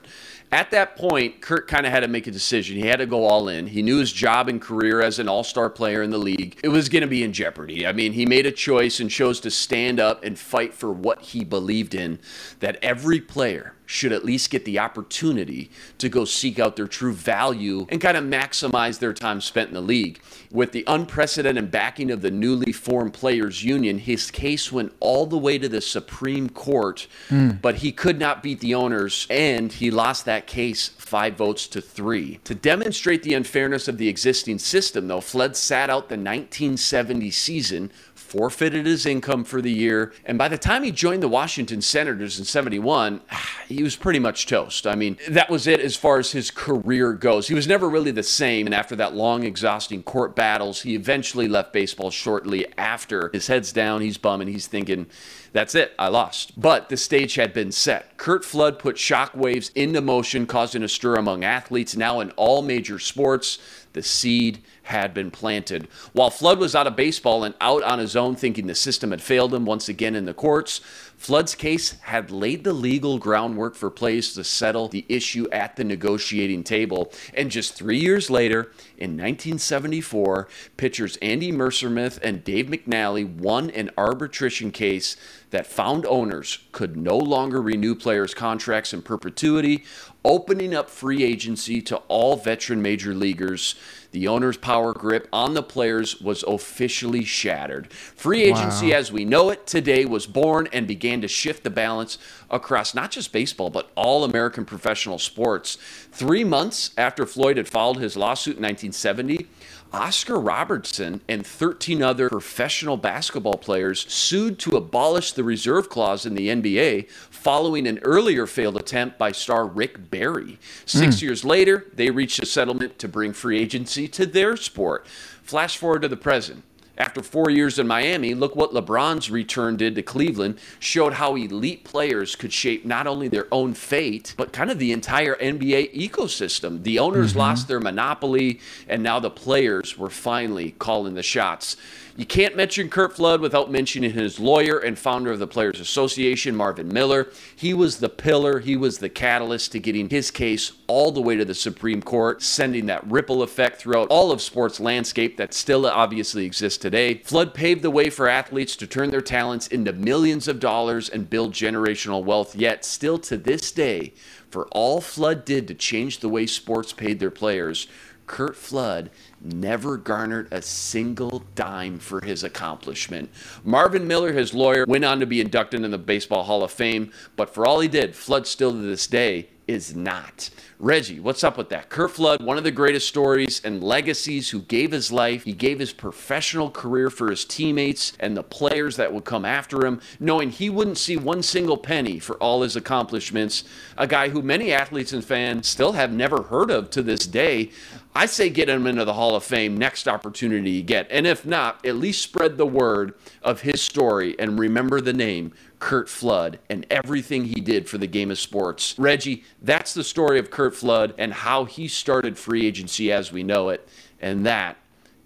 At 0.53 0.73
that 0.73 0.97
point, 0.97 1.41
Curt 1.41 1.69
kind 1.69 1.87
of 1.87 1.93
had 1.93 2.01
to 2.01 2.09
make 2.09 2.27
a 2.27 2.31
decision. 2.33 2.77
He 2.77 2.87
had 2.87 2.99
to 2.99 3.07
go 3.07 3.25
all 3.25 3.49
in. 3.49 3.69
He 3.69 3.83
knew 3.83 3.99
his 3.99 4.13
job 4.13 4.49
and 4.49 4.61
career 4.61 5.01
as 5.01 5.21
an 5.21 5.29
all 5.29 5.45
star 5.45 5.71
player 5.71 6.03
in 6.03 6.11
the 6.11 6.19
league. 6.19 6.59
It 6.65 6.69
was 6.69 6.89
going 6.89 7.03
to 7.03 7.09
be 7.09 7.23
in 7.23 7.33
jeopardy. 7.33 7.87
I 7.87 7.93
mean, 7.93 8.13
he 8.13 8.27
made 8.27 8.47
a 8.47 8.53
choice 8.53 8.99
and 8.99 9.09
chose 9.09 9.39
to 9.41 9.51
stand 9.51 10.01
up 10.01 10.25
and 10.25 10.37
fight 10.37 10.75
for 10.75 10.91
what 10.91 11.23
he 11.23 11.45
believed 11.45 11.95
in 11.95 12.19
that 12.59 12.79
every 12.83 13.21
player 13.21 13.75
should 13.91 14.13
at 14.13 14.25
least 14.25 14.51
get 14.51 14.65
the 14.65 14.79
opportunity 14.79 15.69
to 15.99 16.09
go 16.09 16.25
seek 16.25 16.61
out 16.61 16.77
their 16.77 16.87
true 16.87 17.13
value 17.13 17.87
and 17.89 18.01
kind 18.01 18.17
of 18.17 18.23
maximize 18.23 19.01
their 19.01 19.13
time 19.13 19.41
spent 19.41 19.67
in 19.69 19.75
the 19.75 19.81
league. 19.81 20.21
With 20.53 20.71
the 20.71 20.85
unprecedented 20.87 21.73
backing 21.73 22.13
of 22.13 22.23
the 22.23 22.31
newly 22.31 22.73
formed 22.73 23.15
Players 23.15 23.65
Union, 23.65 23.99
his 23.99 24.31
case 24.31 24.71
went 24.71 24.93
all 25.01 25.27
the 25.27 25.37
way 25.37 25.59
to 25.59 25.69
the 25.69 25.81
Supreme 25.81 26.49
Court, 26.49 27.09
mm. 27.29 27.61
but 27.61 27.77
he 27.77 27.91
could 27.91 28.21
not 28.21 28.45
beat 28.45 28.61
the 28.61 28.77
owners 28.77 29.27
and 29.29 29.73
he 29.73 29.91
lost 29.91 30.25
that 30.25 30.47
case 30.47 30.89
five 30.89 31.35
votes 31.35 31.67
to 31.67 31.81
three. 31.81 32.39
To 32.45 32.55
demonstrate 32.55 33.25
the 33.25 33.35
unfairness 33.35 33.89
of 33.89 33.99
the 33.99 34.09
existing 34.09 34.61
system, 34.61 35.09
though, 35.09 35.21
Flood 35.21 35.57
sat 35.57 35.91
out 35.91 36.09
the 36.09 36.15
1970 36.15 37.33
season 37.33 37.91
forfeited 38.31 38.87
his 38.87 39.07
income 39.07 39.43
for 39.43 39.61
the 39.61 39.73
year. 39.73 40.13
And 40.25 40.39
by 40.39 40.47
the 40.47 40.57
time 40.57 40.85
he 40.85 40.93
joined 40.93 41.21
the 41.21 41.29
Washington 41.29 41.83
Senators 41.83 42.39
in 42.39 42.45
71, 42.45 43.21
he 43.69 43.83
was 43.83 43.97
pretty 43.97 44.21
much 44.21 44.47
toast. 44.47 44.87
I 44.87 44.95
mean, 44.95 45.19
that 45.29 45.51
was 45.51 45.67
it 45.67 45.81
as 45.81 45.97
far 45.97 46.19
as 46.19 46.31
his 46.31 46.51
career 46.53 47.13
goes. 47.13 47.49
He 47.49 47.55
was 47.55 47.67
never 47.67 47.91
really 47.91 48.13
the 48.13 48.23
same. 48.23 48.67
And 48.67 48.75
after 48.75 48.95
that 48.97 49.15
long, 49.15 49.43
exhausting 49.43 50.05
court 50.05 50.37
battles, 50.37 50.83
he 50.83 50.95
eventually 50.95 51.49
left 51.49 51.73
baseball 51.73 52.13
shortly 52.13 52.67
after. 52.79 53.31
His 53.33 53.49
head's 53.49 53.73
down, 53.73 54.01
he's 54.01 54.17
bumming, 54.17 54.49
he's 54.49 54.69
thinking, 54.69 55.07
that's 55.53 55.75
it, 55.75 55.93
I 55.99 56.09
lost. 56.09 56.61
But 56.61 56.89
the 56.89 56.97
stage 56.97 57.35
had 57.35 57.53
been 57.53 57.73
set. 57.73 58.17
Curt 58.17 58.45
Flood 58.45 58.79
put 58.79 58.97
shockwaves 58.97 59.73
into 59.75 60.01
motion, 60.01 60.47
causing 60.47 60.85
a 60.85 60.89
stir 60.89 61.17
among 61.17 61.43
athletes 61.43 61.97
now 61.97 62.21
in 62.21 62.31
all 62.33 62.63
major 62.63 63.01
sports. 63.01 63.59
The 63.93 64.03
seed 64.03 64.63
had 64.85 65.13
been 65.13 65.31
planted. 65.31 65.89
While 66.13 66.31
Flood 66.31 66.59
was 66.59 66.75
out 66.75 66.87
of 66.87 66.97
baseball 66.97 67.45
and 67.45 67.55
out 67.61 67.83
on 67.83 67.99
his 67.99 68.17
own, 68.17 68.37
thinking 68.37 68.67
the 68.67 68.75
system 68.75 69.11
had 69.11 69.23
failed 69.23 69.53
him 69.53 69.65
once 69.65 69.89
again 69.89 70.15
in 70.15 70.27
the 70.27 70.35
courts, 70.35 70.81
Flood's 71.21 71.55
case 71.55 72.01
had 72.01 72.31
laid 72.31 72.65
the 72.65 72.73
legal 72.73 73.19
groundwork 73.19 73.75
for 73.75 73.91
players 73.91 74.33
to 74.33 74.43
settle 74.43 74.89
the 74.89 75.05
issue 75.07 75.47
at 75.53 75.77
the 75.77 75.85
negotiating 75.85 76.65
table. 76.65 77.13
And 77.35 77.51
just 77.51 77.75
three 77.75 77.99
years 77.99 78.31
later, 78.31 78.73
in 78.97 79.19
1974, 79.19 80.49
pitchers 80.79 81.19
Andy 81.19 81.53
Messersmith 81.53 82.19
and 82.23 82.43
Dave 82.43 82.69
McNally 82.69 83.31
won 83.31 83.69
an 83.69 83.91
arbitration 83.99 84.71
case 84.71 85.15
that 85.51 85.67
found 85.67 86.07
owners 86.07 86.61
could 86.73 86.97
no 86.97 87.19
longer 87.19 87.61
renew 87.61 87.95
players' 87.95 88.33
contracts 88.33 88.95
in 88.95 89.03
perpetuity, 89.03 89.85
opening 90.25 90.75
up 90.75 90.89
free 90.89 91.23
agency 91.23 91.83
to 91.83 91.97
all 92.09 92.37
veteran 92.37 92.81
major 92.81 93.15
leaguers. 93.15 93.75
The 94.13 94.27
owner's 94.27 94.57
power 94.57 94.93
grip 94.93 95.29
on 95.33 95.55
the 95.55 95.63
players 95.63 96.21
was 96.21 96.43
officially 96.43 97.25
shattered. 97.25 97.93
Free 97.93 98.43
agency, 98.43 98.91
Wow. 98.91 98.97
as 98.97 99.13
we 99.13 99.25
know 99.25 99.51
it 99.51 99.67
today, 99.69 100.05
was 100.05 100.27
born 100.27 100.69
and 100.73 100.87
began 100.87 101.21
to 101.21 101.29
shift 101.29 101.63
the 101.63 101.71
balance 101.71 102.19
across 102.51 102.93
not 102.95 103.13
just 103.13 103.33
baseball, 103.33 103.71
but 103.71 103.91
all 103.95 104.25
American 104.25 104.65
professional 104.65 105.19
sports. 105.19 105.79
Three 106.11 106.43
months 106.43 106.91
after 106.99 107.25
Flood 107.25 107.57
had 107.57 107.69
filed 107.69 107.99
his 108.01 108.17
lawsuit 108.17 108.57
in 108.57 108.63
1970, 108.63 109.47
Oscar 109.93 110.39
Robertson 110.39 111.21
and 111.29 111.45
13 111.45 112.03
other 112.03 112.29
professional 112.29 112.97
basketball 112.97 113.59
players 113.59 114.07
sued 114.13 114.59
to 114.61 114.77
abolish 114.77 115.33
the 115.33 115.43
reserve 115.43 115.89
clause 115.89 116.25
in 116.25 116.35
the 116.35 116.49
NBA 116.49 117.11
following 117.11 117.87
an 117.87 117.99
earlier 118.03 118.47
failed 118.47 118.77
attempt 118.77 119.19
by 119.19 119.33
star 119.33 119.67
Rick 119.67 120.11
Barry. 120.11 120.59
Six 120.87 121.21
hmm. 121.21 121.27
years 121.27 121.45
later, 121.45 121.87
they 121.95 122.11
reached 122.11 122.43
a 122.43 122.47
settlement 122.47 122.99
to 123.01 123.09
bring 123.09 123.33
free 123.33 123.59
agency 123.59 124.07
to 124.09 124.27
their 124.27 124.57
sport. 124.57 125.07
Flash 125.43 125.77
forward 125.77 126.03
to 126.03 126.09
the 126.09 126.17
present. 126.17 126.63
After 127.01 127.23
four 127.23 127.49
years 127.49 127.79
in 127.79 127.87
Miami, 127.87 128.35
look 128.35 128.55
what 128.55 128.75
LeBron's 128.75 129.31
return 129.31 129.79
did 129.79 129.95
to 129.95 130.03
Cleveland, 130.03 130.59
showed 130.79 131.15
how 131.15 131.35
elite 131.35 131.83
players 131.83 132.37
could 132.37 132.53
shape 132.53 132.85
not 132.85 133.07
only 133.07 133.27
their 133.27 133.47
own 133.51 133.73
fate, 133.73 134.35
but 134.37 134.53
kind 134.53 134.71
of 134.71 134.79
the 134.79 134.93
entire 134.93 135.35
NBA 135.37 135.95
ecosystem. 135.95 136.83
The 136.83 136.99
owners 136.99 137.31
mm-hmm. 137.31 137.39
lost 137.39 137.69
their 137.69 137.81
monopoly, 137.81 138.61
and 138.87 139.03
now 139.03 139.19
the 139.19 139.31
players 139.31 139.97
were 139.97 140.11
finally 140.11 140.73
calling 140.73 141.15
the 141.15 141.23
shots. 141.23 141.75
You 142.17 142.27
can't 142.27 142.57
mention 142.57 142.89
Curt 142.89 143.15
Flood 143.15 143.41
without 143.41 143.71
mentioning 143.71 144.11
his 144.11 144.41
lawyer 144.41 144.79
and 144.79 144.99
founder 144.99 145.31
of 145.31 145.39
the 145.39 145.47
Players 145.47 145.79
Association, 145.79 146.57
Marvin 146.57 146.89
Miller. 146.93 147.29
He 147.55 147.73
was 147.73 147.99
the 147.99 148.09
pillar, 148.09 148.59
he 148.59 148.77
was 148.77 148.99
the 148.99 149.09
catalyst 149.09 149.73
to 149.73 149.79
getting 149.79 150.11
his 150.11 150.31
case 150.31 150.73
all 150.89 151.13
the 151.13 151.23
way 151.23 151.37
to 151.37 151.45
the 151.45 151.55
Supreme 151.55 152.03
Court, 152.03 152.43
sending 152.43 152.87
that 152.87 153.09
ripple 153.09 153.43
effect 153.43 153.81
throughout 153.81 154.09
all 154.09 154.33
of 154.33 154.43
sports 154.43 154.81
landscape 154.81 155.37
that 155.37 155.55
still 155.55 155.87
obviously 155.87 156.45
exists 156.45 156.79
today. 156.79 157.15
Flood 157.19 157.55
paved 157.55 157.83
the 157.83 157.91
way 157.91 158.11
for 158.11 158.29
athletes 158.29 158.75
to 158.77 158.87
turn 158.89 159.11
their 159.11 159.21
talents 159.21 159.69
into 159.69 159.93
millions 159.93 160.49
of 160.49 160.59
dollars 160.59 161.09
and 161.09 161.31
build 161.31 161.53
generational 161.53 162.25
wealth, 162.25 162.57
yet 162.57 162.85
still 162.85 163.19
to 163.21 163.37
this 163.37 163.71
day, 163.71 164.13
for 164.51 164.67
all 164.73 165.01
Flood 165.01 165.45
did 165.45 165.69
to 165.69 165.75
change 165.75 166.19
the 166.19 166.29
way 166.29 166.45
sports 166.45 166.93
paid 166.93 167.21
their 167.21 167.31
players, 167.31 167.87
Curt 168.27 168.57
Flood 168.57 169.11
never 169.41 169.97
garnered 169.97 170.49
a 170.53 170.63
single 170.63 171.43
dime 171.55 171.99
for 171.99 172.21
his 172.21 172.45
accomplishment. 172.45 173.31
Marvin 173.65 174.07
Miller, 174.07 174.33
his 174.33 174.55
lawyer, 174.55 174.85
went 174.87 175.05
on 175.05 175.21
to 175.21 175.27
be 175.27 175.41
inducted 175.41 175.85
in 175.85 175.91
the 175.91 175.99
Baseball 175.99 176.45
Hall 176.45 176.63
of 176.63 176.71
Fame, 176.71 177.11
but 177.37 177.53
for 177.53 177.67
all 177.67 177.81
he 177.81 177.89
did, 177.89 178.15
Flood 178.15 178.47
still 178.47 178.73
to 178.73 178.79
this 178.79 179.07
day 179.07 179.49
is 179.71 179.95
not. 179.95 180.51
Reggie, 180.81 181.21
what's 181.21 181.45
up 181.45 181.57
with 181.57 181.69
that? 181.69 181.91
Curt 181.91 182.11
Flood, 182.11 182.43
one 182.43 182.59
of 182.59 182.65
the 182.65 182.73
greatest 182.73 183.07
stories 183.07 183.61
and 183.65 183.85
legacies 183.85 184.51
who 184.51 184.63
gave 184.63 184.91
his 184.91 185.13
life. 185.13 185.45
He 185.45 185.53
gave 185.53 185.79
his 185.79 185.93
professional 185.93 186.71
career 186.71 187.09
for 187.09 187.31
his 187.31 187.45
teammates 187.45 188.15
and 188.19 188.37
the 188.37 188.43
players 188.43 188.97
that 188.97 189.13
would 189.13 189.25
come 189.25 189.45
after 189.45 189.87
him, 189.87 190.01
knowing 190.19 190.51
he 190.51 190.71
wouldn't 190.71 190.99
see 190.99 191.17
one 191.17 191.45
single 191.45 191.77
penny 191.77 192.19
for 192.19 192.37
all 192.39 192.63
his 192.63 192.75
accomplishments. 192.75 193.63
A 193.97 194.09
guy 194.09 194.31
who 194.31 194.43
many 194.43 194.73
athletes 194.73 195.13
and 195.13 195.25
fans 195.25 195.69
still 195.69 195.93
have 195.93 196.13
never 196.13 196.43
heard 196.43 196.71
of 196.71 196.91
to 196.91 197.03
this 197.03 197.27
day. 197.27 197.71
I 198.15 198.27
say 198.27 198.51
get 198.51 198.69
him 198.69 198.87
into 198.87 199.05
the 199.05 199.13
Hall 199.13 199.37
of 199.37 199.45
Fame 199.45 199.77
next 199.77 200.09
opportunity 200.09 200.71
you 200.73 200.83
get. 200.83 201.07
And 201.11 201.27
if 201.27 201.47
not, 201.47 201.85
at 201.87 201.97
least 201.97 202.23
spread 202.23 202.57
the 202.57 202.67
word 202.67 203.15
of 203.43 203.61
his 203.61 203.81
story 203.81 204.35
and 204.39 204.59
remember 204.59 205.01
the 205.01 205.13
name 205.13 205.53
Curt 205.79 206.09
Flood 206.09 206.59
and 206.69 206.85
everything 206.91 207.45
he 207.45 207.61
did 207.61 207.89
for 207.89 207.99
the 207.99 208.09
game 208.09 208.31
of 208.31 208.39
sports. 208.39 208.99
Reggie, 208.99 209.45
that's 209.63 209.95
the 209.95 210.03
story 210.03 210.39
of 210.39 210.51
Curt 210.51 210.75
Flood 210.75 211.15
and 211.19 211.33
how 211.33 211.65
he 211.65 211.87
started 211.87 212.37
free 212.37 212.67
agency 212.67 213.13
as 213.13 213.33
we 213.33 213.43
know 213.43 213.69
it. 213.69 213.89
And 214.21 214.45
that 214.45 214.77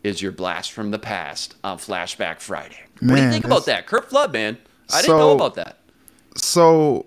is 0.02 0.20
your 0.20 0.32
blast 0.32 0.72
from 0.72 0.90
the 0.90 0.98
past 0.98 1.56
on 1.64 1.78
Flashback 1.78 2.40
Friday. 2.40 2.78
what 3.00 3.16
do 3.16 3.22
you 3.22 3.30
think 3.30 3.46
about 3.46 3.64
that? 3.66 3.86
Curt 3.86 4.10
Flood, 4.10 4.32
man. 4.32 4.58
I 4.92 5.00
didn't 5.00 5.16
know 5.16 5.34
about 5.34 5.54
that. 5.54 5.78
So 6.36 7.06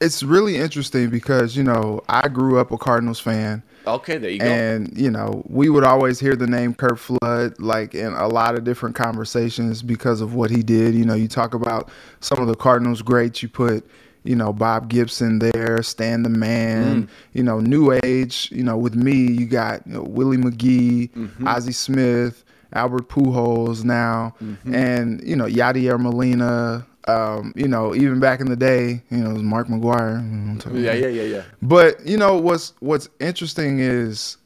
it's 0.00 0.22
really 0.22 0.56
interesting 0.56 1.10
because, 1.10 1.56
you 1.56 1.64
know, 1.64 2.02
I 2.08 2.28
grew 2.28 2.58
up 2.58 2.70
a 2.70 2.78
Cardinals 2.78 3.18
fan. 3.18 3.62
Okay, 3.86 4.16
there 4.16 4.30
you 4.30 4.38
go. 4.38 4.46
And, 4.46 4.96
you 4.96 5.10
know, 5.10 5.42
we 5.46 5.68
would 5.68 5.84
always 5.84 6.18
hear 6.18 6.36
the 6.36 6.46
name 6.46 6.74
Curt 6.74 6.98
Flood 6.98 7.58
like 7.58 7.94
in 7.94 8.12
a 8.14 8.28
lot 8.28 8.54
of 8.54 8.64
different 8.64 8.94
conversations 8.94 9.82
because 9.82 10.20
of 10.20 10.34
what 10.34 10.50
he 10.50 10.62
did. 10.62 10.94
You 10.94 11.04
know, 11.04 11.14
you 11.14 11.28
talk 11.28 11.54
about 11.54 11.90
some 12.20 12.38
of 12.38 12.46
the 12.46 12.54
Cardinals 12.54 13.02
greats, 13.02 13.42
you 13.42 13.48
put, 13.48 13.86
you 14.24 14.34
know, 14.34 14.52
Bob 14.52 14.88
Gibson 14.88 15.38
there, 15.38 15.82
Stan 15.82 16.22
the 16.22 16.30
Man, 16.30 17.02
mm. 17.02 17.08
you 17.34 17.42
know, 17.42 17.60
New 17.60 17.98
Age, 18.02 18.48
you 18.50 18.64
know, 18.64 18.76
with 18.76 18.94
me, 18.94 19.14
you 19.14 19.46
got, 19.46 19.86
you 19.86 19.94
know, 19.94 20.02
Willie 20.02 20.38
McGee, 20.38 21.10
mm-hmm. 21.12 21.46
Ozzie 21.46 21.72
Smith, 21.72 22.42
Albert 22.72 23.08
Pujols 23.08 23.84
now, 23.84 24.34
mm-hmm. 24.42 24.74
and, 24.74 25.22
you 25.22 25.36
know, 25.36 25.44
Yadier 25.46 26.00
Molina. 26.00 26.86
Um, 27.06 27.52
you 27.54 27.68
know, 27.68 27.94
even 27.94 28.18
back 28.18 28.40
in 28.40 28.48
the 28.48 28.56
day, 28.56 29.02
you 29.10 29.18
know, 29.18 29.30
it 29.30 29.34
was 29.34 29.42
Mark 29.42 29.68
McGwire. 29.68 30.22
you 30.22 30.72
know, 30.72 30.78
yeah, 30.78 30.94
yeah, 30.94 31.08
yeah, 31.08 31.22
yeah. 31.22 31.42
but 31.60 32.04
you 32.06 32.16
know 32.16 32.38
what's 32.38 32.72
what's 32.80 33.10
interesting 33.20 33.78
is 33.78 34.38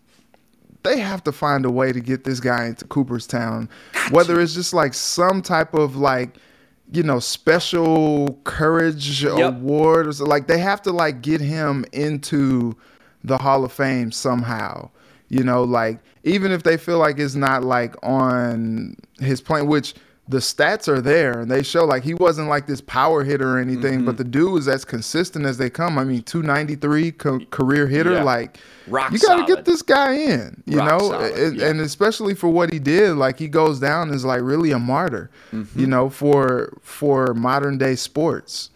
they 0.83 0.99
have 0.99 1.23
to 1.25 1.33
find 1.33 1.65
a 1.65 1.71
way 1.71 1.93
to 1.93 2.01
get 2.01 2.25
this 2.25 2.41
guy 2.41 2.67
into 2.67 2.85
Cooperstown, 2.87 3.69
whether 4.11 4.41
it's 4.41 4.55
just 4.55 4.73
like 4.73 4.95
some 4.95 5.43
type 5.43 5.75
of 5.75 5.97
like 5.97 6.37
you 6.93 7.03
know 7.03 7.19
special 7.19 8.41
courage 8.45 9.25
award 9.25 10.07
or 10.07 10.13
so, 10.13 10.25
like 10.25 10.47
they 10.47 10.59
have 10.59 10.83
to 10.83 10.91
like 10.91 11.23
get 11.23 11.41
him 11.41 11.85
into 11.93 12.77
the 13.25 13.39
Hall 13.39 13.65
of 13.65 13.73
Fame 13.73 14.11
somehow. 14.11 14.91
You 15.29 15.45
know, 15.45 15.63
like 15.63 16.01
even 16.25 16.53
if 16.53 16.63
they 16.63 16.77
feel 16.77 16.99
like 16.99 17.19
it's 17.19 17.35
not 17.35 17.63
like 17.63 17.95
on 18.03 18.97
his 19.21 19.41
plane, 19.41 19.67
which 19.67 19.95
the 20.31 20.39
stats 20.39 20.89
are 20.89 21.01
there 21.01 21.41
and 21.41 21.51
they 21.51 21.63
show 21.63 21.87
like 21.87 22.03
he 22.03 22.13
wasn't 22.13 22.49
like 22.49 22.67
this 22.67 22.83
power 22.83 23.25
hitter 23.25 23.57
or 23.57 23.59
anything, 23.59 24.05
but 24.05 24.19
the 24.19 24.25
dude 24.25 24.53
was 24.53 24.69
as 24.69 24.85
consistent 24.85 25.47
as 25.47 25.57
they 25.57 25.71
come. 25.71 25.99
I 25.99 26.05
mean, 26.05 26.23
293 26.23 27.13
co- 27.13 27.41
career 27.47 27.87
hitter, 27.87 28.13
Yeah. 28.13 28.23
like 28.25 28.59
Rock 28.89 29.11
you 29.13 29.19
got 29.19 29.47
to 29.47 29.55
get 29.55 29.65
this 29.65 29.81
guy 29.81 30.13
in, 30.13 30.63
you 30.67 30.79
Rock 30.79 30.91
know, 30.91 31.09
solid, 31.11 31.57
yeah. 31.57 31.69
and 31.69 31.81
especially 31.81 32.35
for 32.35 32.49
what 32.49 32.71
he 32.73 32.79
did, 32.79 33.13
like 33.17 33.39
he 33.39 33.49
goes 33.49 33.81
down 33.81 34.11
as 34.11 34.25
like 34.25 34.43
really 34.43 34.71
a 34.71 34.79
martyr, 34.79 35.31
Mm-hmm. 35.53 35.81
you 35.81 35.87
know, 35.87 36.11
for 36.11 36.75
for 36.83 37.33
modern 37.33 37.79
day 37.79 37.95
sports. 37.97 38.69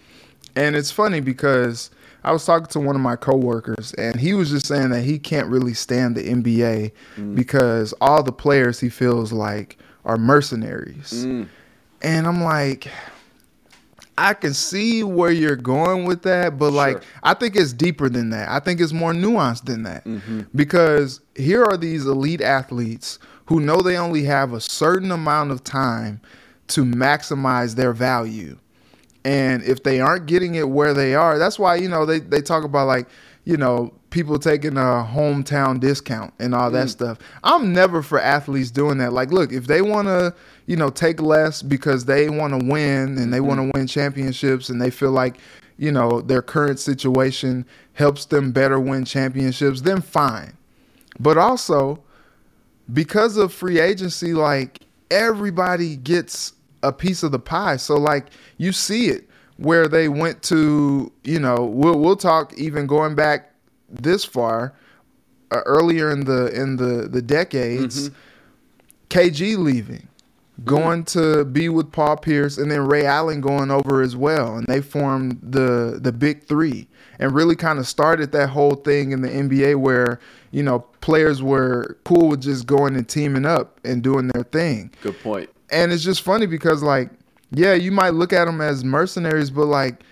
And 0.57 0.75
it's 0.75 0.91
funny 0.91 1.21
because 1.21 1.91
I 2.25 2.33
was 2.33 2.45
talking 2.47 2.67
to 2.69 2.81
one 2.81 2.95
of 2.95 3.03
my 3.03 3.17
coworkers, 3.17 3.93
and 3.95 4.19
he 4.21 4.33
was 4.33 4.51
just 4.51 4.67
saying 4.67 4.91
that 4.91 5.03
he 5.03 5.19
can't 5.19 5.49
really 5.49 5.75
stand 5.75 6.17
the 6.17 6.23
NBA 6.29 6.93
Mm. 7.19 7.35
because 7.35 7.93
all 8.01 8.23
the 8.23 8.33
players 8.33 8.81
he 8.81 8.89
feels 8.89 9.33
like 9.33 9.77
are 10.05 10.17
mercenaries. 10.19 11.25
Mm. 11.27 11.49
And 12.03 12.27
I'm 12.27 12.43
like, 12.43 12.89
I 14.19 14.35
can 14.35 14.53
see 14.55 15.03
where 15.03 15.31
you're 15.31 15.57
going 15.57 16.05
with 16.05 16.23
that, 16.23 16.59
but 16.59 16.73
like, 16.73 17.03
Sure. 17.03 17.11
I 17.23 17.35
think 17.35 17.57
it's 17.57 17.73
deeper 17.73 18.09
than 18.09 18.31
that. 18.31 18.49
I 18.49 18.61
think 18.61 18.81
it's 18.81 18.93
more 18.93 19.13
nuanced 19.13 19.65
than 19.65 19.85
that 19.85 20.05
Mm-hmm. 20.05 20.43
because 20.55 21.21
here 21.35 21.65
are 21.65 21.77
these 21.77 22.05
elite 22.07 22.41
athletes 22.43 23.19
who 23.47 23.61
know 23.61 23.81
they 23.81 23.97
only 23.97 24.25
have 24.25 24.53
a 24.53 24.61
certain 24.61 25.11
amount 25.11 25.51
of 25.51 25.65
time 25.65 26.21
to 26.69 26.85
maximize 26.85 27.75
their 27.75 27.93
value. 27.93 28.59
And 29.25 29.63
if 29.63 29.83
they 29.83 30.01
aren't 30.01 30.27
getting 30.27 30.57
it 30.57 30.69
where 30.69 30.95
they 30.95 31.15
are, 31.15 31.39
that's 31.39 31.59
why, 31.59 31.77
you 31.77 31.89
know, 31.89 32.05
they, 32.05 32.19
they 32.21 32.43
talk 32.43 32.65
about 32.65 32.87
like, 32.89 33.09
you 33.45 33.57
know, 33.57 33.95
people 34.13 34.39
taking 34.39 34.77
a 34.77 35.09
hometown 35.11 35.81
discount 35.81 36.33
and 36.39 36.55
all 36.55 36.71
that 36.71 36.87
mm. 36.87 36.91
stuff. 36.91 37.19
I'm 37.43 37.73
never 37.73 38.03
for 38.03 38.21
athletes 38.21 38.71
doing 38.71 38.99
that. 38.99 39.13
Like, 39.13 39.33
look, 39.33 39.53
if 39.53 39.67
they 39.67 39.83
want 39.83 40.07
to, 40.07 40.35
you 40.67 40.77
know, 40.77 40.91
take 40.91 41.21
less 41.21 41.63
because 41.63 42.05
they 42.05 42.29
want 42.29 42.53
to 42.53 42.65
win 42.65 43.19
and 43.19 43.33
they 43.33 43.41
want 43.41 43.59
to 43.59 43.63
mm-hmm. 43.63 43.79
win 43.79 43.87
championships 43.89 44.69
and 44.69 44.81
they 44.81 44.91
feel 44.91 45.11
like, 45.11 45.39
you 45.79 45.91
know, 45.91 46.21
their 46.21 46.43
current 46.43 46.79
situation 46.79 47.67
helps 47.95 48.27
them 48.27 48.53
better 48.53 48.79
win 48.79 49.05
championships, 49.05 49.81
then 49.81 50.01
fine. 50.01 50.57
But 51.19 51.39
also, 51.39 52.03
because 52.93 53.37
of 53.37 53.53
free 53.53 53.81
agency, 53.81 54.35
like 54.35 54.81
everybody 55.11 55.97
gets 55.97 56.53
a 56.83 56.93
piece 56.93 57.23
of 57.23 57.33
the 57.33 57.39
pie. 57.39 57.77
So 57.77 57.97
like 57.97 58.27
you 58.59 58.73
see 58.73 59.07
it 59.07 59.29
where 59.57 59.89
they 59.89 60.09
went 60.09 60.43
to, 60.45 61.11
you 61.25 61.41
know, 61.41 61.65
we'll 61.65 61.99
we'll 61.99 62.17
talk 62.17 62.53
even 62.59 62.87
going 62.87 63.15
back 63.15 63.52
this 63.93 64.25
far 64.25 64.75
uh, 65.51 65.61
earlier 65.67 66.11
in 66.11 66.25
the 66.25 66.47
in 66.49 66.77
the 66.77 67.09
the 67.09 67.23
decades. 67.23 68.11
KG 69.11 69.59
leaving, 69.59 70.09
going 70.65 71.05
to 71.05 71.45
be 71.45 71.69
with 71.69 71.93
Paul 71.93 72.17
Pierce, 72.17 72.57
and 72.57 72.71
then 72.71 72.87
Ray 72.87 73.05
Allen 73.05 73.43
going 73.43 73.71
over 73.71 74.01
as 74.01 74.17
well, 74.17 74.57
and 74.57 74.67
they 74.67 74.81
formed 74.81 75.39
the 75.43 75.99
the 76.01 76.13
Big 76.13 76.45
Three, 76.45 76.89
and 77.19 77.35
really 77.35 77.55
kind 77.55 77.79
of 77.79 77.87
started 77.87 78.33
that 78.33 78.49
whole 78.49 78.77
thing 78.77 79.13
in 79.13 79.21
the 79.21 79.29
NBA 79.29 79.77
where 79.77 80.19
you 80.51 80.63
know 80.63 80.81
players 81.03 81.43
were 81.43 81.99
cool 82.05 82.29
with 82.29 82.41
just 82.41 82.67
going 82.67 82.97
and 82.97 83.07
teaming 83.07 83.45
up 83.45 83.79
and 83.85 84.03
doing 84.03 84.29
their 84.29 84.45
thing. 84.45 84.91
Good 85.03 85.21
point. 85.21 85.51
And 85.71 85.93
it's 85.93 86.05
just 86.05 86.23
funny 86.23 86.47
because 86.47 86.83
like 86.83 87.11
yeah, 87.51 87.75
you 87.75 87.93
might 87.93 88.15
look 88.15 88.33
at 88.33 88.47
them 88.47 88.61
as 88.63 88.83
mercenaries, 88.83 89.51
but 89.51 89.67
like 89.67 90.03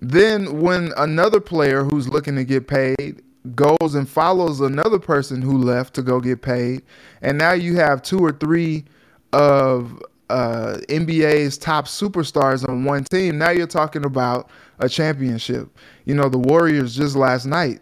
then 0.00 0.60
when 0.60 0.92
another 0.96 1.40
player 1.40 1.84
who's 1.84 2.08
looking 2.08 2.36
to 2.36 2.44
get 2.44 2.68
paid 2.68 3.22
goes 3.54 3.94
and 3.94 4.08
follows 4.08 4.60
another 4.60 4.98
person 4.98 5.42
who 5.42 5.58
left 5.58 5.94
to 5.94 6.02
go 6.02 6.20
get 6.20 6.42
paid, 6.42 6.82
and 7.22 7.36
now 7.38 7.52
you 7.52 7.76
have 7.76 8.02
two 8.02 8.18
or 8.18 8.32
three 8.32 8.84
of 9.32 10.00
uh, 10.30 10.76
NBA's 10.88 11.58
top 11.58 11.86
superstars 11.86 12.68
on 12.68 12.84
one 12.84 13.04
team. 13.04 13.38
Now 13.38 13.50
you're 13.50 13.66
talking 13.66 14.04
about 14.04 14.50
a 14.78 14.88
championship. 14.88 15.76
You 16.04 16.14
know, 16.14 16.28
the 16.28 16.38
Warriors 16.38 16.94
just 16.94 17.16
last 17.16 17.46
night 17.46 17.80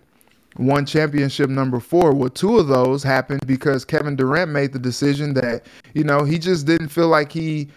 won 0.59 0.87
championship 0.87 1.51
number 1.51 1.81
four. 1.81 2.14
Well, 2.14 2.31
two 2.31 2.59
of 2.59 2.69
those 2.69 3.03
happened 3.03 3.47
because 3.47 3.85
Kevin 3.85 4.17
Durant 4.17 4.51
made 4.51 4.73
the 4.73 4.79
decision 4.79 5.35
that, 5.35 5.67
you 5.95 6.05
know, 6.05 6.25
he 6.25 6.39
just 6.39 6.67
didn't 6.67 6.89
feel 6.89 7.09
like 7.09 7.33
he 7.33 7.69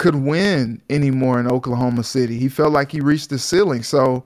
could 0.00 0.14
win 0.14 0.80
anymore 0.88 1.38
in 1.38 1.46
Oklahoma 1.46 2.02
City. 2.02 2.38
He 2.38 2.48
felt 2.48 2.72
like 2.72 2.90
he 2.90 3.02
reached 3.02 3.28
the 3.28 3.38
ceiling. 3.38 3.82
So 3.82 4.24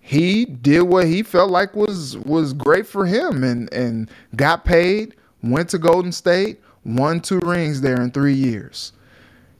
he 0.00 0.44
did 0.44 0.82
what 0.82 1.06
he 1.06 1.22
felt 1.22 1.50
like 1.50 1.74
was 1.74 2.18
was 2.18 2.52
great 2.52 2.86
for 2.86 3.06
him 3.06 3.42
and 3.42 3.72
and 3.72 4.10
got 4.36 4.66
paid, 4.66 5.16
went 5.42 5.70
to 5.70 5.78
Golden 5.78 6.12
State, 6.12 6.60
won 6.84 7.20
two 7.20 7.38
rings 7.40 7.80
there 7.80 8.02
in 8.02 8.10
3 8.10 8.34
years. 8.34 8.92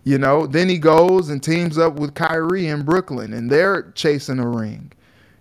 You 0.05 0.19
know, 0.19 0.47
then 0.47 0.69
he 0.69 0.77
goes 0.77 1.31
and 1.31 1.43
teams 1.43 1.79
up 1.79 1.95
with 1.95 2.15
Kyrie 2.15 2.67
in 2.67 2.83
Brooklyn 2.83 3.33
and 3.33 3.51
they're 3.51 3.91
chasing 3.93 4.39
a 4.39 4.47
ring. 4.47 4.93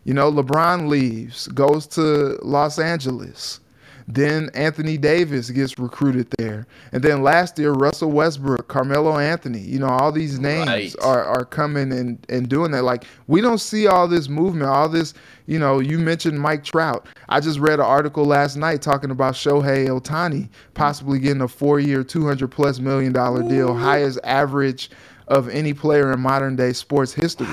You 0.05 0.13
know, 0.13 0.31
LeBron 0.31 0.87
leaves, 0.87 1.47
goes 1.49 1.85
to 1.87 2.39
Los 2.41 2.79
Angeles. 2.79 3.59
Then 4.07 4.49
Anthony 4.53 4.97
Davis 4.97 5.49
gets 5.49 5.77
recruited 5.79 6.27
there. 6.37 6.67
And 6.91 7.03
then 7.03 7.23
last 7.23 7.57
year, 7.57 7.71
Russell 7.71 8.11
Westbrook, 8.11 8.67
Carmelo 8.67 9.17
Anthony, 9.17 9.59
you 9.59 9.79
know, 9.79 9.87
all 9.87 10.11
these 10.11 10.39
names 10.39 10.67
Right. 10.67 10.95
are, 11.01 11.23
are 11.23 11.45
coming 11.45 11.91
and, 11.91 12.23
and 12.29 12.49
doing 12.49 12.71
that. 12.71 12.83
Like, 12.83 13.05
we 13.27 13.41
don't 13.41 13.59
see 13.59 13.87
all 13.87 14.07
this 14.07 14.27
movement, 14.29 14.69
all 14.69 14.89
this, 14.89 15.13
you 15.47 15.57
know, 15.59 15.79
you 15.79 15.97
mentioned 15.99 16.39
Mike 16.39 16.63
Trout. 16.63 17.07
I 17.29 17.39
just 17.39 17.59
read 17.59 17.79
an 17.79 17.85
article 17.85 18.25
last 18.25 18.55
night 18.57 18.81
talking 18.81 19.11
about 19.11 19.33
Shohei 19.35 19.87
Ohtani 19.87 20.49
possibly 20.73 21.19
getting 21.19 21.41
a 21.41 21.47
four 21.47 21.79
year, 21.79 22.03
200 22.03 22.49
plus 22.49 22.79
million 22.79 23.13
dollar 23.13 23.41
deal, 23.47 23.73
highest 23.75 24.19
average 24.23 24.89
of 25.27 25.47
any 25.49 25.73
player 25.73 26.11
in 26.11 26.19
modern 26.19 26.55
day 26.55 26.73
sports 26.73 27.13
history. 27.13 27.47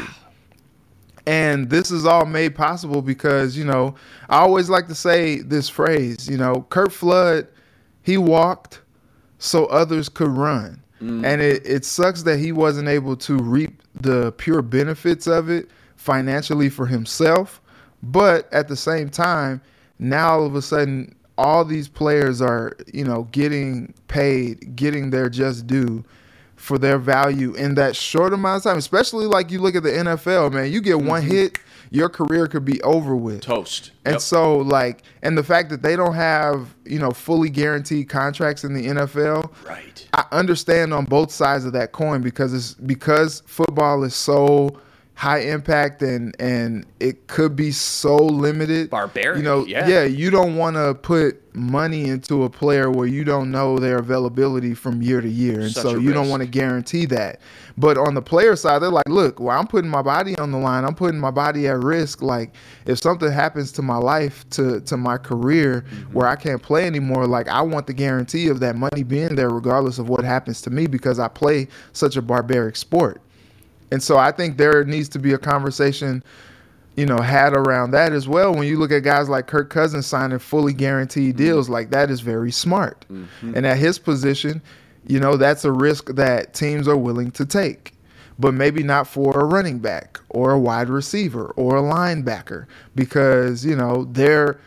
And 1.30 1.70
this 1.70 1.92
is 1.92 2.06
all 2.06 2.26
made 2.26 2.56
possible 2.56 3.02
because, 3.02 3.56
you 3.56 3.64
know, 3.64 3.94
I 4.28 4.38
always 4.38 4.68
like 4.68 4.88
to 4.88 4.96
say 4.96 5.38
this 5.38 5.68
phrase, 5.68 6.28
you 6.28 6.36
know, 6.36 6.66
Curt 6.70 6.90
Flood, 6.90 7.46
he 8.02 8.18
walked 8.18 8.80
so 9.38 9.66
others 9.66 10.08
could 10.08 10.30
run. 10.30 10.82
Mm. 11.00 11.24
And 11.24 11.40
it, 11.40 11.64
it 11.64 11.84
sucks 11.84 12.24
that 12.24 12.40
he 12.40 12.50
wasn't 12.50 12.88
able 12.88 13.14
to 13.18 13.36
reap 13.36 13.80
the 13.94 14.32
pure 14.32 14.60
benefits 14.60 15.28
of 15.28 15.48
it 15.48 15.70
financially 15.94 16.68
for 16.68 16.88
himself. 16.88 17.60
But 18.02 18.52
at 18.52 18.66
the 18.66 18.74
same 18.74 19.08
time, 19.08 19.62
now 20.00 20.30
all 20.30 20.46
of 20.46 20.56
a 20.56 20.62
sudden, 20.62 21.14
all 21.38 21.64
these 21.64 21.86
players 21.86 22.42
are, 22.42 22.76
you 22.92 23.04
know, 23.04 23.28
getting 23.30 23.94
paid, 24.08 24.74
getting 24.74 25.10
their 25.10 25.30
just 25.30 25.68
due 25.68 26.04
for 26.60 26.78
their 26.78 26.98
value 26.98 27.54
in 27.54 27.74
that 27.74 27.96
short 27.96 28.34
amount 28.34 28.58
of 28.58 28.62
time. 28.64 28.76
Especially 28.76 29.24
like 29.24 29.50
you 29.50 29.58
look 29.58 29.74
at 29.74 29.82
the 29.82 29.90
NFL, 29.90 30.52
man, 30.52 30.70
you 30.70 30.82
get 30.82 31.00
one 31.00 31.22
mm-hmm. 31.22 31.30
hit, 31.30 31.58
your 31.90 32.10
career 32.10 32.46
could 32.46 32.66
be 32.66 32.80
over 32.82 33.16
with. 33.16 33.40
Toast. 33.40 33.92
And 34.04 34.14
Yep. 34.14 34.20
so, 34.20 34.58
like, 34.58 35.02
and 35.22 35.38
the 35.38 35.42
fact 35.42 35.70
that 35.70 35.82
they 35.82 35.96
don't 35.96 36.14
have, 36.14 36.74
you 36.84 36.98
know, 36.98 37.12
fully 37.12 37.48
guaranteed 37.48 38.10
contracts 38.10 38.62
in 38.62 38.74
the 38.74 38.86
NFL, 38.86 39.50
right. 39.66 40.06
I 40.12 40.24
understand 40.32 40.92
on 40.92 41.06
both 41.06 41.32
sides 41.32 41.64
of 41.64 41.72
that 41.72 41.92
coin 41.92 42.20
because 42.20 42.52
it's 42.52 42.74
because 42.74 43.42
football 43.46 44.04
is 44.04 44.14
so 44.14 44.78
high 45.20 45.40
impact 45.40 46.00
and 46.00 46.34
and 46.40 46.86
it 46.98 47.26
could 47.26 47.54
be 47.54 47.70
so 47.70 48.16
limited. 48.16 48.88
Barbaric, 48.88 49.36
You 49.36 49.42
know, 49.42 49.66
yeah. 49.66 49.86
yeah, 49.86 50.04
you 50.04 50.30
don't 50.30 50.56
want 50.56 50.76
to 50.76 50.94
put 50.94 51.36
money 51.54 52.04
into 52.08 52.44
a 52.44 52.48
player 52.48 52.90
where 52.90 53.06
you 53.06 53.22
don't 53.22 53.50
know 53.50 53.78
their 53.78 53.98
availability 53.98 54.72
from 54.72 55.02
year 55.02 55.20
to 55.20 55.28
year. 55.28 55.60
And 55.60 55.72
Such 55.72 55.82
so 55.82 55.98
you 55.98 56.14
don't 56.14 56.30
want 56.30 56.42
to 56.42 56.48
guarantee 56.48 57.04
that. 57.06 57.40
But 57.76 57.98
on 57.98 58.14
the 58.14 58.22
player 58.22 58.56
side, 58.56 58.78
they're 58.80 58.88
like, 58.88 59.08
look, 59.08 59.40
well, 59.40 59.58
I'm 59.58 59.66
putting 59.66 59.90
my 59.90 60.00
body 60.00 60.36
on 60.38 60.52
the 60.52 60.58
line. 60.58 60.84
I'm 60.86 60.94
putting 60.94 61.20
my 61.20 61.30
body 61.30 61.68
at 61.68 61.78
risk. 61.82 62.22
Like, 62.22 62.54
if 62.86 62.98
something 62.98 63.30
happens 63.30 63.72
to 63.72 63.82
my 63.82 63.96
life, 63.98 64.48
to 64.50 64.80
to 64.80 64.96
my 64.96 65.18
career, 65.18 65.84
Mm-hmm. 65.90 66.12
where 66.14 66.28
I 66.28 66.36
can't 66.36 66.62
play 66.62 66.86
anymore, 66.86 67.26
like 67.26 67.46
I 67.48 67.60
want 67.60 67.86
the 67.86 67.92
guarantee 67.92 68.48
of 68.48 68.60
that 68.60 68.74
money 68.74 69.02
being 69.02 69.34
there, 69.34 69.50
regardless 69.50 69.98
of 69.98 70.08
what 70.08 70.24
happens 70.24 70.62
to 70.62 70.70
me, 70.70 70.86
because 70.86 71.18
I 71.18 71.28
play 71.28 71.68
such 71.92 72.16
a 72.16 72.22
barbaric 72.22 72.76
sport. 72.76 73.20
And 73.90 74.02
so 74.02 74.18
I 74.18 74.30
think 74.32 74.56
there 74.56 74.84
needs 74.84 75.08
to 75.10 75.18
be 75.18 75.32
a 75.32 75.38
conversation, 75.38 76.22
you 76.96 77.06
know, 77.06 77.18
had 77.18 77.54
around 77.54 77.90
that 77.92 78.12
as 78.12 78.28
well. 78.28 78.54
When 78.54 78.66
you 78.66 78.78
look 78.78 78.92
at 78.92 79.00
guys 79.00 79.28
like 79.28 79.46
Kirk 79.46 79.70
Cousins 79.70 80.06
signing 80.06 80.38
fully 80.38 80.72
guaranteed 80.72 81.36
mm-hmm. 81.36 81.44
deals, 81.44 81.68
like 81.68 81.90
that 81.90 82.10
is 82.10 82.20
very 82.20 82.52
smart. 82.52 83.04
Mm-hmm. 83.10 83.54
And 83.56 83.66
at 83.66 83.78
his 83.78 83.98
position, 83.98 84.62
you 85.06 85.18
know, 85.18 85.36
that's 85.36 85.64
a 85.64 85.72
risk 85.72 86.06
that 86.14 86.54
teams 86.54 86.86
are 86.86 86.96
willing 86.96 87.30
to 87.32 87.44
take. 87.44 87.94
But 88.38 88.54
maybe 88.54 88.82
not 88.82 89.06
for 89.06 89.38
a 89.38 89.44
running 89.44 89.80
back 89.80 90.18
or 90.30 90.52
a 90.52 90.58
wide 90.58 90.88
receiver 90.88 91.46
or 91.56 91.76
a 91.76 91.82
linebacker 91.82 92.66
because, 92.94 93.66
you 93.66 93.76
know, 93.76 94.04
they're 94.12 94.58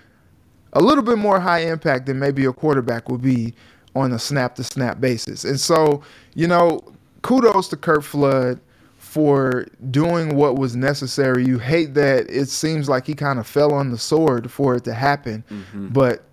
a 0.73 0.81
little 0.81 1.03
bit 1.03 1.17
more 1.17 1.39
high 1.39 1.59
impact 1.59 2.05
than 2.05 2.19
maybe 2.19 2.45
a 2.45 2.53
quarterback 2.53 3.09
would 3.09 3.21
be 3.21 3.53
on 3.95 4.11
a 4.11 4.19
snap 4.19 4.55
to 4.55 4.63
snap 4.63 4.99
basis. 4.99 5.43
And 5.43 5.59
so, 5.59 6.03
you 6.35 6.47
know, 6.47 6.81
kudos 7.23 7.67
to 7.69 7.77
Curt 7.77 8.03
Flood 8.03 8.59
for 9.13 9.67
doing 9.91 10.35
what 10.35 10.55
was 10.55 10.75
necessary. 10.75 11.45
You 11.45 11.59
hate 11.59 11.93
that 11.93 12.27
it 12.31 12.49
seems 12.49 12.89
like 12.89 13.05
he 13.05 13.13
kind 13.13 13.37
of 13.37 13.45
fell 13.45 13.71
on 13.71 13.91
the 13.91 13.97
sword 13.99 14.49
for 14.49 14.73
it 14.75 14.83
to 14.85 14.93
happen, 14.95 15.43
mm-hmm. 15.51 15.89
but 15.89 16.23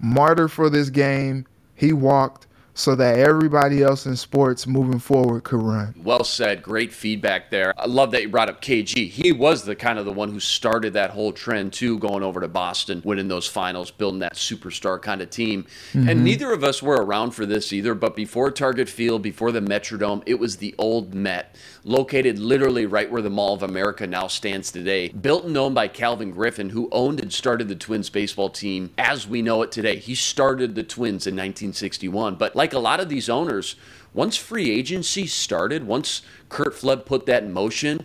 martyr 0.00 0.48
for 0.48 0.68
this 0.68 0.90
game, 0.90 1.46
he 1.76 1.92
walked 1.92 2.48
so 2.74 2.94
that 2.94 3.18
everybody 3.18 3.82
else 3.82 4.06
in 4.06 4.16
sports 4.16 4.66
moving 4.66 4.98
forward 4.98 5.44
could 5.44 5.60
run. 5.60 5.94
Well 6.02 6.24
said. 6.24 6.62
Great 6.62 6.92
feedback 6.92 7.50
there. 7.50 7.74
I 7.78 7.86
love 7.86 8.10
that 8.12 8.22
you 8.22 8.28
brought 8.28 8.48
up 8.48 8.62
KG. 8.62 9.08
He 9.08 9.32
was 9.32 9.64
the 9.64 9.76
kind 9.76 9.98
of 9.98 10.06
the 10.06 10.12
one 10.12 10.30
who 10.30 10.40
started 10.40 10.94
that 10.94 11.10
whole 11.10 11.32
trend 11.32 11.72
too, 11.72 11.98
going 11.98 12.22
over 12.22 12.40
to 12.40 12.48
Boston, 12.48 13.02
winning 13.04 13.28
those 13.28 13.46
finals, 13.46 13.90
building 13.90 14.20
that 14.20 14.34
superstar 14.34 15.00
kind 15.00 15.20
of 15.20 15.30
team. 15.30 15.66
And 15.92 16.06
mm-hmm. 16.06 16.24
neither 16.24 16.52
of 16.52 16.64
us 16.64 16.82
were 16.82 17.04
around 17.04 17.32
for 17.32 17.44
this 17.44 17.72
either. 17.72 17.94
But 17.94 18.16
before 18.16 18.50
Target 18.50 18.88
Field, 18.88 19.20
before 19.20 19.52
the 19.52 19.60
Metrodome, 19.60 20.22
it 20.24 20.38
was 20.38 20.56
the 20.56 20.74
old 20.78 21.12
Met, 21.12 21.56
located 21.84 22.38
literally 22.38 22.86
right 22.86 23.10
where 23.10 23.22
the 23.22 23.30
Mall 23.30 23.54
of 23.54 23.62
America 23.62 24.06
now 24.06 24.26
stands 24.26 24.70
today. 24.70 25.08
Built 25.08 25.44
and 25.44 25.56
owned 25.56 25.74
by 25.74 25.88
Calvin 25.88 26.30
Griffith, 26.30 26.70
who 26.70 26.88
owned 26.92 27.20
and 27.20 27.32
started 27.32 27.68
the 27.68 27.76
Twins 27.76 28.10
baseball 28.10 28.50
team 28.50 28.90
as 28.98 29.26
we 29.26 29.42
know 29.42 29.62
it 29.62 29.72
today. 29.72 29.96
He 29.96 30.14
started 30.14 30.74
the 30.74 30.82
Twins 30.82 31.26
in 31.26 31.34
1961. 31.34 32.36
But 32.36 32.54
like 32.54 32.72
a 32.72 32.78
lot 32.78 33.00
of 33.00 33.08
these 33.08 33.28
owners, 33.28 33.76
once 34.12 34.36
free 34.36 34.70
agency 34.70 35.26
started, 35.26 35.86
once 35.86 36.22
Curt 36.48 36.74
Flood 36.74 37.06
put 37.06 37.26
that 37.26 37.44
in 37.44 37.52
motion, 37.52 38.04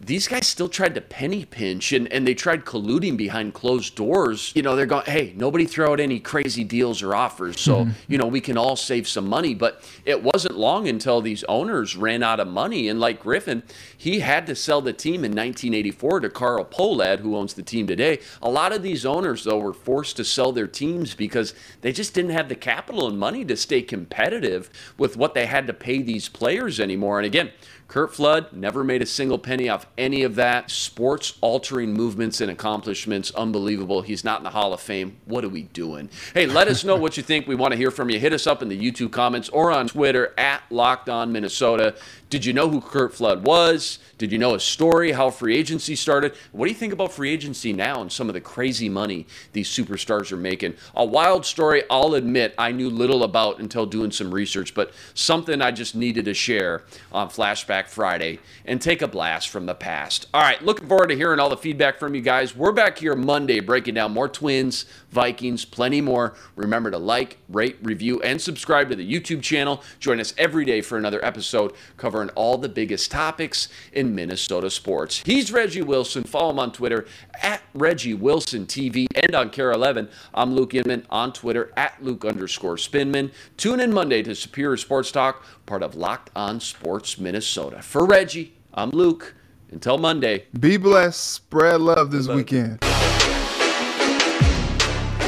these 0.00 0.28
guys 0.28 0.46
still 0.46 0.68
tried 0.68 0.94
to 0.94 1.00
penny 1.00 1.44
pinch 1.44 1.92
and, 1.92 2.10
and 2.12 2.26
they 2.26 2.34
tried 2.34 2.64
colluding 2.64 3.16
behind 3.16 3.54
closed 3.54 3.94
doors. 3.94 4.52
You 4.54 4.62
know, 4.62 4.76
they're 4.76 4.84
going, 4.84 5.06
hey, 5.06 5.32
nobody 5.36 5.64
throw 5.64 5.92
out 5.92 6.00
any 6.00 6.20
crazy 6.20 6.64
deals 6.64 7.02
or 7.02 7.14
offers. 7.14 7.58
So, 7.58 7.84
mm-hmm. 7.84 7.92
you 8.06 8.18
know, 8.18 8.26
we 8.26 8.40
can 8.40 8.58
all 8.58 8.76
save 8.76 9.08
some 9.08 9.26
money. 9.26 9.54
But 9.54 9.88
it 10.04 10.22
wasn't 10.22 10.56
long 10.56 10.86
until 10.86 11.22
these 11.22 11.44
owners 11.44 11.96
ran 11.96 12.22
out 12.22 12.40
of 12.40 12.48
money. 12.48 12.88
And 12.88 13.00
like 13.00 13.20
Griffith, 13.20 13.62
he 13.96 14.20
had 14.20 14.46
to 14.48 14.54
sell 14.54 14.82
the 14.82 14.92
team 14.92 15.24
in 15.24 15.32
1984 15.32 16.20
to 16.20 16.30
Carl 16.30 16.64
Pohlad, 16.64 17.20
who 17.20 17.34
owns 17.34 17.54
the 17.54 17.62
team 17.62 17.86
today. 17.86 18.20
A 18.42 18.50
lot 18.50 18.72
of 18.72 18.82
these 18.82 19.06
owners, 19.06 19.44
though, 19.44 19.58
were 19.58 19.72
forced 19.72 20.16
to 20.18 20.24
sell 20.24 20.52
their 20.52 20.68
teams 20.68 21.14
because 21.14 21.54
they 21.80 21.92
just 21.92 22.12
didn't 22.12 22.32
have 22.32 22.50
the 22.50 22.54
capital 22.54 23.08
and 23.08 23.18
money 23.18 23.44
to 23.46 23.56
stay 23.56 23.80
competitive 23.80 24.68
with 24.98 25.16
what 25.16 25.32
they 25.32 25.46
had 25.46 25.66
to 25.68 25.72
pay 25.72 26.02
these 26.02 26.28
players 26.28 26.78
anymore. 26.78 27.18
And 27.18 27.26
again, 27.26 27.50
Curt 27.88 28.14
Flood 28.14 28.52
never 28.52 28.82
made 28.82 29.02
a 29.02 29.06
single 29.06 29.38
penny 29.38 29.68
off 29.68 29.86
any 29.98 30.22
of 30.22 30.34
that. 30.36 30.70
Sports 30.70 31.38
altering 31.40 31.92
movements 31.92 32.40
and 32.40 32.50
accomplishments, 32.50 33.30
unbelievable. 33.32 34.02
He's 34.02 34.24
not 34.24 34.38
in 34.40 34.44
the 34.44 34.50
Hall 34.50 34.72
of 34.72 34.80
Fame. 34.80 35.16
What 35.24 35.44
are 35.44 35.48
we 35.48 35.62
doing? 35.62 36.10
Hey, 36.34 36.46
let 36.46 36.68
us 36.68 36.84
know 36.84 36.96
what 36.96 37.16
you 37.16 37.22
think. 37.22 37.46
We 37.46 37.54
want 37.54 37.72
to 37.72 37.76
hear 37.76 37.90
from 37.90 38.10
you. 38.10 38.18
Hit 38.18 38.32
us 38.32 38.46
up 38.46 38.62
in 38.62 38.68
the 38.68 38.78
YouTube 38.78 39.12
comments 39.12 39.48
or 39.48 39.70
on 39.72 39.88
Twitter 39.88 40.34
at 40.36 40.62
Locked 40.70 41.08
On 41.08 41.32
Minnesota. 41.32 41.94
Did 42.28 42.44
you 42.44 42.52
know 42.52 42.68
who 42.68 42.80
Curt 42.80 43.14
Flood 43.14 43.44
was? 43.44 44.00
Did 44.18 44.32
you 44.32 44.38
know 44.38 44.54
his 44.54 44.64
story, 44.64 45.12
how 45.12 45.30
free 45.30 45.56
agency 45.56 45.94
started? 45.94 46.34
What 46.52 46.66
do 46.66 46.72
you 46.72 46.76
think 46.76 46.92
about 46.92 47.12
free 47.12 47.30
agency 47.30 47.72
now 47.72 48.00
and 48.02 48.10
some 48.10 48.28
of 48.28 48.34
the 48.34 48.40
crazy 48.40 48.88
money 48.88 49.26
these 49.52 49.68
superstars 49.68 50.32
are 50.32 50.36
making? 50.36 50.74
A 50.94 51.04
wild 51.04 51.46
story, 51.46 51.84
I'll 51.88 52.14
admit, 52.14 52.54
I 52.58 52.72
knew 52.72 52.90
little 52.90 53.22
about 53.22 53.60
until 53.60 53.86
doing 53.86 54.10
some 54.10 54.34
research, 54.34 54.74
but 54.74 54.92
something 55.14 55.62
I 55.62 55.70
just 55.70 55.94
needed 55.94 56.24
to 56.24 56.34
share 56.34 56.82
on 57.12 57.28
Flashback 57.28 57.86
Friday 57.86 58.40
and 58.64 58.82
take 58.82 59.02
a 59.02 59.08
blast 59.08 59.48
from 59.48 59.66
the 59.66 59.74
past. 59.74 59.85
Past. 59.86 60.26
All 60.34 60.40
right, 60.42 60.60
looking 60.64 60.88
forward 60.88 61.10
to 61.10 61.14
hearing 61.14 61.38
all 61.38 61.48
the 61.48 61.56
feedback 61.56 62.00
from 62.00 62.12
you 62.16 62.20
guys. 62.20 62.56
We're 62.56 62.72
back 62.72 62.98
here 62.98 63.14
Monday 63.14 63.60
breaking 63.60 63.94
down 63.94 64.12
more 64.12 64.28
Twins, 64.28 64.84
Vikings, 65.12 65.64
plenty 65.64 66.00
more. 66.00 66.34
Remember 66.56 66.90
to 66.90 66.98
like, 66.98 67.38
rate, 67.48 67.76
review, 67.80 68.20
and 68.22 68.40
subscribe 68.40 68.88
to 68.90 68.96
the 68.96 69.08
YouTube 69.08 69.42
channel. 69.42 69.84
Join 70.00 70.18
us 70.18 70.34
every 70.36 70.64
day 70.64 70.80
for 70.80 70.98
another 70.98 71.24
episode 71.24 71.72
covering 71.96 72.30
all 72.30 72.58
the 72.58 72.68
biggest 72.68 73.12
topics 73.12 73.68
in 73.92 74.12
Minnesota 74.12 74.70
sports. 74.70 75.22
He's 75.24 75.52
Reggie 75.52 75.82
Wilson. 75.82 76.24
Follow 76.24 76.50
him 76.50 76.58
on 76.58 76.72
Twitter 76.72 77.06
at 77.40 77.62
Reggie 77.72 78.14
Wilson 78.14 78.66
TV 78.66 79.06
and 79.14 79.36
on 79.36 79.50
KARE 79.50 79.70
11. 79.70 80.08
I'm 80.34 80.52
Luke 80.52 80.74
Inman 80.74 81.06
on 81.10 81.32
Twitter 81.32 81.72
at 81.76 82.02
Luke 82.02 82.24
underscore 82.24 82.76
Spinman. 82.76 83.30
Tune 83.56 83.78
in 83.78 83.92
Monday 83.92 84.24
to 84.24 84.34
Superior 84.34 84.78
Sports 84.78 85.12
Talk, 85.12 85.44
part 85.64 85.84
of 85.84 85.94
Locked 85.94 86.30
On 86.34 86.58
Sports 86.58 87.20
Minnesota. 87.20 87.82
For 87.82 88.04
Reggie, 88.04 88.52
I'm 88.74 88.90
Luke. 88.90 89.36
Until 89.70 89.98
Monday. 89.98 90.44
Be 90.58 90.76
blessed. 90.76 91.32
Spread 91.32 91.80
love 91.80 92.10
this 92.10 92.28
weekend. 92.28 92.80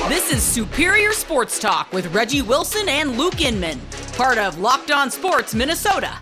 This 0.08 0.32
is 0.32 0.42
Superior 0.42 1.12
Sports 1.12 1.58
Talk 1.58 1.92
with 1.92 2.12
Reggie 2.14 2.42
Wilson 2.42 2.88
and 2.88 3.18
Luke 3.18 3.40
Inman, 3.40 3.80
part 4.14 4.38
of 4.38 4.58
Locked 4.58 4.90
On 4.90 5.10
Sports 5.10 5.54
Minnesota. 5.54 6.18